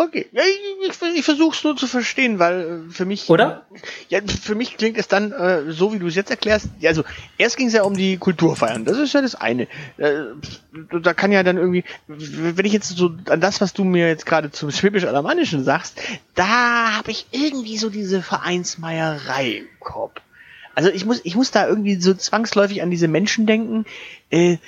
Okay, 0.01 0.27
ich, 0.31 1.01
ich 1.15 1.25
versuche 1.25 1.53
es 1.53 1.61
nur 1.61 1.75
zu 1.75 1.85
verstehen, 1.85 2.39
weil 2.39 2.85
äh, 2.87 2.89
für 2.89 3.03
mich 3.03 3.29
Oder? 3.29 3.65
Ja, 4.07 4.21
für 4.21 4.55
mich 4.55 4.77
klingt 4.77 4.97
es 4.97 5.09
dann 5.09 5.33
äh, 5.33 5.73
so, 5.73 5.91
wie 5.91 5.99
du 5.99 6.07
es 6.07 6.15
jetzt 6.15 6.31
erklärst. 6.31 6.69
Ja, 6.79 6.91
Also 6.91 7.03
erst 7.37 7.57
ging 7.57 7.67
es 7.67 7.73
ja 7.73 7.83
um 7.83 7.97
die 7.97 8.15
Kulturfeiern. 8.15 8.85
Das 8.85 8.97
ist 8.97 9.13
ja 9.13 9.21
das 9.21 9.35
eine. 9.35 9.63
Äh, 9.97 10.21
da 11.01 11.13
kann 11.13 11.33
ja 11.33 11.43
dann 11.43 11.57
irgendwie, 11.57 11.83
wenn 12.07 12.65
ich 12.65 12.71
jetzt 12.71 12.95
so 12.95 13.11
an 13.27 13.41
das, 13.41 13.59
was 13.59 13.73
du 13.73 13.83
mir 13.83 14.07
jetzt 14.07 14.25
gerade 14.25 14.51
zum 14.51 14.71
Schwäbisch-Alamannischen 14.71 15.65
sagst, 15.65 15.99
da 16.33 16.95
habe 16.95 17.11
ich 17.11 17.27
irgendwie 17.31 17.77
so 17.77 17.89
diese 17.89 18.21
Vereinsmeierei 18.21 19.57
im 19.57 19.79
Kopf. 19.81 20.21
Also 20.75 20.91
ich 20.91 21.03
muss, 21.03 21.19
ich 21.25 21.35
muss 21.35 21.51
da 21.51 21.67
irgendwie 21.67 21.99
so 21.99 22.13
zwangsläufig 22.13 22.81
an 22.81 22.89
diese 22.89 23.09
Menschen 23.09 23.45
denken. 23.45 23.83
Äh, 24.29 24.59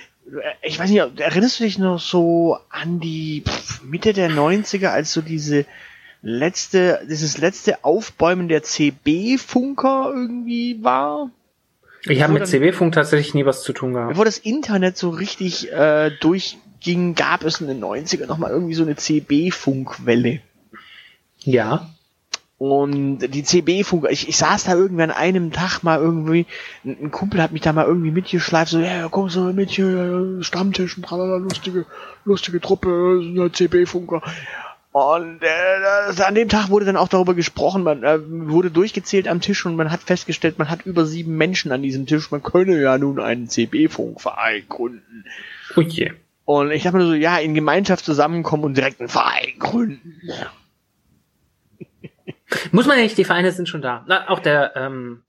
ich 0.61 0.79
weiß 0.79 0.89
nicht, 0.89 1.19
erinnerst 1.19 1.59
du 1.59 1.63
dich 1.63 1.77
noch 1.77 1.99
so 1.99 2.57
an 2.69 2.99
die 2.99 3.43
Mitte 3.83 4.13
der 4.13 4.29
90er, 4.29 4.87
als 4.87 5.11
so 5.11 5.21
diese 5.21 5.65
letzte, 6.21 7.05
dieses 7.09 7.37
letzte 7.37 7.83
Aufbäumen 7.83 8.47
der 8.47 8.63
CB-Funker 8.63 10.11
irgendwie 10.13 10.83
war? 10.83 11.31
Ich 12.03 12.21
habe 12.23 12.33
mit 12.33 12.47
CB-Funk 12.47 12.93
tatsächlich 12.93 13.33
nie 13.33 13.45
was 13.45 13.63
zu 13.63 13.73
tun 13.73 13.93
gehabt. 13.93 14.09
Bevor 14.09 14.25
das 14.25 14.37
Internet 14.37 14.97
so 14.97 15.09
richtig 15.09 15.71
äh, 15.71 16.11
durchging, 16.19 17.15
gab 17.15 17.43
es 17.43 17.61
in 17.61 17.67
den 17.67 17.83
90er 17.83 18.25
nochmal 18.25 18.51
irgendwie 18.51 18.73
so 18.73 18.83
eine 18.83 18.95
CB-Funkwelle. 18.95 20.41
Ja. 21.43 21.89
Und 22.61 23.17
die 23.21 23.43
CB-Funk, 23.43 24.05
ich, 24.11 24.29
ich 24.29 24.37
saß 24.37 24.65
da 24.65 24.75
irgendwie 24.75 25.01
an 25.01 25.09
einem 25.09 25.51
Tag 25.51 25.81
mal 25.81 25.99
irgendwie, 25.99 26.45
ein, 26.85 26.95
ein 27.05 27.09
Kumpel 27.09 27.41
hat 27.41 27.51
mich 27.51 27.63
da 27.63 27.73
mal 27.73 27.87
irgendwie 27.87 28.11
mitgeschleift, 28.11 28.69
so, 28.69 28.77
ja, 28.77 29.09
kommst 29.09 29.35
du 29.35 29.39
mal 29.39 29.53
mit 29.53 29.71
hier, 29.71 30.37
Stammtisch, 30.41 30.95
und 30.95 31.03
tralala, 31.03 31.37
lustige, 31.37 31.87
lustige 32.23 32.61
Truppe, 32.61 33.19
sind 33.23 33.35
ja 33.35 33.51
CB-Funker. 33.51 34.21
Und 34.91 35.39
äh, 35.41 36.21
an 36.21 36.35
dem 36.35 36.49
Tag 36.49 36.69
wurde 36.69 36.85
dann 36.85 36.97
auch 36.97 37.07
darüber 37.07 37.33
gesprochen, 37.33 37.81
man 37.81 38.03
äh, 38.03 38.19
wurde 38.21 38.69
durchgezählt 38.69 39.27
am 39.27 39.41
Tisch 39.41 39.65
und 39.65 39.75
man 39.75 39.89
hat 39.89 40.01
festgestellt, 40.01 40.59
man 40.59 40.69
hat 40.69 40.85
über 40.85 41.07
sieben 41.07 41.37
Menschen 41.37 41.71
an 41.71 41.81
diesem 41.81 42.05
Tisch, 42.05 42.29
man 42.29 42.43
könne 42.43 42.79
ja 42.79 42.95
nun 42.99 43.19
einen 43.19 43.49
CB-Funkverein 43.49 44.65
gründen. 44.69 45.25
Oh 45.75 45.81
je. 45.81 46.11
Und 46.45 46.69
ich 46.69 46.83
dachte 46.83 46.97
mir 46.97 47.07
so, 47.07 47.13
ja, 47.15 47.39
in 47.39 47.55
Gemeinschaft 47.55 48.05
zusammenkommen 48.05 48.65
und 48.65 48.77
direkt 48.77 48.99
einen 48.99 49.09
Verein 49.09 49.53
gründen. 49.57 50.21
Muss 52.71 52.87
man 52.87 52.97
ja 52.97 53.03
nicht, 53.03 53.17
die 53.17 53.23
Vereine 53.25 53.51
sind 53.51 53.69
schon 53.69 53.81
da. 53.81 54.03
Na, 54.07 54.29
auch 54.29 54.39
der, 54.39 54.75
ähm, 54.75 55.23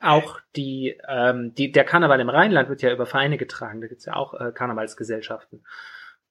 auch 0.00 0.40
die, 0.56 0.98
ähm, 1.08 1.54
die, 1.54 1.72
der 1.72 1.84
Karneval 1.84 2.20
im 2.20 2.28
Rheinland 2.28 2.68
wird 2.68 2.82
ja 2.82 2.92
über 2.92 3.06
Vereine 3.06 3.38
getragen. 3.38 3.80
Da 3.80 3.86
gibt's 3.86 4.04
ja 4.04 4.14
auch 4.16 4.34
äh, 4.34 4.52
Karnevalsgesellschaften. 4.52 5.64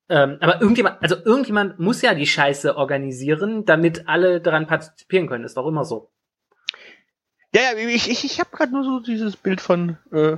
Ähm, 0.10 0.38
aber 0.42 0.62
irgendjemand, 0.62 1.02
also 1.02 1.16
irgendjemand 1.24 1.80
muss 1.80 2.02
ja 2.02 2.14
die 2.14 2.28
Scheiße 2.28 2.76
organisieren, 2.76 3.66
damit 3.66 4.10
alle 4.10 4.42
daran 4.42 4.68
partizipieren 4.68 5.28
können. 5.28 5.46
Ist 5.46 5.56
doch 5.56 5.68
immer 5.68 5.86
so. 5.86 6.10
Ja, 7.54 7.62
ja, 7.62 7.88
ich, 7.88 8.10
ich, 8.10 8.24
ich 8.26 8.40
habe 8.40 8.50
gerade 8.52 8.72
nur 8.72 8.84
so 8.84 9.00
dieses 9.00 9.38
Bild 9.38 9.62
von 9.62 9.98
äh, 10.12 10.38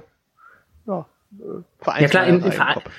ja, 0.85 1.05
äh, 1.39 1.63
Vereinsmeierei 1.79 2.01
Ja 2.01 2.07
klar, 2.07 2.27
im 2.27 2.43
im 2.43 2.51
Verein. 2.51 2.73
Kopf. 2.75 2.91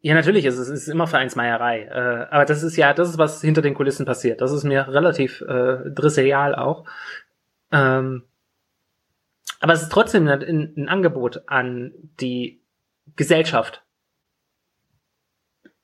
Ja, 0.00 0.14
natürlich 0.14 0.46
ist 0.46 0.56
es, 0.56 0.68
es 0.68 0.82
ist 0.82 0.88
immer 0.88 1.06
Vereinsmeierei. 1.06 1.82
Äh, 1.82 2.26
aber 2.30 2.44
das 2.46 2.62
ist 2.62 2.76
ja, 2.76 2.94
das 2.94 3.10
ist, 3.10 3.18
was 3.18 3.40
hinter 3.40 3.62
den 3.62 3.74
Kulissen 3.74 4.06
passiert. 4.06 4.40
Das 4.40 4.52
ist 4.52 4.64
mir 4.64 4.88
relativ 4.88 5.42
äh, 5.42 5.90
drisselial 5.90 6.54
auch. 6.54 6.86
Ähm, 7.70 8.24
aber 9.60 9.72
es 9.74 9.82
ist 9.82 9.92
trotzdem 9.92 10.26
ein, 10.26 10.74
ein 10.76 10.88
Angebot 10.88 11.42
an 11.48 11.92
die 12.20 12.62
Gesellschaft. 13.16 13.82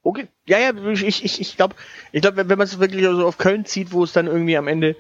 Okay. 0.02 0.28
Ja, 0.46 0.58
ja, 0.58 0.72
ich, 0.92 1.24
ich, 1.24 1.40
ich, 1.40 1.56
glaube, 1.56 1.74
ich 2.12 2.22
glaub, 2.22 2.36
wenn 2.36 2.48
wenn 2.48 2.58
man 2.58 2.66
es 2.66 2.80
wirklich 2.80 3.04
so 3.04 3.26
auf 3.26 3.36
Köln 3.36 3.66
zieht, 3.66 3.92
wo 3.92 4.02
es 4.02 4.12
dann 4.12 4.26
irgendwie 4.26 4.56
am 4.56 4.66
Ende 4.66 4.96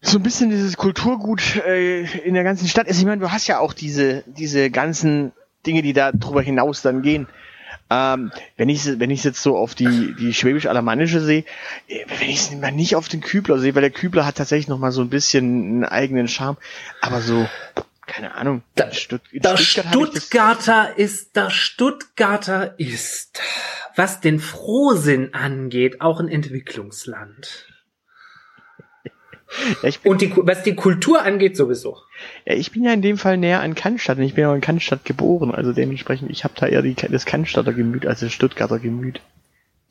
so 0.00 0.18
ein 0.18 0.22
bisschen 0.22 0.48
dieses 0.48 0.78
Kulturgut 0.78 1.56
äh, 1.56 2.02
in 2.20 2.32
der 2.32 2.44
ganzen 2.44 2.68
Stadt 2.68 2.86
ist. 2.86 2.98
Ich 2.98 3.04
meine, 3.04 3.20
du 3.20 3.30
hast 3.30 3.46
ja 3.46 3.58
auch 3.58 3.74
diese, 3.74 4.24
diese 4.26 4.70
ganzen 4.70 5.32
Dinge, 5.66 5.82
die 5.82 5.92
da 5.92 6.10
drüber 6.12 6.40
hinaus 6.40 6.80
dann 6.80 7.02
gehen. 7.02 7.28
Ähm, 7.92 8.30
wenn 8.56 8.68
ich 8.68 8.86
wenn 9.00 9.10
ich 9.10 9.24
jetzt 9.24 9.42
so 9.42 9.56
auf 9.56 9.74
die 9.74 10.14
die 10.18 10.32
schwäbisch-alemannische 10.32 11.20
sehe, 11.20 11.44
äh, 11.88 12.04
wenn 12.18 12.28
ich 12.30 12.36
es 12.36 12.50
mal 12.52 12.70
nicht 12.70 12.94
auf 12.94 13.08
den 13.08 13.20
Kübler 13.20 13.58
sehe, 13.58 13.74
weil 13.74 13.82
der 13.82 13.90
Kübler 13.90 14.24
hat 14.24 14.36
tatsächlich 14.36 14.68
noch 14.68 14.78
mal 14.78 14.92
so 14.92 15.00
ein 15.00 15.10
bisschen 15.10 15.44
einen 15.44 15.84
eigenen 15.84 16.28
Charme, 16.28 16.56
aber 17.00 17.20
so 17.20 17.48
keine 18.06 18.34
Ahnung. 18.34 18.62
Da- 18.74 18.92
Stutt 18.92 19.22
Das 19.32 19.60
Stuttgart 19.62 19.94
das- 19.94 20.24
Stuttgarter 20.24 20.98
ist, 20.98 21.30
das 21.36 21.52
Stuttgarter 21.52 22.78
ist, 22.78 23.40
was 23.96 24.20
den 24.20 24.38
Frohsinn 24.40 25.34
angeht, 25.34 26.00
auch 26.00 26.20
ein 26.20 26.28
Entwicklungsland. 26.28 27.66
Ja, 29.82 29.90
Und 30.04 30.20
die, 30.20 30.32
was 30.36 30.62
die 30.62 30.74
Kultur 30.74 31.22
angeht, 31.22 31.56
sowieso. 31.56 31.98
ja, 32.46 32.54
ich 32.54 32.70
bin 32.72 32.84
ja 32.84 32.92
in 32.92 33.02
dem 33.02 33.18
Fall 33.18 33.36
näher 33.36 33.60
an 33.60 33.74
Cannstatt 33.74 34.18
und 34.18 34.24
ich 34.24 34.34
bin 34.34 34.42
ja 34.42 34.50
auch 34.50 34.54
in 34.54 34.60
Cannstatt 34.60 35.04
geboren, 35.04 35.52
also 35.52 35.72
dementsprechend, 35.72 36.30
ich 36.30 36.44
habe 36.44 36.54
da 36.56 36.66
eher 36.66 36.82
die, 36.82 36.94
das 36.94 37.26
Cannstatter 37.26 37.72
Gemüt 37.72 38.06
als 38.06 38.20
das 38.20 38.32
Stuttgarter 38.32 38.78
Gemüt. 38.78 39.20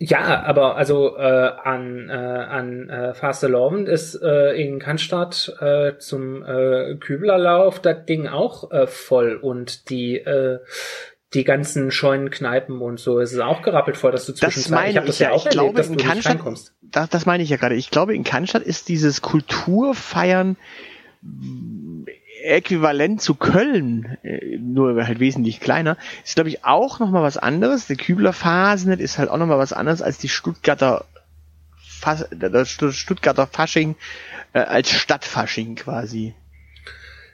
Ja, 0.01 0.43
aber 0.45 0.77
also 0.77 1.17
äh, 1.17 1.21
an 1.21 2.07
äh, 2.07 2.13
an 2.13 2.89
äh, 2.89 3.13
Fastelovend 3.13 3.89
ist 3.89 4.15
äh, 4.15 4.53
in 4.53 4.79
Cannstatt 4.79 5.53
äh, 5.59 5.97
zum 5.97 6.41
äh, 6.41 6.95
Küblerlauf 6.95 7.81
das 7.81 8.05
Ding 8.05 8.29
auch 8.29 8.71
äh, 8.71 8.87
voll 8.87 9.35
und 9.35 9.89
die 9.89 10.15
äh, 10.15 10.59
die 11.33 11.43
ganzen 11.43 11.91
scheunen 11.91 12.31
Kneipen 12.31 12.81
und 12.81 12.99
so 12.99 13.19
es 13.19 13.31
ist 13.33 13.39
auch 13.39 13.61
gerappelt 13.61 13.97
voll, 13.97 14.11
dass 14.11 14.25
du 14.25 14.33
zwischen 14.33 14.71
meine 14.73 14.89
ich 14.91 14.97
habe 14.97 15.05
das 15.07 15.19
ja 15.19 15.29
ja. 15.29 15.35
auch 15.35 15.45
Ich 15.45 15.51
glaube, 15.51 15.67
erlebt, 15.67 15.79
dass 15.79 15.87
in 15.87 15.93
du 15.93 15.97
nicht 16.03 16.07
Cannstatt- 16.11 16.31
reinkommst. 16.35 16.73
Das, 16.81 17.09
das 17.09 17.25
meine 17.27 17.43
ich 17.43 17.49
ja 17.49 17.57
gerade. 17.57 17.75
Ich 17.75 17.91
glaube, 17.91 18.15
in 18.15 18.23
Cannstatt 18.23 18.63
ist 18.63 18.87
dieses 18.89 19.21
Kulturfeiern 19.21 20.57
äquivalent 22.43 23.21
zu 23.21 23.35
Köln, 23.35 24.17
äh, 24.23 24.57
nur 24.57 25.05
halt 25.05 25.19
wesentlich 25.19 25.59
kleiner, 25.59 25.97
ist 26.23 26.35
glaube 26.35 26.49
ich 26.49 26.63
auch 26.63 26.99
nochmal 26.99 27.21
was 27.23 27.37
anderes. 27.37 27.87
Der 27.87 27.97
Kübler 27.97 28.33
Phasenet 28.33 28.99
ist 28.99 29.17
halt 29.17 29.29
auch 29.29 29.37
nochmal 29.37 29.57
was 29.59 29.73
anderes 29.73 30.01
als 30.01 30.17
die 30.17 30.29
Stuttgarter 30.29 31.05
Fas 31.77 32.25
das 32.31 32.69
Stu- 32.69 32.91
Stuttgarter 32.91 33.45
Fasching 33.45 33.95
äh, 34.53 34.59
als 34.59 34.89
Stadtfasching 34.89 35.75
quasi. 35.75 36.33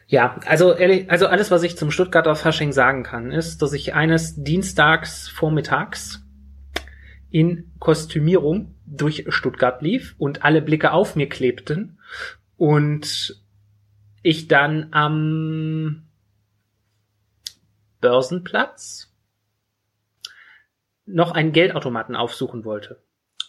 Ja, 0.08 0.40
also 0.46 0.74
ehrlich, 0.74 1.10
also 1.10 1.28
alles, 1.28 1.50
was 1.50 1.64
ich 1.64 1.78
zum 1.78 1.90
Stuttgarter 1.90 2.36
Fasching 2.36 2.72
sagen 2.72 3.04
kann, 3.04 3.32
ist, 3.32 3.62
dass 3.62 3.74
ich 3.74 3.96
eines 3.96 4.36
Dienstags 4.36 5.28
vormittags 5.28 6.24
in 7.32 7.72
Kostümierung 7.80 8.76
durch 8.86 9.26
Stuttgart 9.30 9.82
lief 9.82 10.16
und 10.18 10.44
alle 10.44 10.62
Blicke 10.62 10.92
auf 10.92 11.16
mir 11.16 11.28
klebten 11.28 12.00
und 12.56 13.42
ich 14.22 14.48
dann 14.48 14.90
am 14.92 16.08
Börsenplatz 18.00 19.12
noch 21.06 21.32
einen 21.32 21.52
Geldautomaten 21.52 22.16
aufsuchen 22.16 22.64
wollte. 22.64 23.02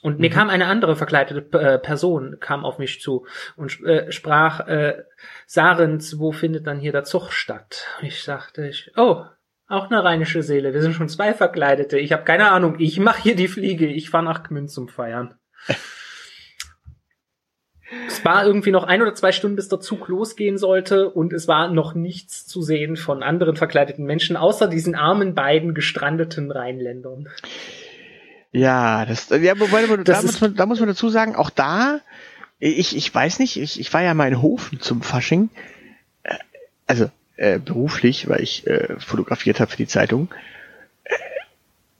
Und 0.06 0.20
mir 0.20 0.30
Mhm. 0.30 0.34
kam 0.34 0.50
eine 0.50 0.66
andere 0.66 0.94
verkleidete 0.94 1.58
äh, 1.58 1.80
Person, 1.80 2.36
kam 2.38 2.64
auf 2.64 2.78
mich 2.78 3.00
zu 3.00 3.26
und 3.56 3.82
äh, 3.82 4.12
sprach, 4.12 4.60
äh, 4.68 5.02
Sarens, 5.48 6.20
wo 6.20 6.30
findet 6.30 6.68
dann 6.68 6.78
hier 6.78 6.92
der 6.92 7.02
Zug 7.02 7.32
statt? 7.32 7.88
Ich 8.02 8.22
sagte, 8.22 8.68
ich, 8.68 8.92
oh, 8.96 9.24
auch 9.66 9.90
eine 9.90 10.04
rheinische 10.04 10.44
Seele, 10.44 10.72
wir 10.72 10.80
sind 10.80 10.92
schon 10.92 11.08
zwei 11.08 11.34
Verkleidete, 11.34 11.98
ich 11.98 12.12
habe 12.12 12.22
keine 12.22 12.52
Ahnung, 12.52 12.76
ich 12.78 13.00
mache 13.00 13.20
hier 13.20 13.34
die 13.34 13.48
Fliege, 13.48 13.88
ich 13.88 14.08
fahre 14.10 14.22
nach 14.22 14.44
Gmünd 14.44 14.70
zum 14.70 14.86
Feiern. 14.86 15.34
es 18.06 18.24
war 18.24 18.46
irgendwie 18.46 18.70
noch 18.70 18.84
ein 18.84 19.02
oder 19.02 19.16
zwei 19.16 19.32
Stunden, 19.32 19.56
bis 19.56 19.68
der 19.68 19.80
Zug 19.80 20.06
losgehen 20.06 20.56
sollte 20.56 21.10
und 21.10 21.32
es 21.32 21.48
war 21.48 21.66
noch 21.66 21.94
nichts 21.94 22.46
zu 22.46 22.62
sehen 22.62 22.94
von 22.94 23.24
anderen 23.24 23.56
verkleideten 23.56 24.04
Menschen, 24.04 24.36
außer 24.36 24.68
diesen 24.68 24.94
armen 24.94 25.34
beiden 25.34 25.74
gestrandeten 25.74 26.52
Rheinländern. 26.52 27.28
Ja, 28.58 29.04
das, 29.04 29.28
ja, 29.28 29.58
wobei, 29.60 29.86
da, 29.86 29.96
Das 29.98 30.22
muss 30.22 30.34
ist- 30.36 30.40
man, 30.40 30.54
da 30.54 30.64
muss 30.66 30.80
man 30.80 30.88
dazu 30.88 31.08
sagen, 31.10 31.34
auch 31.36 31.50
da, 31.50 32.00
ich, 32.58 32.96
ich 32.96 33.14
weiß 33.14 33.38
nicht, 33.38 33.56
ich, 33.60 33.78
ich 33.78 33.92
war 33.92 34.02
ja 34.02 34.14
mal 34.14 34.28
in 34.28 34.40
Hofen 34.40 34.80
zum 34.80 35.02
Fasching, 35.02 35.50
äh, 36.22 36.34
also 36.86 37.10
äh, 37.36 37.58
beruflich, 37.58 38.28
weil 38.28 38.40
ich 38.42 38.66
äh, 38.66 38.98
fotografiert 38.98 39.60
habe 39.60 39.70
für 39.70 39.76
die 39.76 39.86
Zeitung. 39.86 40.28
Äh, 41.04 41.14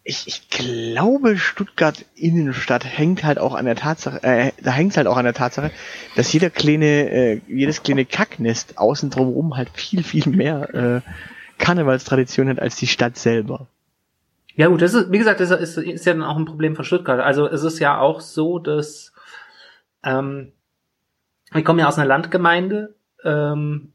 Ich, 0.05 0.27
ich 0.29 0.49
glaube, 0.49 1.37
Stuttgart 1.37 2.05
Innenstadt 2.15 2.85
hängt 2.87 3.23
halt 3.25 3.39
auch 3.39 3.55
an 3.55 3.67
der 3.67 3.77
Tatsache, 3.77 4.23
äh, 4.23 4.53
da 4.63 4.71
hängt 4.73 4.97
halt 4.97 5.09
auch 5.09 5.17
an 5.19 5.25
der 5.25 5.35
Tatsache, 5.35 5.71
dass 6.15 6.33
jeder 6.33 6.49
kleine, 6.49 7.11
äh, 7.11 7.41
jedes 7.49 7.83
kleine 7.83 8.07
Kacknest 8.07 8.79
außen 8.79 9.11
drumherum 9.11 9.57
halt 9.57 9.69
viel, 9.75 10.03
viel 10.05 10.29
mehr 10.29 10.75
äh, 10.75 11.11
Karnevalstradition 11.59 12.49
hat 12.49 12.61
als 12.61 12.77
die 12.77 12.87
Stadt 12.87 13.19
selber. 13.19 13.67
Ja 14.57 14.69
gut, 14.69 14.81
das 14.81 14.95
ist, 14.95 15.13
wie 15.13 15.19
gesagt, 15.19 15.41
das 15.41 15.51
ist, 15.51 15.77
ist 15.77 16.07
ja 16.07 16.15
dann 16.15 16.23
auch 16.23 16.37
ein 16.37 16.47
Problem 16.47 16.75
von 16.75 16.85
Stuttgart. 16.85 17.21
Also 17.21 17.47
es 17.47 17.63
ist 17.63 17.79
ja 17.79 17.99
auch 17.99 18.21
so, 18.21 18.59
dass 18.59 19.13
ähm, 20.03 20.53
wir 21.53 21.63
kommen 21.63 21.79
ja 21.79 21.89
aus 21.89 21.99
einer 21.99 22.09
Landgemeinde 22.09 22.97
ähm, 23.23 23.93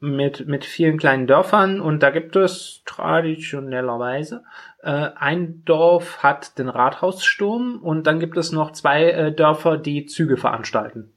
mit, 0.00 0.48
mit 0.48 0.64
vielen 0.64 0.98
kleinen 0.98 1.28
Dörfern 1.28 1.80
und 1.80 2.02
da 2.02 2.10
gibt 2.10 2.34
es 2.34 2.82
traditionellerweise 2.84 4.42
äh, 4.82 5.10
ein 5.14 5.64
Dorf 5.64 6.24
hat 6.24 6.58
den 6.58 6.68
Rathaussturm 6.68 7.80
und 7.80 8.08
dann 8.08 8.18
gibt 8.18 8.36
es 8.36 8.50
noch 8.50 8.72
zwei 8.72 9.10
äh, 9.10 9.32
Dörfer, 9.32 9.78
die 9.78 10.06
Züge 10.06 10.36
veranstalten. 10.36 11.12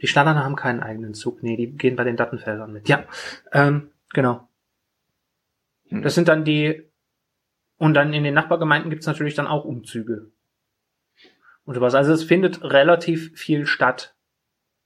Die 0.00 0.06
Standarder 0.06 0.44
haben 0.44 0.56
keinen 0.56 0.80
eigenen 0.80 1.12
Zug, 1.12 1.42
nee, 1.42 1.56
die 1.56 1.76
gehen 1.76 1.96
bei 1.96 2.04
den 2.04 2.16
Dattenfeldern 2.16 2.72
mit. 2.72 2.88
Ja, 2.88 3.04
ähm, 3.52 3.90
genau. 4.14 4.47
Das 5.90 6.14
sind 6.14 6.28
dann 6.28 6.44
die, 6.44 6.90
und 7.78 7.94
dann 7.94 8.12
in 8.12 8.24
den 8.24 8.34
Nachbargemeinden 8.34 8.90
gibt's 8.90 9.06
natürlich 9.06 9.34
dann 9.34 9.46
auch 9.46 9.64
Umzüge. 9.64 10.30
Und 11.64 11.74
sowas. 11.74 11.94
Also 11.94 12.12
es 12.12 12.24
findet 12.24 12.62
relativ 12.62 13.32
viel 13.38 13.66
statt. 13.66 14.16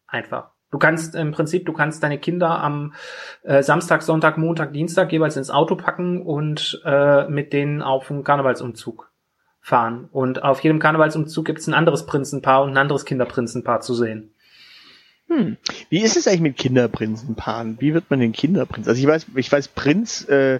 Einfach. 0.07 0.50
Du 0.70 0.78
kannst 0.78 1.14
im 1.14 1.32
Prinzip, 1.32 1.66
du 1.66 1.72
kannst 1.72 2.03
deine 2.03 2.18
Kinder 2.18 2.61
am 2.61 2.94
äh, 3.42 3.62
Samstag, 3.62 4.03
Sonntag, 4.03 4.38
Montag, 4.38 4.72
Dienstag 4.72 5.12
jeweils 5.12 5.36
ins 5.36 5.50
Auto 5.50 5.76
packen 5.76 6.22
und 6.22 6.80
äh, 6.84 7.28
mit 7.28 7.53
denen 7.53 7.82
auf 7.82 8.11
einen 8.11 8.24
Karnevalsumzug 8.24 9.12
fahren. 9.61 10.09
Und 10.11 10.42
auf 10.42 10.61
jedem 10.61 10.78
Karnevalsumzug 10.78 11.44
gibt's 11.44 11.66
ein 11.66 11.74
anderes 11.74 12.07
Prinzenpaar 12.07 12.62
und 12.62 12.70
ein 12.70 12.78
anderes 12.78 13.05
Kinderprinzenpaar 13.05 13.80
zu 13.80 13.94
sehen. 13.94 14.34
Hm. 15.28 15.57
Wie 15.88 16.03
ist 16.03 16.16
es 16.16 16.26
eigentlich 16.26 16.40
mit 16.40 16.57
Kinderprinzenpaaren? 16.57 17.76
Wie 17.80 17.94
wird 17.94 18.11
man 18.11 18.20
denn 18.20 18.32
Kinderprinz? 18.32 18.88
Also 18.88 19.00
ich 19.00 19.07
weiß, 19.07 19.26
ich 19.36 19.53
weiß, 19.53 19.68
Prinz, 19.68 20.26
äh, 20.28 20.59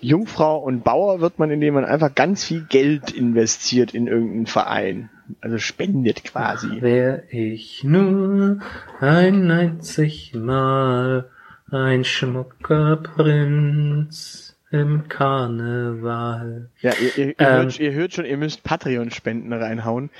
Jungfrau 0.00 0.58
und 0.58 0.84
Bauer 0.84 1.20
wird 1.20 1.38
man, 1.38 1.50
indem 1.50 1.74
man 1.74 1.84
einfach 1.84 2.14
ganz 2.14 2.44
viel 2.44 2.64
Geld 2.68 3.10
investiert 3.10 3.94
in 3.94 4.06
irgendeinen 4.06 4.46
Verein. 4.46 5.10
Also 5.40 5.58
spendet 5.58 6.24
quasi. 6.24 6.80
Wär 6.80 7.24
ich 7.30 7.84
nur 7.84 8.60
ein 9.00 9.50
einzig 9.50 10.34
Mal 10.34 11.28
ein 11.70 12.04
schmucker 12.04 12.96
Prinz 12.96 14.56
im 14.70 15.08
Karneval. 15.08 16.68
Ja, 16.80 16.92
ihr, 17.00 17.18
ihr, 17.18 17.26
ihr, 17.28 17.34
Ähm. 17.38 17.46
hört, 17.62 17.80
ihr 17.80 17.92
hört 17.92 18.12
schon, 18.14 18.24
ihr 18.24 18.36
müsst 18.36 18.62
Patreon-Spenden 18.62 19.52
reinhauen. 19.52 20.10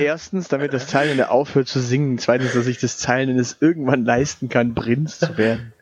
Erstens, 0.00 0.48
damit 0.48 0.72
das 0.72 0.86
Zahlende 0.86 1.30
aufhört 1.30 1.68
zu 1.68 1.80
singen. 1.80 2.18
Zweitens, 2.18 2.52
dass 2.52 2.66
ich 2.66 2.78
das 2.78 3.06
es 3.08 3.56
irgendwann 3.60 4.04
leisten 4.04 4.48
kann, 4.48 4.74
Prinz 4.74 5.18
zu 5.18 5.36
werden. 5.36 5.72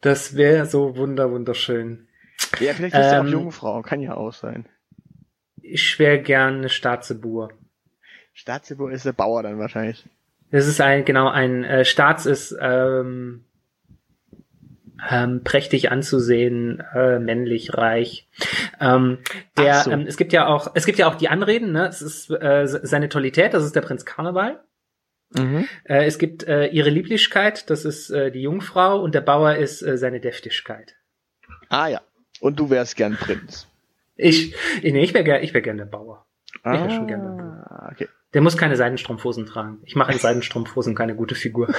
Das 0.00 0.36
wäre 0.36 0.66
so 0.66 0.96
wunder 0.96 1.30
wunderschön. 1.30 2.07
Ja, 2.60 2.72
vielleicht 2.74 2.94
ist 2.94 3.00
er 3.00 3.20
auch 3.20 3.24
Ähm. 3.24 3.32
Jungfrau, 3.32 3.82
kann 3.82 4.00
ja 4.00 4.14
auch 4.14 4.32
sein. 4.32 4.66
Ich 5.62 5.98
wäre 5.98 6.20
gern 6.20 6.58
eine 6.58 6.68
Staatsebur. 6.68 7.50
Staatsgeburt 8.32 8.92
ist 8.92 9.04
der 9.04 9.12
Bauer 9.12 9.42
dann 9.42 9.58
wahrscheinlich. 9.58 10.06
Das 10.50 10.66
ist 10.66 10.80
ein, 10.80 11.04
genau, 11.04 11.28
ein 11.28 11.64
äh, 11.64 11.84
Staats 11.84 12.24
ist 12.24 12.56
ähm, 12.60 13.44
ähm, 15.10 15.42
prächtig 15.44 15.90
anzusehen, 15.90 16.82
äh, 16.94 17.18
männlich, 17.18 17.74
reich. 17.74 18.28
Ähm, 18.80 19.18
der, 19.56 19.74
so. 19.82 19.90
ähm, 19.90 20.06
es 20.06 20.16
gibt 20.16 20.32
ja 20.32 20.46
auch, 20.46 20.70
es 20.74 20.86
gibt 20.86 20.98
ja 20.98 21.08
auch 21.08 21.14
die 21.14 21.28
Anreden, 21.28 21.72
ne? 21.72 21.86
Es 21.86 22.02
ist 22.02 22.30
äh, 22.30 22.66
seine 22.66 23.08
Tollität, 23.08 23.54
das 23.54 23.64
ist 23.64 23.76
der 23.76 23.82
Prinz 23.82 24.04
Karneval. 24.04 24.62
Mhm. 25.36 25.68
Äh, 25.84 26.06
es 26.06 26.18
gibt 26.18 26.44
äh, 26.44 26.66
ihre 26.66 26.90
Lieblichkeit, 26.90 27.68
das 27.70 27.84
ist 27.84 28.10
äh, 28.10 28.30
die 28.30 28.42
Jungfrau 28.42 29.00
und 29.00 29.14
der 29.14 29.20
Bauer 29.20 29.56
ist 29.56 29.82
äh, 29.82 29.98
seine 29.98 30.20
Deftigkeit. 30.20 30.94
Ah 31.68 31.88
ja. 31.88 32.00
Und 32.40 32.58
du 32.58 32.70
wärst 32.70 32.96
gern 32.96 33.16
Prinz. 33.16 33.66
Ich, 34.16 34.54
ich, 34.82 34.92
nee, 34.92 35.02
ich 35.02 35.14
wäre 35.14 35.24
gern, 35.24 35.42
ich 35.42 35.54
wäre 35.54 35.62
gern 35.62 35.76
der 35.76 35.84
Bauer. 35.84 36.26
Ah, 36.62 36.72
wär 36.72 36.90
schon 36.90 37.06
gern 37.06 37.22
der 37.22 37.42
Bauer. 37.42 37.90
okay. 37.92 38.08
Der 38.34 38.42
muss 38.42 38.56
keine 38.56 38.76
Seidenstrumpfhosen 38.76 39.46
tragen. 39.46 39.78
Ich 39.84 39.96
mache 39.96 40.12
in 40.12 40.18
Seidenstrumpfhosen 40.18 40.94
keine 40.94 41.14
gute 41.14 41.34
Figur. 41.34 41.68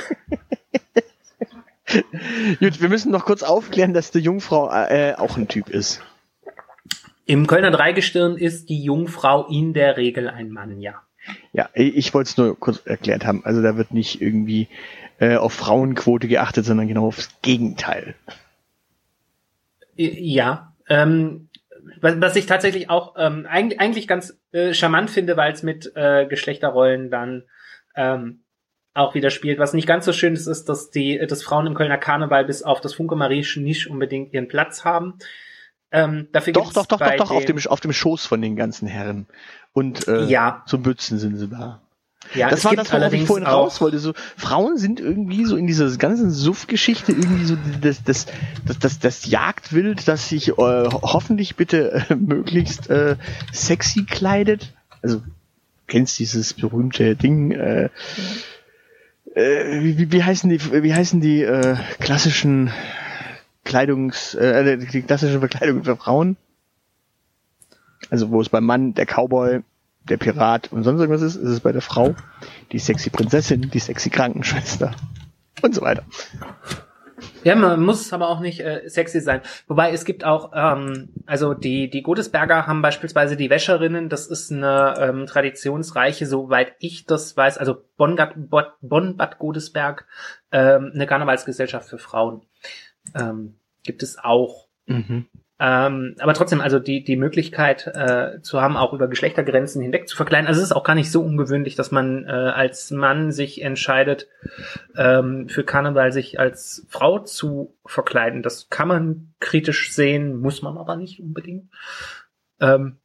Gut, 2.59 2.81
wir 2.81 2.89
müssen 2.89 3.11
noch 3.11 3.25
kurz 3.25 3.43
aufklären, 3.43 3.93
dass 3.93 4.11
die 4.11 4.19
Jungfrau 4.19 4.71
äh, 4.71 5.15
auch 5.17 5.37
ein 5.37 5.47
Typ 5.47 5.69
ist. 5.69 6.01
Im 7.25 7.45
Kölner 7.45 7.71
Dreigestirn 7.71 8.37
ist 8.37 8.69
die 8.69 8.83
Jungfrau 8.83 9.47
in 9.47 9.73
der 9.73 9.97
Regel 9.97 10.29
ein 10.29 10.49
Mann, 10.49 10.81
ja. 10.81 11.01
Ja, 11.53 11.69
ich, 11.73 11.95
ich 11.95 12.13
wollte 12.13 12.29
es 12.29 12.37
nur 12.37 12.59
kurz 12.59 12.81
erklärt 12.85 13.25
haben. 13.25 13.43
Also 13.43 13.61
da 13.61 13.77
wird 13.77 13.93
nicht 13.93 14.21
irgendwie 14.21 14.67
äh, 15.19 15.35
auf 15.35 15.53
Frauenquote 15.53 16.27
geachtet, 16.27 16.65
sondern 16.65 16.87
genau 16.87 17.07
aufs 17.07 17.29
Gegenteil. 17.41 18.15
Ja, 20.01 20.75
ähm, 20.87 21.49
was, 21.99 22.21
was 22.21 22.35
ich 22.37 22.45
tatsächlich 22.45 22.89
auch 22.89 23.15
ähm, 23.17 23.45
eigentlich, 23.49 23.79
eigentlich 23.81 24.07
ganz 24.07 24.39
äh, 24.53 24.73
charmant 24.73 25.09
finde, 25.09 25.35
weil 25.35 25.51
es 25.51 25.61
mit 25.61 25.91
äh, 25.95 26.25
Geschlechterrollen 26.25 27.11
dann 27.11 27.43
ähm, 27.95 28.43
auch 28.93 29.13
wieder 29.13 29.29
spielt. 29.29 29.59
Was 29.59 29.73
nicht 29.73 29.87
ganz 29.87 30.05
so 30.05 30.13
schön 30.13 30.33
ist, 30.33 30.47
ist, 30.47 30.69
dass 30.69 30.89
die, 30.89 31.19
dass 31.27 31.43
Frauen 31.43 31.67
im 31.67 31.73
Kölner 31.73 31.97
Karneval 31.97 32.45
bis 32.45 32.63
auf 32.63 32.79
das 32.79 32.93
Funke 32.93 33.17
Mariechen 33.17 33.63
nicht 33.63 33.89
unbedingt 33.89 34.33
ihren 34.33 34.47
Platz 34.47 34.85
haben. 34.85 35.15
Ähm, 35.91 36.29
dafür 36.31 36.53
Doch, 36.53 36.71
doch, 36.71 36.85
doch, 36.85 36.99
doch, 36.99 37.15
doch, 37.17 37.31
auf 37.31 37.45
dem, 37.45 37.59
auf 37.67 37.81
dem 37.81 37.91
Schoß 37.91 38.25
von 38.25 38.41
den 38.41 38.55
ganzen 38.55 38.87
Herren. 38.87 39.27
Und 39.73 40.07
äh, 40.07 40.23
Ja. 40.25 40.63
zum 40.65 40.83
Bützen 40.83 41.17
sind 41.17 41.35
sie 41.35 41.49
da. 41.49 41.81
Ja, 42.35 42.49
das 42.49 42.63
war 42.65 42.75
das, 42.75 42.91
worauf 42.91 43.11
ich 43.13 43.25
vorhin 43.25 43.47
raus 43.47 43.81
wollte. 43.81 43.97
So, 43.99 44.13
Frauen 44.37 44.77
sind 44.77 44.99
irgendwie 44.99 45.45
so 45.45 45.55
in 45.57 45.65
dieser 45.67 45.89
ganzen 45.97 46.29
Suff-Geschichte 46.29 47.11
irgendwie 47.11 47.45
so 47.45 47.57
das, 47.81 48.03
das, 48.03 48.27
das, 48.65 48.79
das, 48.79 48.99
das 48.99 49.25
Jagdwild, 49.25 50.07
das 50.07 50.29
sich 50.29 50.49
äh, 50.49 50.53
hoffentlich 50.57 51.55
bitte 51.55 52.05
äh, 52.09 52.15
möglichst 52.15 52.89
äh, 52.89 53.15
sexy 53.51 54.03
kleidet. 54.05 54.73
Also, 55.01 55.21
kennst 55.87 56.19
dieses 56.19 56.53
berühmte 56.53 57.15
Ding, 57.15 57.51
äh, 57.51 57.89
äh, 59.33 59.81
wie, 59.83 59.97
wie- 59.97 60.11
wie 60.11 60.23
heißen 60.23 60.49
die, 60.49 60.83
wie 60.83 60.93
heißen 60.93 61.21
die 61.21 61.41
äh, 61.41 61.77
klassischen 61.99 62.71
Kleidungs, 63.65 64.35
äh, 64.35 64.77
die 64.77 65.01
klassische 65.01 65.39
Verkleidung 65.39 65.83
für 65.83 65.95
Frauen? 65.95 66.37
Also, 68.09 68.29
wo 68.31 68.41
es 68.41 68.49
beim 68.49 68.65
Mann 68.65 68.93
der 68.93 69.05
Cowboy, 69.05 69.61
der 70.09 70.17
Pirat 70.17 70.71
und 70.71 70.83
sonst 70.83 70.99
irgendwas 70.99 71.21
ist, 71.21 71.35
ist 71.35 71.49
es 71.49 71.59
bei 71.59 71.71
der 71.71 71.81
Frau 71.81 72.15
die 72.71 72.79
sexy 72.79 73.09
Prinzessin, 73.09 73.69
die 73.69 73.79
sexy 73.79 74.09
Krankenschwester 74.09 74.95
und 75.61 75.75
so 75.75 75.81
weiter. 75.81 76.03
Ja, 77.43 77.55
man 77.55 77.81
muss 77.81 78.11
aber 78.13 78.29
auch 78.29 78.39
nicht 78.39 78.59
äh, 78.61 78.87
sexy 78.87 79.19
sein. 79.21 79.41
Wobei 79.67 79.91
es 79.91 80.05
gibt 80.05 80.23
auch, 80.23 80.51
ähm, 80.53 81.09
also 81.25 81.53
die 81.53 81.89
die 81.89 82.01
Godesberger 82.01 82.67
haben 82.67 82.81
beispielsweise 82.81 83.37
die 83.37 83.49
Wäscherinnen. 83.49 84.09
Das 84.09 84.27
ist 84.27 84.51
eine 84.51 84.95
ähm, 84.99 85.25
traditionsreiche, 85.25 86.25
soweit 86.25 86.73
ich 86.79 87.05
das 87.05 87.35
weiß, 87.35 87.57
also 87.57 87.77
Bonn, 87.97 88.17
Bonn, 88.35 88.65
Bonn 88.81 89.17
Bad 89.17 89.39
Godesberg, 89.39 90.05
ähm, 90.51 90.91
eine 90.93 91.07
Karnevalsgesellschaft 91.07 91.89
für 91.89 91.97
Frauen. 91.97 92.41
Ähm, 93.15 93.55
gibt 93.83 94.03
es 94.03 94.17
auch. 94.17 94.67
Ähm, 95.61 96.15
aber 96.19 96.33
trotzdem, 96.33 96.61
also 96.61 96.79
die, 96.79 97.03
die 97.03 97.17
Möglichkeit 97.17 97.85
äh, 97.87 98.41
zu 98.41 98.61
haben, 98.61 98.77
auch 98.77 98.93
über 98.93 99.09
Geschlechtergrenzen 99.09 99.81
hinweg 99.81 100.07
zu 100.07 100.15
verkleiden. 100.15 100.47
Also 100.47 100.61
es 100.61 100.67
ist 100.67 100.75
auch 100.75 100.85
gar 100.85 100.95
nicht 100.95 101.11
so 101.11 101.21
ungewöhnlich, 101.21 101.75
dass 101.75 101.91
man 101.91 102.25
äh, 102.25 102.31
als 102.31 102.91
Mann 102.91 103.33
sich 103.33 103.61
entscheidet, 103.61 104.27
ähm, 104.95 105.49
für 105.49 105.65
Karneval 105.65 106.13
sich 106.13 106.39
als 106.39 106.85
Frau 106.89 107.19
zu 107.19 107.75
verkleiden. 107.85 108.41
Das 108.41 108.69
kann 108.69 108.87
man 108.87 109.33
kritisch 109.41 109.93
sehen, 109.93 110.39
muss 110.39 110.61
man 110.61 110.77
aber 110.77 110.95
nicht 110.95 111.19
unbedingt. 111.19 111.69
Ähm, 112.61 112.97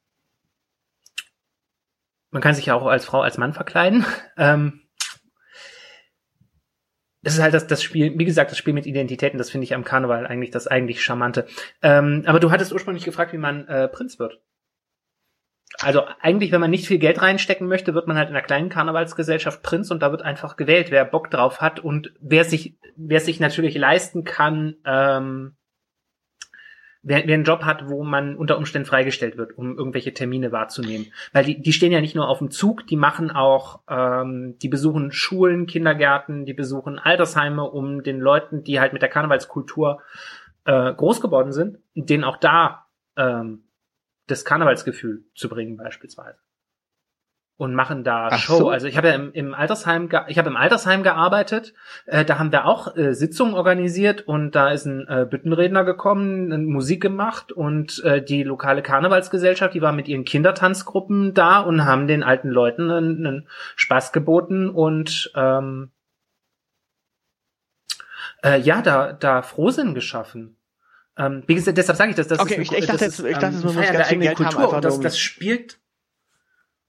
man 2.30 2.42
kann 2.42 2.54
sich 2.54 2.66
ja 2.66 2.74
auch 2.74 2.86
als 2.86 3.04
Frau 3.04 3.20
als 3.20 3.36
Mann 3.36 3.52
verkleiden. 3.52 4.04
Ähm, 4.36 4.80
das 7.24 7.34
ist 7.34 7.42
halt 7.42 7.54
das, 7.54 7.66
das 7.66 7.82
Spiel, 7.82 8.18
wie 8.18 8.24
gesagt, 8.24 8.50
das 8.50 8.58
Spiel 8.58 8.74
mit 8.74 8.86
Identitäten, 8.86 9.38
das 9.38 9.50
finde 9.50 9.64
ich 9.64 9.74
am 9.74 9.84
Karneval 9.84 10.26
eigentlich 10.26 10.50
das 10.50 10.66
eigentlich 10.66 11.02
Charmante. 11.02 11.46
Ähm, 11.82 12.22
aber 12.26 12.38
du 12.38 12.50
hattest 12.50 12.72
ursprünglich 12.72 13.04
gefragt, 13.04 13.32
wie 13.32 13.38
man 13.38 13.66
äh, 13.66 13.88
Prinz 13.88 14.18
wird. 14.18 14.40
Also 15.80 16.04
eigentlich, 16.20 16.52
wenn 16.52 16.60
man 16.60 16.70
nicht 16.70 16.86
viel 16.86 16.98
Geld 16.98 17.20
reinstecken 17.20 17.66
möchte, 17.66 17.94
wird 17.94 18.06
man 18.06 18.16
halt 18.16 18.28
in 18.28 18.36
einer 18.36 18.44
kleinen 18.44 18.68
Karnevalsgesellschaft 18.68 19.62
Prinz 19.62 19.90
und 19.90 20.02
da 20.02 20.10
wird 20.10 20.22
einfach 20.22 20.56
gewählt, 20.56 20.90
wer 20.90 21.04
Bock 21.04 21.30
drauf 21.30 21.60
hat 21.60 21.80
und 21.80 22.12
wer 22.20 22.44
sich, 22.44 22.76
wer 22.96 23.20
sich 23.20 23.40
natürlich 23.40 23.76
leisten 23.76 24.24
kann, 24.24 24.76
ähm, 24.84 25.56
wer, 27.04 27.26
wer 27.26 27.34
einen 27.34 27.44
Job 27.44 27.62
hat, 27.62 27.88
wo 27.88 28.02
man 28.02 28.36
unter 28.36 28.58
Umständen 28.58 28.86
freigestellt 28.86 29.36
wird, 29.36 29.56
um 29.56 29.76
irgendwelche 29.76 30.12
Termine 30.12 30.50
wahrzunehmen. 30.50 31.12
Weil 31.32 31.44
die, 31.44 31.60
die 31.60 31.72
stehen 31.72 31.92
ja 31.92 32.00
nicht 32.00 32.16
nur 32.16 32.28
auf 32.28 32.38
dem 32.38 32.50
Zug, 32.50 32.86
die 32.86 32.96
machen 32.96 33.30
auch, 33.30 33.80
ähm, 33.88 34.56
die 34.60 34.68
besuchen 34.68 35.12
Schulen, 35.12 35.66
Kindergärten, 35.66 36.44
die 36.44 36.54
besuchen 36.54 36.98
Altersheime, 36.98 37.70
um 37.70 38.02
den 38.02 38.18
Leuten, 38.18 38.64
die 38.64 38.80
halt 38.80 38.92
mit 38.92 39.02
der 39.02 39.10
Karnevalskultur 39.10 40.00
äh, 40.64 40.92
groß 40.92 41.20
geworden 41.20 41.52
sind, 41.52 41.78
denen 41.94 42.24
auch 42.24 42.38
da 42.38 42.86
ähm, 43.16 43.64
das 44.26 44.44
Karnevalsgefühl 44.44 45.24
zu 45.34 45.48
bringen 45.48 45.76
beispielsweise 45.76 46.38
und 47.56 47.72
machen 47.74 48.02
da 48.02 48.30
Ach 48.32 48.38
Show. 48.38 48.56
so. 48.58 48.70
Also 48.70 48.88
ich 48.88 48.96
habe 48.96 49.08
ja 49.08 49.14
im, 49.14 49.32
im 49.32 49.54
Altersheim, 49.54 50.08
ich 50.26 50.38
habe 50.38 50.48
im 50.50 50.56
Altersheim 50.56 51.04
gearbeitet. 51.04 51.72
Äh, 52.06 52.24
da 52.24 52.38
haben 52.40 52.50
wir 52.50 52.64
auch 52.66 52.96
äh, 52.96 53.14
Sitzungen 53.14 53.54
organisiert 53.54 54.22
und 54.26 54.52
da 54.56 54.70
ist 54.70 54.86
ein 54.86 55.06
äh, 55.06 55.24
Büttenredner 55.28 55.84
gekommen, 55.84 56.64
Musik 56.66 57.00
gemacht 57.00 57.52
und 57.52 58.02
äh, 58.02 58.20
die 58.22 58.42
lokale 58.42 58.82
Karnevalsgesellschaft, 58.82 59.72
die 59.72 59.82
war 59.82 59.92
mit 59.92 60.08
ihren 60.08 60.24
Kindertanzgruppen 60.24 61.32
da 61.32 61.60
und 61.60 61.84
haben 61.84 62.08
den 62.08 62.24
alten 62.24 62.48
Leuten 62.48 62.90
einen, 62.90 63.24
einen 63.26 63.48
Spaß 63.76 64.10
geboten 64.12 64.68
und 64.68 65.30
ähm, 65.36 65.92
äh, 68.42 68.58
ja, 68.60 68.82
da 68.82 69.12
da 69.12 69.42
Frohsinn 69.42 69.94
geschaffen. 69.94 70.56
Ähm, 71.16 71.44
wie 71.46 71.54
gesagt, 71.54 71.78
deshalb 71.78 71.96
sage 71.96 72.10
ich 72.10 72.16
das. 72.16 72.26
das 72.28 72.40
Okay, 72.40 72.54
ist 72.54 72.72
ich- 72.72 72.78
ich 72.78 72.86
dachte 72.86 73.04
das 73.04 73.18
jetzt- 73.18 73.20
ich 73.26 73.38
dachte, 73.38 73.46
ähm, 73.46 73.62
man 73.62 73.62
muss 73.62 73.74
Feiern 73.74 73.92
ganz 73.94 73.96
der 73.98 74.06
viel 74.06 74.18
Geld 74.18 74.38
haben, 74.40 74.54
Kultur 74.54 74.72
und 74.74 74.84
das, 74.84 74.98
das 75.00 75.18
spielt 75.18 75.78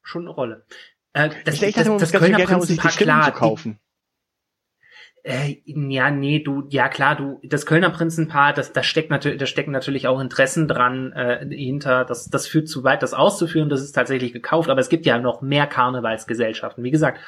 schon 0.05 0.23
eine 0.23 0.31
Rolle. 0.31 0.65
Äh, 1.13 1.29
das, 1.43 1.61
ich 1.61 1.73
dachte, 1.73 1.89
das, 1.89 2.01
das 2.01 2.11
viel 2.11 2.19
Kölner 2.19 2.37
Geld 2.37 2.49
haben, 2.49 2.59
Prinzenpaar, 2.59 2.91
Stimmen 2.91 3.09
klar, 3.09 3.25
zu 3.25 3.39
kaufen. 3.39 3.79
Äh, 5.23 5.61
ja, 5.65 6.11
nee, 6.11 6.39
du, 6.39 6.67
ja 6.69 6.87
klar, 6.87 7.15
du, 7.15 7.39
das 7.43 7.65
Kölner 7.65 7.89
Prinzenpaar, 7.89 8.53
das, 8.53 8.73
das 8.73 8.85
steckt 8.85 9.09
natürlich, 9.09 9.39
da 9.39 9.47
stecken 9.47 9.71
natürlich 9.71 10.07
auch 10.07 10.19
Interessen 10.19 10.67
dran 10.67 11.13
äh, 11.13 11.45
hinter. 11.49 12.05
Das, 12.05 12.29
das 12.29 12.47
führt 12.47 12.69
zu 12.69 12.83
weit, 12.83 13.01
das 13.01 13.13
auszuführen. 13.13 13.69
Das 13.69 13.81
ist 13.81 13.93
tatsächlich 13.93 14.33
gekauft, 14.33 14.69
aber 14.69 14.79
es 14.79 14.89
gibt 14.89 15.05
ja 15.05 15.17
noch 15.17 15.41
mehr 15.41 15.65
Karnevalsgesellschaften. 15.65 16.83
Wie 16.83 16.91
gesagt, 16.91 17.19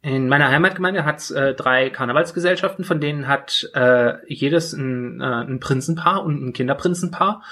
in 0.00 0.28
meiner 0.28 0.48
Heimatgemeinde 0.48 1.04
hat 1.04 1.18
es 1.18 1.30
äh, 1.32 1.54
drei 1.54 1.90
Karnevalsgesellschaften, 1.90 2.84
von 2.84 3.00
denen 3.00 3.26
hat 3.26 3.68
äh, 3.74 4.14
jedes 4.32 4.72
ein, 4.72 5.20
äh, 5.20 5.24
ein 5.24 5.58
Prinzenpaar 5.58 6.24
und 6.24 6.40
ein 6.40 6.52
Kinderprinzenpaar 6.52 7.42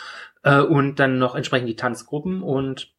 äh, 0.44 0.60
und 0.60 1.00
dann 1.00 1.18
noch 1.18 1.34
entsprechend 1.34 1.68
die 1.68 1.76
Tanzgruppen 1.76 2.42
und 2.42 2.94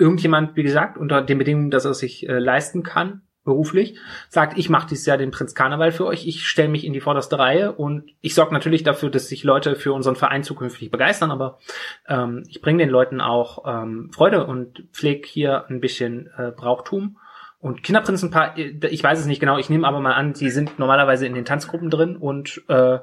irgendjemand, 0.00 0.56
wie 0.56 0.62
gesagt, 0.62 0.98
unter 0.98 1.22
den 1.22 1.38
Bedingungen, 1.38 1.70
dass 1.70 1.84
er 1.84 1.94
sich 1.94 2.28
äh, 2.28 2.38
leisten 2.38 2.82
kann, 2.82 3.22
beruflich, 3.44 3.98
sagt, 4.28 4.58
ich 4.58 4.68
mache 4.68 4.88
dieses 4.88 5.06
Jahr 5.06 5.16
den 5.16 5.30
Prinz 5.30 5.54
Karneval 5.54 5.92
für 5.92 6.06
euch, 6.06 6.26
ich 6.26 6.46
stelle 6.46 6.68
mich 6.68 6.84
in 6.84 6.92
die 6.92 7.00
vorderste 7.00 7.38
Reihe 7.38 7.72
und 7.72 8.10
ich 8.20 8.34
sorge 8.34 8.52
natürlich 8.52 8.82
dafür, 8.82 9.10
dass 9.10 9.28
sich 9.28 9.44
Leute 9.44 9.76
für 9.76 9.92
unseren 9.92 10.16
Verein 10.16 10.42
zukünftig 10.42 10.90
begeistern, 10.90 11.30
aber 11.30 11.58
ähm, 12.06 12.44
ich 12.48 12.60
bringe 12.60 12.78
den 12.78 12.90
Leuten 12.90 13.20
auch 13.20 13.64
ähm, 13.66 14.10
Freude 14.12 14.46
und 14.46 14.84
pflege 14.92 15.26
hier 15.26 15.66
ein 15.68 15.80
bisschen 15.80 16.30
äh, 16.36 16.50
Brauchtum. 16.50 17.16
Und 17.58 17.82
Kinderprinzenpaar, 17.82 18.58
äh, 18.58 18.86
ich 18.88 19.02
weiß 19.02 19.18
es 19.18 19.26
nicht 19.26 19.40
genau, 19.40 19.58
ich 19.58 19.70
nehme 19.70 19.86
aber 19.86 20.00
mal 20.00 20.14
an, 20.14 20.34
sie 20.34 20.50
sind 20.50 20.78
normalerweise 20.78 21.26
in 21.26 21.34
den 21.34 21.44
Tanzgruppen 21.44 21.90
drin 21.90 22.16
und 22.16 22.62
äh, 22.68 22.98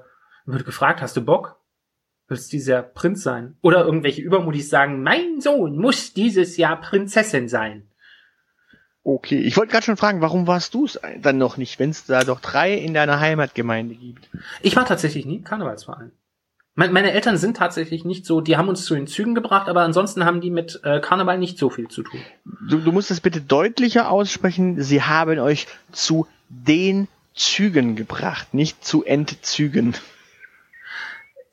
wird 0.45 0.65
gefragt, 0.65 1.01
hast 1.01 1.17
du 1.17 1.25
Bock? 1.25 1.56
Willst 2.27 2.51
dieser 2.51 2.83
Prinz 2.83 3.23
sein? 3.23 3.55
Oder 3.61 3.85
irgendwelche 3.85 4.21
Übermutis 4.21 4.69
sagen, 4.69 5.01
mein 5.01 5.39
Sohn 5.39 5.77
muss 5.77 6.13
dieses 6.13 6.57
Jahr 6.57 6.79
Prinzessin 6.81 7.47
sein. 7.47 7.87
Okay, 9.03 9.39
ich 9.39 9.55
wollte 9.55 9.71
gerade 9.71 9.85
schon 9.85 9.95
fragen, 9.95 10.19
warum 10.19 10.47
warst 10.47 10.73
du 10.73 10.83
es 10.83 10.99
dann 11.21 11.37
noch 11.37 11.55
nicht, 11.55 11.79
wenn 11.79 11.91
es 11.91 12.05
da 12.05 12.25
doch 12.25 12.41
drei 12.41 12.73
in 12.73 12.93
deiner 12.93 13.21
Heimatgemeinde 13.21 13.95
gibt? 13.95 14.27
Ich 14.61 14.75
war 14.75 14.85
tatsächlich 14.85 15.25
nie 15.25 15.41
Karnevalsverein. 15.41 16.11
Meine 16.75 17.11
Eltern 17.11 17.37
sind 17.37 17.57
tatsächlich 17.57 18.05
nicht 18.05 18.25
so, 18.25 18.39
die 18.41 18.55
haben 18.55 18.67
uns 18.67 18.85
zu 18.85 18.93
den 18.93 19.07
Zügen 19.07 19.33
gebracht, 19.33 19.67
aber 19.67 19.81
ansonsten 19.81 20.25
haben 20.25 20.41
die 20.41 20.51
mit 20.51 20.81
äh, 20.83 20.99
Karneval 20.99 21.39
nicht 21.39 21.57
so 21.57 21.71
viel 21.71 21.87
zu 21.87 22.03
tun. 22.03 22.19
Du, 22.69 22.77
du 22.79 22.91
musst 22.91 23.09
es 23.09 23.19
bitte 23.19 23.41
deutlicher 23.41 24.11
aussprechen. 24.11 24.79
Sie 24.83 25.01
haben 25.01 25.39
euch 25.39 25.67
zu 25.91 26.27
den 26.49 27.07
Zügen 27.33 27.95
gebracht, 27.95 28.53
nicht 28.53 28.85
zu 28.85 29.03
Endzügen. 29.03 29.95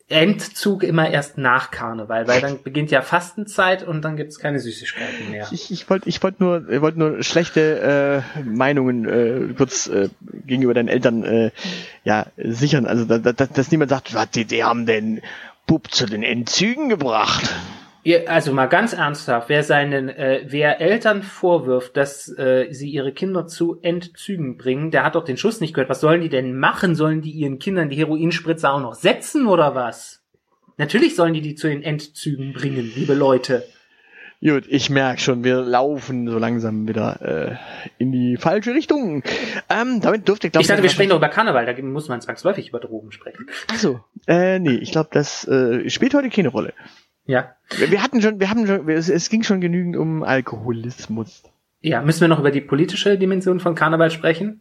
Endzug 0.09 0.83
immer 0.83 1.09
erst 1.11 1.39
nach 1.39 1.71
Karneval, 1.71 2.29
weil 2.29 2.43
dann 2.43 2.63
beginnt 2.63 2.91
ja 2.91 3.01
Fastenzeit 3.01 3.83
und 3.83 4.03
dann 4.03 4.17
gibt's 4.17 4.39
keine 4.39 4.61
Süßigkeiten 4.61 5.31
mehr. 5.31 5.49
Ich, 5.51 5.71
ich 5.71 5.89
wollte 5.89 6.09
ich 6.11 6.23
wollt 6.23 6.41
nur, 6.41 6.69
ich 6.69 6.83
wollt 6.83 6.99
nur 6.99 7.23
schlechte 7.23 8.23
äh, 8.37 8.43
Meinungen 8.43 9.09
äh, 9.09 9.55
kurz 9.55 9.87
äh, 9.87 10.11
gegenüber 10.47 10.75
deinen 10.75 10.89
Eltern 10.89 11.25
äh, 11.25 11.51
ja 12.05 12.27
sichern. 12.37 12.87
Also 12.87 13.07
da, 13.07 13.19
da, 13.19 13.33
dass 13.33 13.71
niemand 13.71 13.91
sagt, 13.91 14.13
was, 14.15 14.31
die, 14.31 14.45
die 14.45 14.63
haben 14.63 14.85
den 14.85 15.23
Bub 15.67 15.91
zu 15.91 16.05
den 16.05 16.23
Endzügen 16.23 16.91
gebracht. 16.91 17.51
Also 18.27 18.53
mal 18.53 18.67
ganz 18.67 18.93
ernsthaft, 18.93 19.49
wer 19.49 19.63
seinen, 19.63 20.11
äh, 20.11 20.45
wer 20.47 20.81
Eltern 20.81 21.23
vorwirft, 21.23 21.97
dass 21.97 22.29
äh, 22.37 22.67
sie 22.71 22.91
ihre 22.91 23.13
Kinder 23.13 23.47
zu 23.47 23.79
Entzügen 23.81 24.59
bringen, 24.59 24.91
der 24.91 25.05
hat 25.05 25.15
doch 25.15 25.25
den 25.25 25.39
Schuss 25.39 25.61
nicht 25.61 25.73
gehört. 25.73 25.89
Was 25.89 26.01
sollen 26.01 26.21
die 26.21 26.29
denn 26.29 26.59
machen? 26.59 26.95
Sollen 26.95 27.23
die 27.23 27.31
ihren 27.31 27.59
Kindern 27.59 27.89
die 27.89 27.97
Heroinspritze 27.97 28.69
auch 28.69 28.81
noch 28.81 28.95
setzen 28.95 29.47
oder 29.47 29.75
was? 29.75 30.23
Natürlich 30.77 31.17
sollen 31.17 31.33
die 31.33 31.41
die 31.41 31.55
zu 31.55 31.69
den 31.69 31.83
Endzügen 31.83 32.53
bringen, 32.53 32.93
liebe 32.95 33.15
Leute. 33.15 33.65
Gut, 34.43 34.65
ich 34.69 34.91
merke 34.91 35.23
schon, 35.23 35.43
wir 35.43 35.63
laufen 35.63 36.29
so 36.29 36.39
langsam 36.39 36.87
wieder 36.87 37.23
äh, 37.23 37.57
in 37.97 38.13
die 38.13 38.37
falsche 38.37 38.75
Richtung. 38.75 39.23
Ähm, 39.71 40.03
damit 40.03 40.29
dürfte 40.29 40.49
ich 40.49 40.53
glaube 40.53 40.63
ich. 40.63 40.69
dachte, 40.69 40.83
wir 40.83 40.91
sprechen 40.91 41.09
doch 41.11 41.17
über 41.17 41.31
Karneval, 41.31 41.65
da 41.65 41.83
muss 41.83 42.09
man 42.09 42.21
zwangsläufig 42.21 42.69
über 42.69 42.81
Drogen 42.81 43.11
sprechen. 43.11 43.47
Achso, 43.73 44.05
äh, 44.27 44.59
nee, 44.59 44.75
ich 44.75 44.93
glaube, 44.93 45.09
das 45.13 45.49
äh, 45.49 45.89
spielt 45.89 46.13
heute 46.13 46.29
keine 46.29 46.49
Rolle. 46.49 46.75
Ja. 47.27 47.57
Wir 47.77 48.03
hatten 48.03 48.21
schon, 48.21 48.41
wir 48.41 48.51
haben 48.51 48.67
schon, 48.67 48.89
es, 48.89 49.31
ging 49.31 49.43
schon 49.43 49.61
genügend 49.61 49.97
um 49.97 50.23
Alkoholismus. 50.23 51.43
Ja, 51.81 52.03
müssen 52.03 52.23
wir 52.23 52.29
noch 52.29 52.41
über 52.41 52.51
die 52.51 52.61
politische 52.61 53.19
Dimension 53.19 53.61
von 53.61 53.75
Karneval 53.75 54.11
sprechen? 54.11 54.61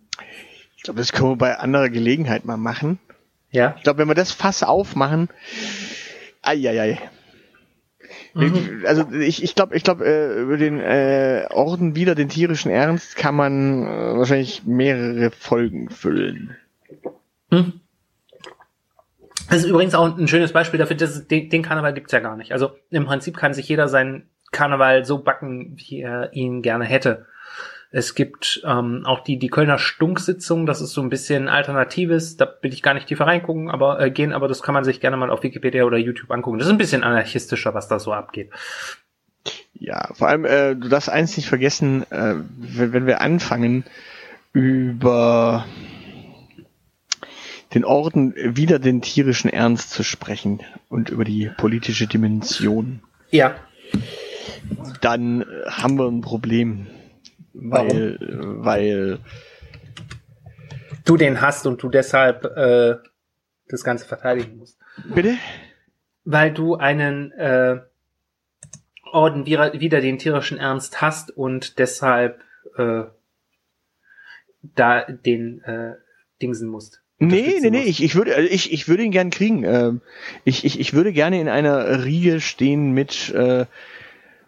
Ich 0.78 0.84
glaube, 0.84 1.00
das 1.00 1.12
können 1.12 1.32
wir 1.32 1.36
bei 1.38 1.58
anderer 1.58 1.90
Gelegenheit 1.90 2.46
mal 2.46 2.58
machen. 2.58 3.00
Ja. 3.52 3.76
Ich 3.78 3.84
glaube, 3.84 4.00
wenn 4.00 4.08
wir 4.08 4.16
das 4.16 4.32
Fass 4.32 4.64
aufmachen, 4.64 5.30
eieiei. 6.42 7.00
Mhm. 8.34 8.84
Also 8.86 9.10
ich, 9.12 9.44
ich 9.44 9.56
glaube, 9.56 9.76
ich 9.76 9.84
glaube, 9.84 10.06
äh, 10.06 10.42
über 10.42 10.58
den 10.58 10.80
äh, 10.80 11.48
Orden 11.52 11.96
wieder 11.96 12.16
den 12.16 12.30
tierischen 12.30 12.72
Ernst 12.72 13.16
kann 13.16 13.36
man 13.36 13.84
äh, 13.84 14.18
wahrscheinlich 14.18 14.64
mehrere 14.66 15.32
Folgen 15.32 15.90
füllen. 15.90 16.58
Hm. 17.52 17.80
Das 19.50 19.60
ist 19.60 19.66
übrigens 19.66 19.96
auch 19.96 20.18
ein 20.18 20.28
schönes 20.28 20.54
Beispiel 20.54 20.80
dafür, 20.80 20.96
dass 20.96 21.28
den, 21.28 21.50
den 21.50 21.62
Karneval 21.62 21.94
gibt's 21.94 22.12
ja 22.12 22.20
gar 22.20 22.36
nicht. 22.38 22.52
Also 22.52 22.72
im 22.90 23.06
Prinzip 23.06 23.38
kann 23.38 23.54
sich 23.54 23.68
jeder 23.68 23.88
seinen 23.88 24.30
Karneval 24.52 25.06
so 25.06 25.20
backen, 25.20 25.74
wie 25.76 26.02
er 26.02 26.34
ihn 26.34 26.62
gerne 26.62 26.86
hätte. 26.86 27.26
Es 27.96 28.16
gibt 28.16 28.64
ähm, 28.66 29.04
auch 29.06 29.20
die, 29.20 29.38
die 29.38 29.50
Kölner 29.50 29.78
Stunksitzung, 29.78 30.66
das 30.66 30.82
ist 30.82 30.94
so 30.94 31.02
ein 31.02 31.10
bisschen 31.10 31.48
Alternatives, 31.48 32.38
da 32.38 32.52
will 32.62 32.74
ich 32.74 32.82
gar 32.82 32.96
nicht 32.96 33.06
tiefer 33.06 33.28
reingucken, 33.28 33.70
aber 33.70 34.00
äh, 34.00 34.10
gehen, 34.10 34.34
aber 34.34 34.48
das 34.48 34.64
kann 34.64 34.74
man 34.74 34.84
sich 34.84 35.00
gerne 35.00 35.16
mal 35.16 35.30
auf 35.30 35.44
Wikipedia 35.44 35.84
oder 35.84 35.98
YouTube 35.98 36.32
angucken. 36.32 36.58
Das 36.58 36.68
ist 36.68 36.74
ein 36.74 36.80
bisschen 36.80 37.04
anarchistischer, 37.04 37.76
was 37.76 37.88
da 37.88 38.00
so 38.00 38.12
abgeht. 38.12 38.50
Ja, 39.76 40.10
vor 40.16 40.28
allem, 40.28 40.46
äh, 40.46 40.76
du 40.76 40.90
darfst 40.90 41.10
eins 41.10 41.38
nicht 41.38 41.48
vergessen, 41.48 42.04
äh, 42.10 42.36
wenn, 42.58 42.94
wenn 42.94 43.06
wir 43.06 43.22
anfangen, 43.22 43.84
über 44.54 45.66
den 47.74 47.86
Orden 47.86 48.34
wieder 48.36 48.80
den 48.80 49.02
tierischen 49.02 49.50
Ernst 49.50 49.92
zu 49.92 50.04
sprechen 50.04 50.62
und 50.90 51.10
über 51.10 51.24
die 51.24 51.50
politische 51.58 52.08
Dimension. 52.08 53.02
Ja. 53.32 53.56
Dann 55.02 55.42
äh, 55.42 55.46
haben 55.70 55.98
wir 55.98 56.08
ein 56.08 56.22
Problem. 56.22 56.88
Weil, 57.54 58.18
Warum? 58.20 58.66
weil 58.66 59.20
du 61.06 61.18
den 61.18 61.42
hast 61.42 61.68
und 61.68 61.82
du 61.84 61.90
deshalb 61.90 62.46
äh, 62.46 62.96
das 63.68 63.84
Ganze 63.84 64.06
verteidigen 64.06 64.58
musst. 64.58 64.80
Bitte? 65.14 65.36
Weil 66.24 66.54
du 66.54 66.76
einen 66.76 67.32
äh, 67.34 67.82
Orden 69.12 69.46
wieder, 69.46 69.80
wieder 69.80 70.02
den 70.02 70.18
tierischen 70.18 70.58
Ernst 70.58 71.02
hast 71.02 71.32
und 71.32 71.78
deshalb 71.78 72.42
äh, 72.78 73.04
da 74.64 75.04
den 75.04 75.62
äh, 75.62 75.96
dingsen 76.42 76.70
musst. 76.70 77.03
Nee, 77.20 77.60
nee, 77.62 77.70
nee, 77.70 77.84
ich, 77.84 78.04
ich 78.04 78.16
würde, 78.16 78.36
äh, 78.36 78.46
ich, 78.46 78.74
ich 78.74 78.88
würde 78.88 79.04
ihn 79.04 79.12
gern 79.12 79.30
kriegen. 79.30 79.64
Ähm, 79.64 80.02
ich, 80.44 80.66
ich, 80.66 80.80
ich 80.80 80.94
würde 80.94 81.14
gerne 81.14 81.40
in 81.40 81.48
einer 81.48 82.04
Riege 82.04 82.42
stehen 82.42 82.92
mit 82.92 83.30
äh, 83.34 83.66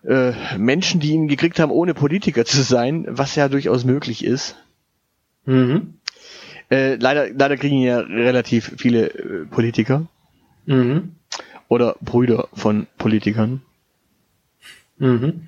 äh, 0.03 0.57
Menschen, 0.57 0.99
die 0.99 1.11
ihn 1.11 1.27
gekriegt 1.27 1.59
haben, 1.59 1.71
ohne 1.71 1.93
Politiker 1.93 2.45
zu 2.45 2.61
sein, 2.61 3.05
was 3.09 3.35
ja 3.35 3.49
durchaus 3.49 3.85
möglich 3.85 4.23
ist. 4.23 4.55
Mhm. 5.45 5.95
Äh, 6.69 6.95
leider, 6.95 7.29
leider 7.29 7.57
kriegen 7.57 7.81
ja 7.81 7.99
relativ 7.99 8.73
viele 8.77 9.09
äh, 9.09 9.45
Politiker. 9.45 10.07
Mhm. 10.65 11.15
Oder 11.67 11.95
Brüder 12.01 12.49
von 12.53 12.87
Politikern. 12.97 13.61
Mhm. 14.97 15.47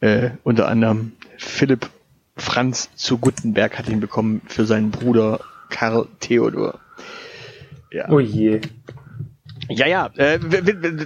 Äh, 0.00 0.30
unter 0.44 0.68
anderem 0.68 1.12
Philipp 1.36 1.90
Franz 2.36 2.90
zu 2.94 3.18
Guttenberg 3.18 3.78
hat 3.78 3.88
ihn 3.88 4.00
bekommen 4.00 4.42
für 4.46 4.64
seinen 4.64 4.90
Bruder 4.90 5.40
Karl 5.70 6.06
Theodor. 6.20 6.78
Ja. 7.90 8.08
Oh 8.10 8.20
je. 8.20 8.60
Ja, 9.68 9.86
ja. 9.86 10.10
Äh, 10.16 10.38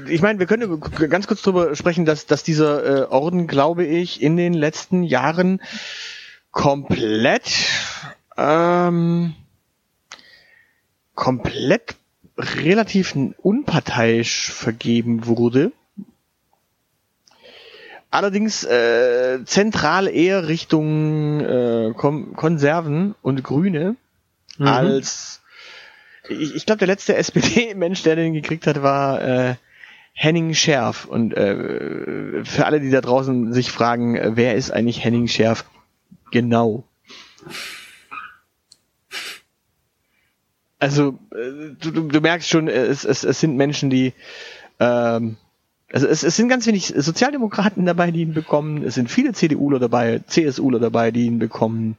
ich 0.08 0.22
meine, 0.22 0.38
wir 0.38 0.46
können 0.46 0.80
ganz 1.10 1.26
kurz 1.26 1.42
darüber 1.42 1.74
sprechen, 1.74 2.04
dass, 2.04 2.26
dass 2.26 2.42
dieser 2.42 3.02
äh, 3.02 3.06
Orden, 3.06 3.46
glaube 3.46 3.84
ich, 3.84 4.22
in 4.22 4.36
den 4.36 4.54
letzten 4.54 5.02
Jahren 5.02 5.60
komplett 6.50 7.50
ähm, 8.36 9.34
komplett 11.14 11.96
relativ 12.36 13.14
unparteiisch 13.38 14.50
vergeben 14.50 15.26
wurde. 15.26 15.72
Allerdings 18.10 18.64
äh, 18.64 19.44
zentral 19.44 20.06
eher 20.06 20.48
Richtung 20.48 21.40
äh, 21.40 21.92
Konserven 21.94 23.14
und 23.22 23.42
Grüne 23.42 23.96
mhm. 24.62 24.68
als 24.68 25.42
ich, 26.28 26.54
ich 26.54 26.66
glaube, 26.66 26.78
der 26.78 26.88
letzte 26.88 27.16
SPD-Mensch, 27.16 28.02
der 28.02 28.16
den 28.16 28.32
gekriegt 28.32 28.66
hat, 28.66 28.82
war 28.82 29.22
äh, 29.22 29.54
Henning 30.12 30.54
Scherf. 30.54 31.04
Und 31.04 31.34
äh, 31.34 32.44
für 32.44 32.66
alle, 32.66 32.80
die 32.80 32.90
da 32.90 33.00
draußen 33.00 33.52
sich 33.52 33.70
fragen, 33.70 34.16
äh, 34.16 34.32
wer 34.34 34.54
ist 34.54 34.70
eigentlich 34.70 35.04
Henning 35.04 35.28
Scherf? 35.28 35.64
Genau. 36.30 36.84
Also, 40.78 41.18
äh, 41.32 41.74
du, 41.80 41.90
du, 41.90 42.08
du 42.08 42.20
merkst 42.20 42.48
schon, 42.48 42.68
es, 42.68 43.04
es, 43.04 43.24
es 43.24 43.40
sind 43.40 43.56
Menschen, 43.56 43.90
die 43.90 44.12
ähm, 44.78 45.36
also 45.92 46.06
es, 46.06 46.22
es 46.22 46.36
sind 46.36 46.48
ganz 46.48 46.66
wenig 46.66 46.94
Sozialdemokraten 46.96 47.84
dabei, 47.84 48.10
die 48.10 48.22
ihn 48.22 48.32
bekommen. 48.32 48.82
Es 48.82 48.94
sind 48.94 49.10
viele 49.10 49.32
CDUler 49.32 49.78
dabei, 49.78 50.20
CSUler 50.26 50.78
dabei, 50.78 51.10
die 51.10 51.26
ihn 51.26 51.38
bekommen. 51.38 51.96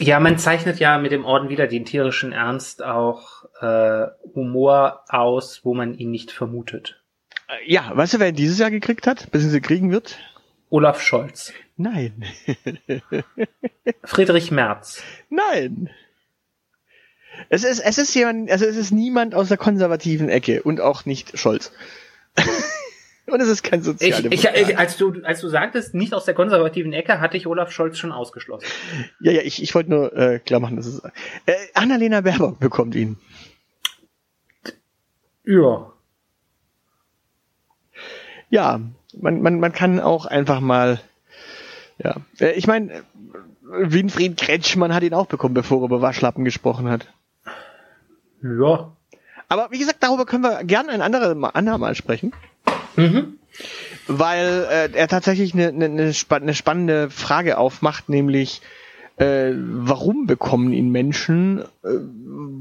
Ja, 0.00 0.18
man 0.18 0.38
zeichnet 0.38 0.78
ja 0.80 0.98
mit 0.98 1.12
dem 1.12 1.26
Orden 1.26 1.50
wieder 1.50 1.66
den 1.66 1.84
tierischen 1.84 2.32
Ernst 2.32 2.82
auch 2.82 3.44
äh, 3.60 4.06
Humor 4.34 5.04
aus, 5.08 5.60
wo 5.62 5.74
man 5.74 5.94
ihn 5.94 6.10
nicht 6.10 6.30
vermutet. 6.30 7.02
Äh, 7.48 7.70
ja, 7.70 7.90
weißt 7.94 8.14
du, 8.14 8.18
wer 8.18 8.28
ihn 8.30 8.34
dieses 8.34 8.58
Jahr 8.58 8.70
gekriegt 8.70 9.06
hat, 9.06 9.30
bis 9.30 9.42
sie 9.42 9.60
kriegen 9.60 9.90
wird? 9.90 10.18
Olaf 10.70 11.02
Scholz. 11.02 11.52
Nein. 11.76 12.24
Friedrich 14.04 14.50
Merz. 14.50 15.02
Nein. 15.28 15.90
Es 17.50 17.64
ist, 17.64 17.80
es 17.80 17.98
ist 17.98 18.14
jemand, 18.14 18.50
also 18.50 18.64
es 18.64 18.76
ist 18.76 18.92
niemand 18.92 19.34
aus 19.34 19.48
der 19.48 19.58
konservativen 19.58 20.30
Ecke 20.30 20.62
und 20.62 20.80
auch 20.80 21.04
nicht 21.04 21.38
Scholz. 21.38 21.72
Und 23.30 23.40
es 23.40 23.48
ist 23.48 23.62
kein 23.62 23.82
Sozialdemokrat. 23.82 24.56
ich, 24.56 24.68
ich, 24.68 24.78
als 24.78 24.96
du, 24.96 25.14
als 25.22 25.40
du 25.40 25.48
sagtest, 25.48 25.94
nicht 25.94 26.14
aus 26.14 26.24
der 26.24 26.34
konservativen 26.34 26.92
Ecke, 26.92 27.20
hatte 27.20 27.36
ich 27.36 27.46
Olaf 27.46 27.70
Scholz 27.72 27.98
schon 27.98 28.12
ausgeschlossen. 28.12 28.66
ja, 29.20 29.32
ja, 29.32 29.42
ich, 29.42 29.62
ich 29.62 29.74
wollte 29.74 29.90
nur 29.90 30.16
äh, 30.16 30.38
klar 30.38 30.60
machen, 30.60 30.76
dass 30.76 30.86
es. 30.86 31.02
Äh, 31.46 31.54
Annalena 31.74 32.20
Baerbock 32.20 32.58
bekommt 32.58 32.94
ihn. 32.94 33.16
Ja. 35.44 35.92
Ja, 38.50 38.80
man, 39.16 39.42
man, 39.42 39.60
man 39.60 39.72
kann 39.72 40.00
auch 40.00 40.26
einfach 40.26 40.60
mal. 40.60 41.00
Ja, 41.98 42.16
äh, 42.40 42.52
ich 42.52 42.66
meine, 42.66 43.02
Winfried 43.62 44.36
Kretschmann 44.36 44.94
hat 44.94 45.02
ihn 45.02 45.14
auch 45.14 45.26
bekommen, 45.26 45.54
bevor 45.54 45.80
er 45.82 45.84
über 45.84 46.02
Waschlappen 46.02 46.44
gesprochen 46.44 46.88
hat. 46.88 47.12
Ja. 48.42 48.92
Aber 49.48 49.68
wie 49.70 49.78
gesagt, 49.78 50.02
darüber 50.02 50.26
können 50.26 50.44
wir 50.44 50.64
gerne 50.64 50.90
ein 50.90 51.02
anderes 51.02 51.34
Mal, 51.34 51.50
andermal 51.50 51.94
sprechen. 51.94 52.32
Mhm. 52.96 53.38
weil 54.06 54.66
äh, 54.70 54.90
er 54.92 55.08
tatsächlich 55.08 55.54
eine, 55.54 55.68
eine, 55.68 55.84
eine, 55.86 56.14
eine 56.30 56.54
spannende 56.54 57.10
Frage 57.10 57.58
aufmacht, 57.58 58.08
nämlich 58.08 58.60
äh, 59.16 59.52
warum 59.54 60.26
bekommen 60.26 60.72
ihn 60.72 60.90
Menschen, 60.90 61.60
äh, 61.82 61.88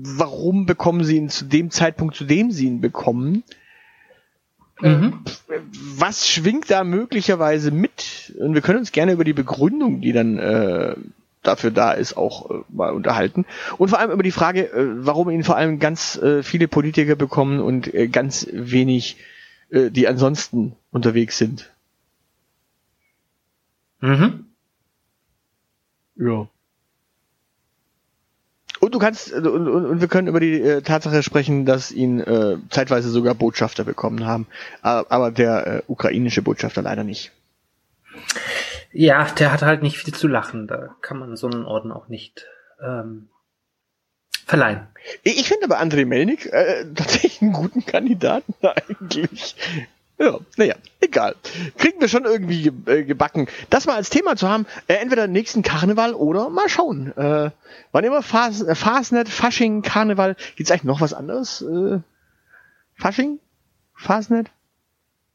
warum 0.03 0.65
bekommen 0.65 1.03
sie 1.03 1.17
ihn 1.17 1.29
zu 1.29 1.45
dem 1.45 1.71
Zeitpunkt, 1.71 2.15
zu 2.15 2.25
dem 2.25 2.51
sie 2.51 2.65
ihn 2.65 2.81
bekommen, 2.81 3.43
Mhm. 4.81 5.19
was 5.97 6.29
schwingt 6.29 6.71
da 6.71 6.83
möglicherweise 6.83 7.71
mit? 7.71 8.33
Und 8.39 8.53
wir 8.53 8.61
können 8.61 8.79
uns 8.79 8.91
gerne 8.91 9.11
über 9.11 9.25
die 9.25 9.33
Begründung, 9.33 9.99
die 10.01 10.13
dann 10.13 10.37
äh, 10.37 10.95
dafür 11.43 11.71
da 11.71 11.91
ist, 11.91 12.15
auch 12.15 12.49
äh, 12.49 12.53
mal 12.69 12.93
unterhalten. 12.93 13.45
Und 13.77 13.89
vor 13.89 13.99
allem 13.99 14.11
über 14.11 14.23
die 14.23 14.31
Frage, 14.31 14.71
äh, 14.71 15.05
warum 15.05 15.29
ihn 15.29 15.43
vor 15.43 15.57
allem 15.57 15.79
ganz 15.79 16.17
äh, 16.17 16.43
viele 16.43 16.67
Politiker 16.67 17.15
bekommen 17.15 17.59
und 17.59 17.93
äh, 17.93 18.07
ganz 18.07 18.47
wenig, 18.51 19.17
äh, 19.69 19.89
die 19.89 20.07
ansonsten 20.07 20.75
unterwegs 20.91 21.37
sind. 21.37 21.71
Mhm. 24.01 24.45
Ja. 26.15 26.47
Und 28.79 28.95
du 28.95 28.99
kannst, 28.99 29.33
und, 29.33 29.45
und, 29.45 29.85
und 29.85 30.01
wir 30.01 30.07
können 30.07 30.27
über 30.27 30.39
die 30.39 30.61
äh, 30.61 30.81
Tatsache 30.81 31.21
sprechen, 31.21 31.65
dass 31.65 31.91
ihn 31.91 32.21
äh, 32.21 32.57
zeitweise 32.69 33.09
sogar 33.09 33.35
Botschafter 33.35 33.83
bekommen 33.83 34.25
haben, 34.25 34.47
aber, 34.81 35.11
aber 35.11 35.31
der 35.31 35.67
äh, 35.67 35.81
ukrainische 35.87 36.41
Botschafter 36.41 36.81
leider 36.81 37.03
nicht. 37.03 37.31
Ja, 38.91 39.25
der 39.25 39.51
hat 39.51 39.61
halt 39.61 39.83
nicht 39.83 39.97
viel 39.97 40.13
zu 40.13 40.27
lachen. 40.27 40.67
Da 40.67 40.95
kann 41.01 41.19
man 41.19 41.35
so 41.35 41.47
einen 41.47 41.65
Orden 41.65 41.91
auch 41.91 42.07
nicht 42.07 42.47
ähm, 42.81 43.27
verleihen. 44.49 44.87
Ich, 45.23 45.39
ich 45.39 45.47
finde 45.47 45.65
aber 45.65 45.79
André 45.79 46.05
Melnik 46.05 46.47
äh, 46.47 46.85
tatsächlich 46.93 47.41
einen 47.41 47.53
guten 47.53 47.85
Kandidaten 47.85 48.53
eigentlich. 48.61 49.55
Ja, 50.17 50.37
naja, 50.57 50.75
egal. 50.99 51.35
Kriegen 51.77 52.01
wir 52.01 52.09
schon 52.09 52.25
irgendwie 52.25 52.63
ge 52.63 52.73
äh, 52.87 53.03
gebacken. 53.05 53.47
Das 53.69 53.85
mal 53.85 53.95
als 53.95 54.09
Thema 54.09 54.35
zu 54.35 54.49
haben, 54.49 54.65
äh, 54.87 54.95
entweder 54.95 55.27
nächsten 55.27 55.61
Karneval 55.61 56.13
oder 56.13 56.49
mal 56.49 56.67
schauen. 56.67 57.15
Äh, 57.15 57.51
wann 57.93 58.03
immer 58.03 58.21
Fas 58.21 58.61
äh, 58.61 58.75
Fasnet, 58.75 59.29
Fasching, 59.29 59.81
Karneval, 59.81 60.35
gibt's 60.57 60.71
eigentlich 60.71 60.83
noch 60.83 60.99
was 60.99 61.13
anderes? 61.13 61.61
Äh, 61.61 61.99
Fasching? 62.95 63.39
Fasnet? 63.95 64.47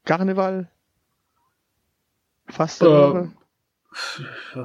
Karneval? 0.05 0.69
Fast. 2.49 2.83
Ähm, 2.83 3.33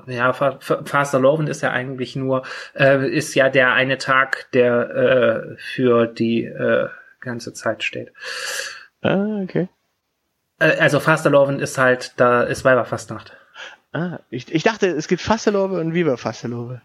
Ja, 0.08 0.34
Fa- 0.34 0.58
Fa- 0.60 0.84
Fasterloven 0.86 1.48
ist 1.48 1.62
ja 1.62 1.72
eigentlich 1.72 2.16
nur, 2.16 2.44
äh, 2.76 3.08
ist 3.10 3.36
ja 3.36 3.50
der 3.50 3.74
eine 3.74 3.98
Tag, 3.98 4.48
der 4.54 4.90
äh, 4.90 5.56
für 5.58 6.08
die 6.08 6.46
äh, 6.46 6.88
ganze 7.20 7.54
Zeit 7.54 7.84
steht. 7.84 8.12
ah, 9.02 9.42
okay. 9.44 9.68
Äh, 10.60 10.78
also 10.80 11.00
Fasterloven 11.00 11.60
ist 11.60 11.78
halt, 11.78 12.14
da 12.18 12.44
ist 12.44 12.66
Weiberfastnacht. 12.66 13.36
Ah, 13.92 14.20
ich, 14.30 14.54
ich 14.54 14.64
dachte, 14.64 14.88
es 14.88 15.08
gibt 15.08 15.22
Fastelobe 15.22 15.80
und 15.80 15.94
Viva 15.94 16.16
Fastelobe. 16.18 16.82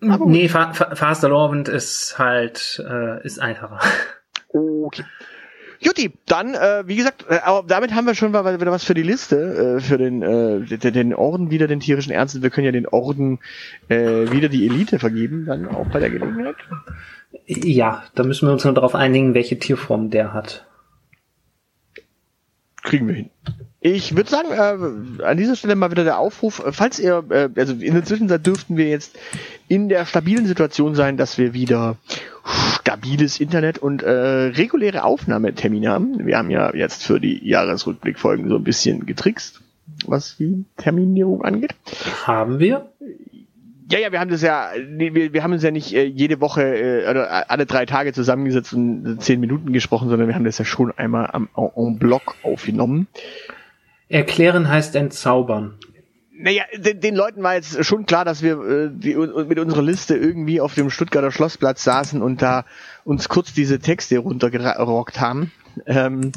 Nee, 0.00 0.48
Fa 0.48 0.72
Fa 0.72 0.94
Fasterloven 0.94 1.66
ist 1.66 2.18
halt, 2.18 2.82
äh, 2.88 3.22
ist 3.24 3.38
einfacher. 3.38 3.80
Okay. 4.48 5.04
Jutti, 5.82 6.12
dann, 6.26 6.54
äh, 6.54 6.86
wie 6.86 6.96
gesagt, 6.96 7.24
äh, 7.28 7.38
aber 7.42 7.66
damit 7.66 7.94
haben 7.94 8.06
wir 8.06 8.14
schon 8.14 8.32
mal 8.32 8.60
wieder 8.60 8.70
was 8.70 8.84
für 8.84 8.92
die 8.92 9.02
Liste, 9.02 9.78
äh, 9.78 9.80
für 9.80 9.96
den, 9.96 10.22
äh, 10.22 10.60
den, 10.60 10.92
den 10.92 11.14
Orden 11.14 11.50
wieder 11.50 11.66
den 11.68 11.80
tierischen 11.80 12.12
Ernst. 12.12 12.42
Wir 12.42 12.50
können 12.50 12.66
ja 12.66 12.72
den 12.72 12.86
Orden 12.86 13.38
äh, 13.88 14.30
wieder 14.30 14.50
die 14.50 14.66
Elite 14.66 14.98
vergeben, 14.98 15.46
dann 15.46 15.66
auch 15.66 15.86
bei 15.86 15.98
der 15.98 16.10
Gelegenheit. 16.10 16.56
Ja, 17.46 18.04
da 18.14 18.24
müssen 18.24 18.46
wir 18.46 18.52
uns 18.52 18.64
nur 18.64 18.74
darauf 18.74 18.94
einigen, 18.94 19.32
welche 19.32 19.58
Tierform 19.58 20.10
der 20.10 20.34
hat. 20.34 20.66
Kriegen 22.82 23.08
wir 23.08 23.14
hin. 23.14 23.30
Ich 23.82 24.14
würde 24.14 24.28
sagen, 24.28 24.48
äh, 24.50 25.22
an 25.24 25.38
dieser 25.38 25.56
Stelle 25.56 25.74
mal 25.74 25.90
wieder 25.90 26.04
der 26.04 26.18
Aufruf, 26.18 26.62
äh, 26.64 26.70
falls 26.70 26.98
ihr, 26.98 27.24
äh, 27.30 27.48
also 27.56 27.72
in 27.72 27.94
der 27.94 28.04
Zwischenzeit 28.04 28.46
dürften 28.46 28.76
wir 28.76 28.88
jetzt 28.88 29.18
in 29.68 29.88
der 29.88 30.04
stabilen 30.04 30.46
Situation 30.46 30.94
sein, 30.94 31.16
dass 31.16 31.38
wir 31.38 31.54
wieder 31.54 31.96
stabiles 32.44 33.40
Internet 33.40 33.78
und 33.78 34.02
äh, 34.02 34.10
reguläre 34.10 35.04
Aufnahmetermine 35.04 35.88
haben. 35.88 36.26
Wir 36.26 36.36
haben 36.36 36.50
ja 36.50 36.74
jetzt 36.74 37.04
für 37.04 37.20
die 37.20 37.46
Jahresrückblickfolgen 37.48 38.50
so 38.50 38.56
ein 38.56 38.64
bisschen 38.64 39.06
getrickst, 39.06 39.62
was 40.04 40.36
die 40.36 40.66
Terminierung 40.76 41.42
angeht. 41.42 41.74
Haben 42.24 42.58
wir? 42.58 42.90
Ja, 43.90 43.98
ja, 43.98 44.12
wir 44.12 44.20
haben 44.20 44.30
das 44.30 44.42
ja, 44.42 44.70
wir, 44.76 45.32
wir 45.32 45.42
haben 45.42 45.52
uns 45.52 45.62
ja 45.62 45.70
nicht 45.70 45.94
äh, 45.94 46.04
jede 46.04 46.40
Woche 46.40 46.62
äh, 46.62 47.10
oder 47.10 47.50
alle 47.50 47.64
drei 47.64 47.86
Tage 47.86 48.12
zusammengesetzt 48.12 48.74
und 48.74 49.06
äh, 49.06 49.18
zehn 49.18 49.40
Minuten 49.40 49.72
gesprochen, 49.72 50.10
sondern 50.10 50.28
wir 50.28 50.34
haben 50.34 50.44
das 50.44 50.58
ja 50.58 50.64
schon 50.64 50.92
einmal 50.96 51.30
am 51.32 51.48
en, 51.56 51.70
en 51.74 51.98
bloc 51.98 52.36
aufgenommen. 52.42 53.08
Erklären 54.10 54.68
heißt 54.68 54.96
entzaubern. 54.96 55.78
Naja, 56.32 56.64
den, 56.76 57.00
den 57.00 57.14
Leuten 57.14 57.42
war 57.42 57.54
jetzt 57.54 57.84
schon 57.84 58.06
klar, 58.06 58.24
dass 58.24 58.42
wir 58.42 58.58
äh, 58.60 58.90
die, 58.92 59.14
mit 59.14 59.58
unserer 59.58 59.82
Liste 59.82 60.16
irgendwie 60.16 60.60
auf 60.60 60.74
dem 60.74 60.90
Stuttgarter 60.90 61.30
Schlossplatz 61.30 61.84
saßen 61.84 62.20
und 62.20 62.42
da 62.42 62.64
uns 63.04 63.28
kurz 63.28 63.52
diese 63.52 63.78
Texte 63.78 64.18
runtergerockt 64.18 65.20
haben. 65.20 65.52
Ähm, 65.86 66.32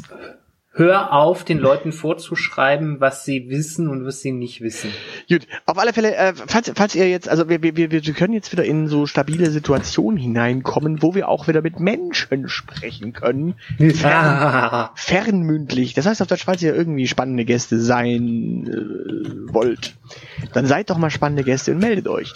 Hör 0.76 1.12
auf, 1.12 1.44
den 1.44 1.58
Leuten 1.58 1.92
vorzuschreiben, 1.92 3.00
was 3.00 3.24
sie 3.24 3.48
wissen 3.48 3.88
und 3.88 4.04
was 4.04 4.22
sie 4.22 4.32
nicht 4.32 4.60
wissen. 4.60 4.90
gut, 5.28 5.46
auf 5.66 5.78
alle 5.78 5.92
Fälle, 5.92 6.16
äh, 6.16 6.32
falls, 6.34 6.72
falls 6.74 6.96
ihr 6.96 7.08
jetzt, 7.08 7.28
also 7.28 7.48
wir, 7.48 7.62
wir, 7.62 7.76
wir, 7.76 7.92
wir 7.92 8.02
können 8.12 8.32
jetzt 8.34 8.50
wieder 8.50 8.64
in 8.64 8.88
so 8.88 9.06
stabile 9.06 9.50
Situationen 9.50 10.18
hineinkommen, 10.18 11.00
wo 11.00 11.14
wir 11.14 11.28
auch 11.28 11.46
wieder 11.46 11.62
mit 11.62 11.78
Menschen 11.78 12.48
sprechen 12.48 13.12
können. 13.12 13.54
Ah, 14.02 14.90
Fernmündlich. 14.96 15.94
Das 15.94 16.06
heißt 16.06 16.20
auf 16.22 16.26
Deutsch, 16.26 16.44
falls 16.44 16.60
ihr 16.60 16.74
irgendwie 16.74 17.06
spannende 17.06 17.44
Gäste 17.44 17.78
sein 17.80 18.66
äh, 18.66 19.54
wollt, 19.54 19.94
dann 20.54 20.66
seid 20.66 20.90
doch 20.90 20.98
mal 20.98 21.10
spannende 21.10 21.44
Gäste 21.44 21.70
und 21.70 21.78
meldet 21.78 22.08
euch. 22.08 22.32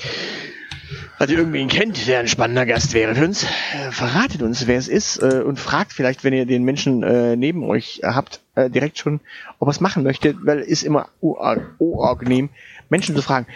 Falls 1.19 1.31
ihr 1.31 1.39
irgendwen 1.39 1.69
kennt, 1.69 2.07
der 2.07 2.21
ein 2.21 2.29
spannender 2.29 2.65
Gast 2.65 2.95
wäre 2.95 3.15
für 3.15 3.25
uns, 3.25 3.45
äh, 3.45 3.91
verratet 3.91 4.43
uns, 4.43 4.67
wer 4.67 4.79
es 4.79 4.89
ist 4.89 5.19
äh, 5.19 5.43
und 5.43 5.59
fragt 5.59 5.93
vielleicht, 5.93 6.25
wenn 6.25 6.33
ihr 6.33 6.47
den 6.47 6.63
Menschen 6.65 7.03
äh, 7.03 7.37
neben 7.37 7.65
euch 7.65 8.01
habt, 8.03 8.41
direkt 8.57 8.99
schon, 8.99 9.21
ob 9.61 9.69
er 9.69 9.71
es 9.71 9.81
machen 9.81 10.03
möchte, 10.03 10.35
weil 10.43 10.59
ist 10.59 10.83
immer 10.83 11.11
unangenehm, 11.21 12.49
Menschen 12.89 13.15
zu 13.15 13.23
fragen. 13.23 13.47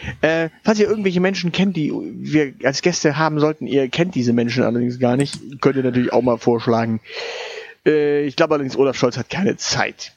Falls 0.63 0.79
ihr 0.79 0.87
irgendwelche 0.87 1.19
Menschen 1.19 1.51
kennt, 1.51 1.77
die 1.77 1.91
wir 1.91 2.55
als 2.63 2.83
Gäste 2.83 3.19
haben 3.19 3.41
sollten, 3.41 3.67
ihr 3.67 3.89
kennt 3.89 4.15
diese 4.15 4.33
Menschen 4.33 4.63
allerdings 4.63 5.01
gar 5.01 5.17
nicht, 5.17 5.61
könnt 5.61 5.75
ihr 5.75 5.83
natürlich 5.83 6.13
auch 6.13 6.23
mal 6.23 6.39
vorschlagen. 6.39 7.01
Ich 7.83 8.37
glaube 8.37 8.55
allerdings, 8.55 8.77
Olaf 8.77 8.97
Scholz 8.97 9.17
hat 9.19 9.29
keine 9.29 9.57
Zeit. 9.57 10.13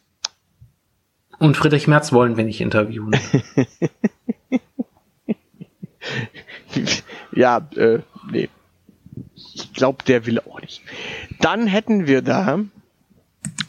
und 1.39 1.57
Friedrich 1.57 1.87
Merz 1.87 2.13
wollen 2.13 2.37
wir 2.37 2.43
nicht 2.43 2.61
interviewen. 2.61 3.15
ja, 7.35 7.67
äh, 7.75 7.99
nee. 8.31 8.49
Ich 9.53 9.73
glaube, 9.73 10.03
der 10.05 10.25
will 10.25 10.39
auch 10.39 10.61
nicht. 10.61 10.81
Dann 11.39 11.67
hätten 11.67 12.07
wir 12.07 12.21
da 12.21 12.59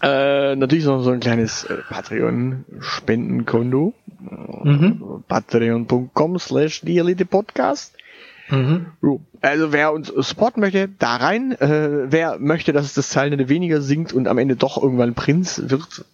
äh, 0.02 0.56
natürlich 0.56 0.84
noch 0.84 1.02
so 1.02 1.10
ein 1.10 1.20
kleines 1.20 1.64
äh, 1.64 1.76
Patreon-Spendenkonto. 1.88 3.94
Mhm. 4.18 5.24
Patreon.com 5.28 6.38
slash 6.38 6.82
Podcast. 7.30 7.94
Mhm. 8.48 8.86
Also 9.40 9.72
wer 9.72 9.92
uns 9.92 10.08
supporten 10.08 10.60
möchte, 10.60 10.88
da 10.88 11.16
rein. 11.16 11.52
Äh, 11.52 12.12
wer 12.12 12.38
möchte, 12.38 12.72
dass 12.72 12.94
das 12.94 13.08
Zahlende 13.08 13.48
weniger 13.48 13.80
sinkt 13.80 14.12
und 14.12 14.28
am 14.28 14.38
Ende 14.38 14.54
doch 14.56 14.82
irgendwann 14.82 15.14
Prinz 15.14 15.62
wird, 15.66 16.04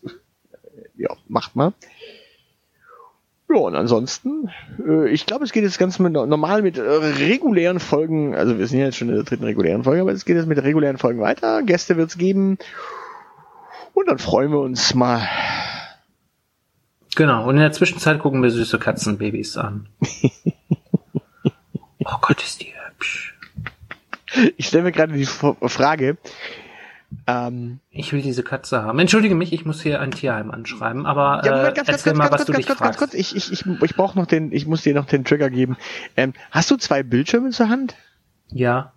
ja, 0.97 1.11
macht 1.29 1.57
mal. 1.57 1.73
Ja, 3.53 3.59
und 3.61 3.75
ansonsten, 3.75 4.51
äh, 4.87 5.09
ich 5.11 5.27
glaube, 5.27 5.45
es 5.45 5.53
geht 5.53 5.63
jetzt 5.63 5.79
ganz 5.79 5.99
mit, 5.99 6.13
normal 6.13 6.63
mit 6.63 6.79
äh, 6.79 6.81
regulären 6.81 7.81
Folgen, 7.81 8.35
also 8.35 8.59
wir 8.59 8.67
sind 8.67 8.79
ja 8.79 8.87
jetzt 8.87 8.97
schon 8.97 9.09
in 9.09 9.15
der 9.15 9.25
dritten 9.25 9.45
regulären 9.45 9.85
Folge, 9.85 10.01
aber 10.01 10.13
es 10.13 10.25
geht 10.25 10.37
jetzt 10.37 10.47
mit 10.47 10.63
regulären 10.63 10.97
Folgen 10.97 11.21
weiter. 11.21 11.63
Gäste 11.63 11.97
wird's 11.97 12.17
geben. 12.17 12.57
Und 13.95 14.09
dann 14.09 14.19
freuen 14.19 14.51
wir 14.53 14.61
uns 14.61 14.95
mal. 14.95 15.29
Genau, 17.15 17.45
und 17.47 17.57
in 17.57 17.61
der 17.61 17.73
Zwischenzeit 17.73 18.21
gucken 18.21 18.43
wir 18.43 18.51
süße 18.51 18.79
Katzenbabys 18.79 19.59
an. 19.59 19.89
oh 21.45 22.17
Gott, 22.23 22.43
ist 22.43 22.63
die 22.63 22.73
hübsch. 22.89 23.39
Ich 24.57 24.69
stelle 24.69 24.85
mir 24.85 24.93
gerade 24.93 25.13
die 25.13 25.27
Frage, 25.27 26.17
Ähm, 27.27 27.81
Ich 27.91 28.13
will 28.13 28.23
diese 28.23 28.43
Katze 28.43 28.83
haben. 28.83 28.99
Entschuldige 28.99 29.35
mich, 29.35 29.53
ich 29.53 29.65
muss 29.65 29.83
hier 29.83 30.01
ein 30.01 30.11
Tierheim 30.11 30.51
anschreiben, 30.51 31.07
aber 31.07 31.43
ja, 31.45 31.53
äh, 31.53 31.57
Moment, 31.57 31.75
ganz, 31.75 31.89
ganz, 31.89 31.89
erzähl 31.89 32.13
ganz, 32.13 32.19
mal, 32.19 32.29
ganz, 32.29 32.41
was 32.41 32.47
du 32.47 32.53
ganz, 32.53 32.59
dich 32.59 32.67
ganz, 32.69 32.81
ganz, 32.81 32.97
fragst. 32.97 33.13
kurz. 33.13 33.15
Ich, 33.15 33.37
ich, 33.37 33.53
ich, 33.53 33.67
ich 33.67 33.97
brauche 33.97 34.19
noch 34.19 34.27
den, 34.27 34.53
ich 34.53 34.67
muss 34.67 34.83
dir 34.83 34.95
noch 34.95 35.07
den 35.07 35.25
Trigger 35.25 35.51
geben. 35.51 35.77
Ähm, 36.17 36.33
hast 36.51 36.71
du 36.71 36.77
zwei 36.77 37.03
Bildschirme 37.03 37.51
zur 37.51 37.69
Hand? 37.69 37.95
Ja. 38.49 38.93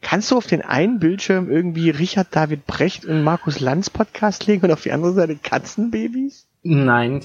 Kannst 0.00 0.30
du 0.30 0.36
auf 0.36 0.46
den 0.46 0.62
einen 0.62 1.00
Bildschirm 1.00 1.50
irgendwie 1.50 1.90
Richard 1.90 2.28
David 2.30 2.66
Brecht 2.66 3.04
und 3.04 3.24
Markus 3.24 3.60
Lanz 3.60 3.90
Podcast 3.90 4.46
legen 4.46 4.64
und 4.64 4.70
auf 4.70 4.82
die 4.82 4.92
andere 4.92 5.12
Seite 5.12 5.36
Katzenbabys? 5.36 6.46
Nein. 6.62 7.22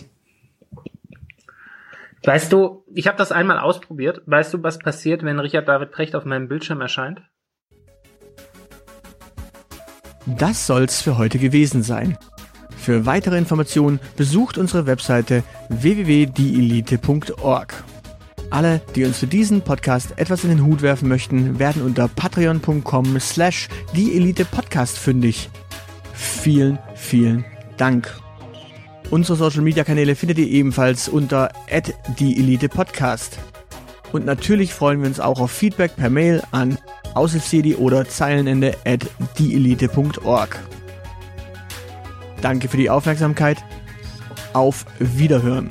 Weißt 2.24 2.54
du, 2.54 2.84
ich 2.94 3.08
habe 3.08 3.18
das 3.18 3.32
einmal 3.32 3.60
ausprobiert. 3.60 4.22
Weißt 4.26 4.54
du, 4.54 4.64
was 4.64 4.80
passiert, 4.80 5.24
wenn 5.24 5.40
Richard 5.40 5.68
David 5.68 5.92
Precht 5.92 6.16
auf 6.16 6.26
meinem 6.26 6.48
Bildschirm 6.48 6.82
erscheint? 6.82 7.22
Das 10.26 10.68
soll's 10.68 11.02
für 11.02 11.18
heute 11.18 11.40
gewesen 11.40 11.84
sein. 11.84 12.18
Für 12.78 13.06
weitere 13.06 13.38
Informationen 13.38 14.00
besucht 14.18 14.58
unsere 14.58 14.86
Webseite 14.86 15.44
www.dielite.org. 15.70 17.84
Alle, 18.50 18.82
die 18.96 19.06
uns 19.06 19.18
für 19.18 19.28
diesen 19.28 19.62
Podcast 19.62 20.18
etwas 20.18 20.44
in 20.44 20.50
den 20.50 20.66
Hut 20.66 20.82
werfen 20.82 21.08
möchten, 21.08 21.60
werden 21.60 21.82
unter 21.82 22.08
patreon.com 22.08 23.20
slash 23.20 23.70
dieelitepodcast 23.96 24.98
fündig. 24.98 25.50
Vielen, 26.14 26.78
vielen 26.94 27.46
Dank. 27.78 28.14
Unsere 29.10 29.38
Social 29.38 29.62
Media 29.62 29.84
Kanäle 29.84 30.16
findet 30.16 30.38
ihr 30.38 30.48
ebenfalls 30.48 31.10
unter 31.10 31.52
@dieelitepodcast. 32.20 33.40
Und 34.12 34.26
natürlich 34.26 34.74
freuen 34.74 35.02
wir 35.02 35.08
uns 35.08 35.20
auch 35.20 35.40
auf 35.40 35.52
Feedback 35.52 35.96
per 35.96 36.10
Mail 36.10 36.44
an 36.52 36.78
aushilfsjedi 37.16 37.76
oder 37.76 38.08
Zeilenende 38.08 38.76
at 38.86 39.06
dieelite.org. 39.38 40.60
Danke 42.42 42.68
für 42.68 42.78
die 42.78 42.90
Aufmerksamkeit. 42.90 43.58
Auf 44.54 44.86
Wiederhören. 45.00 45.70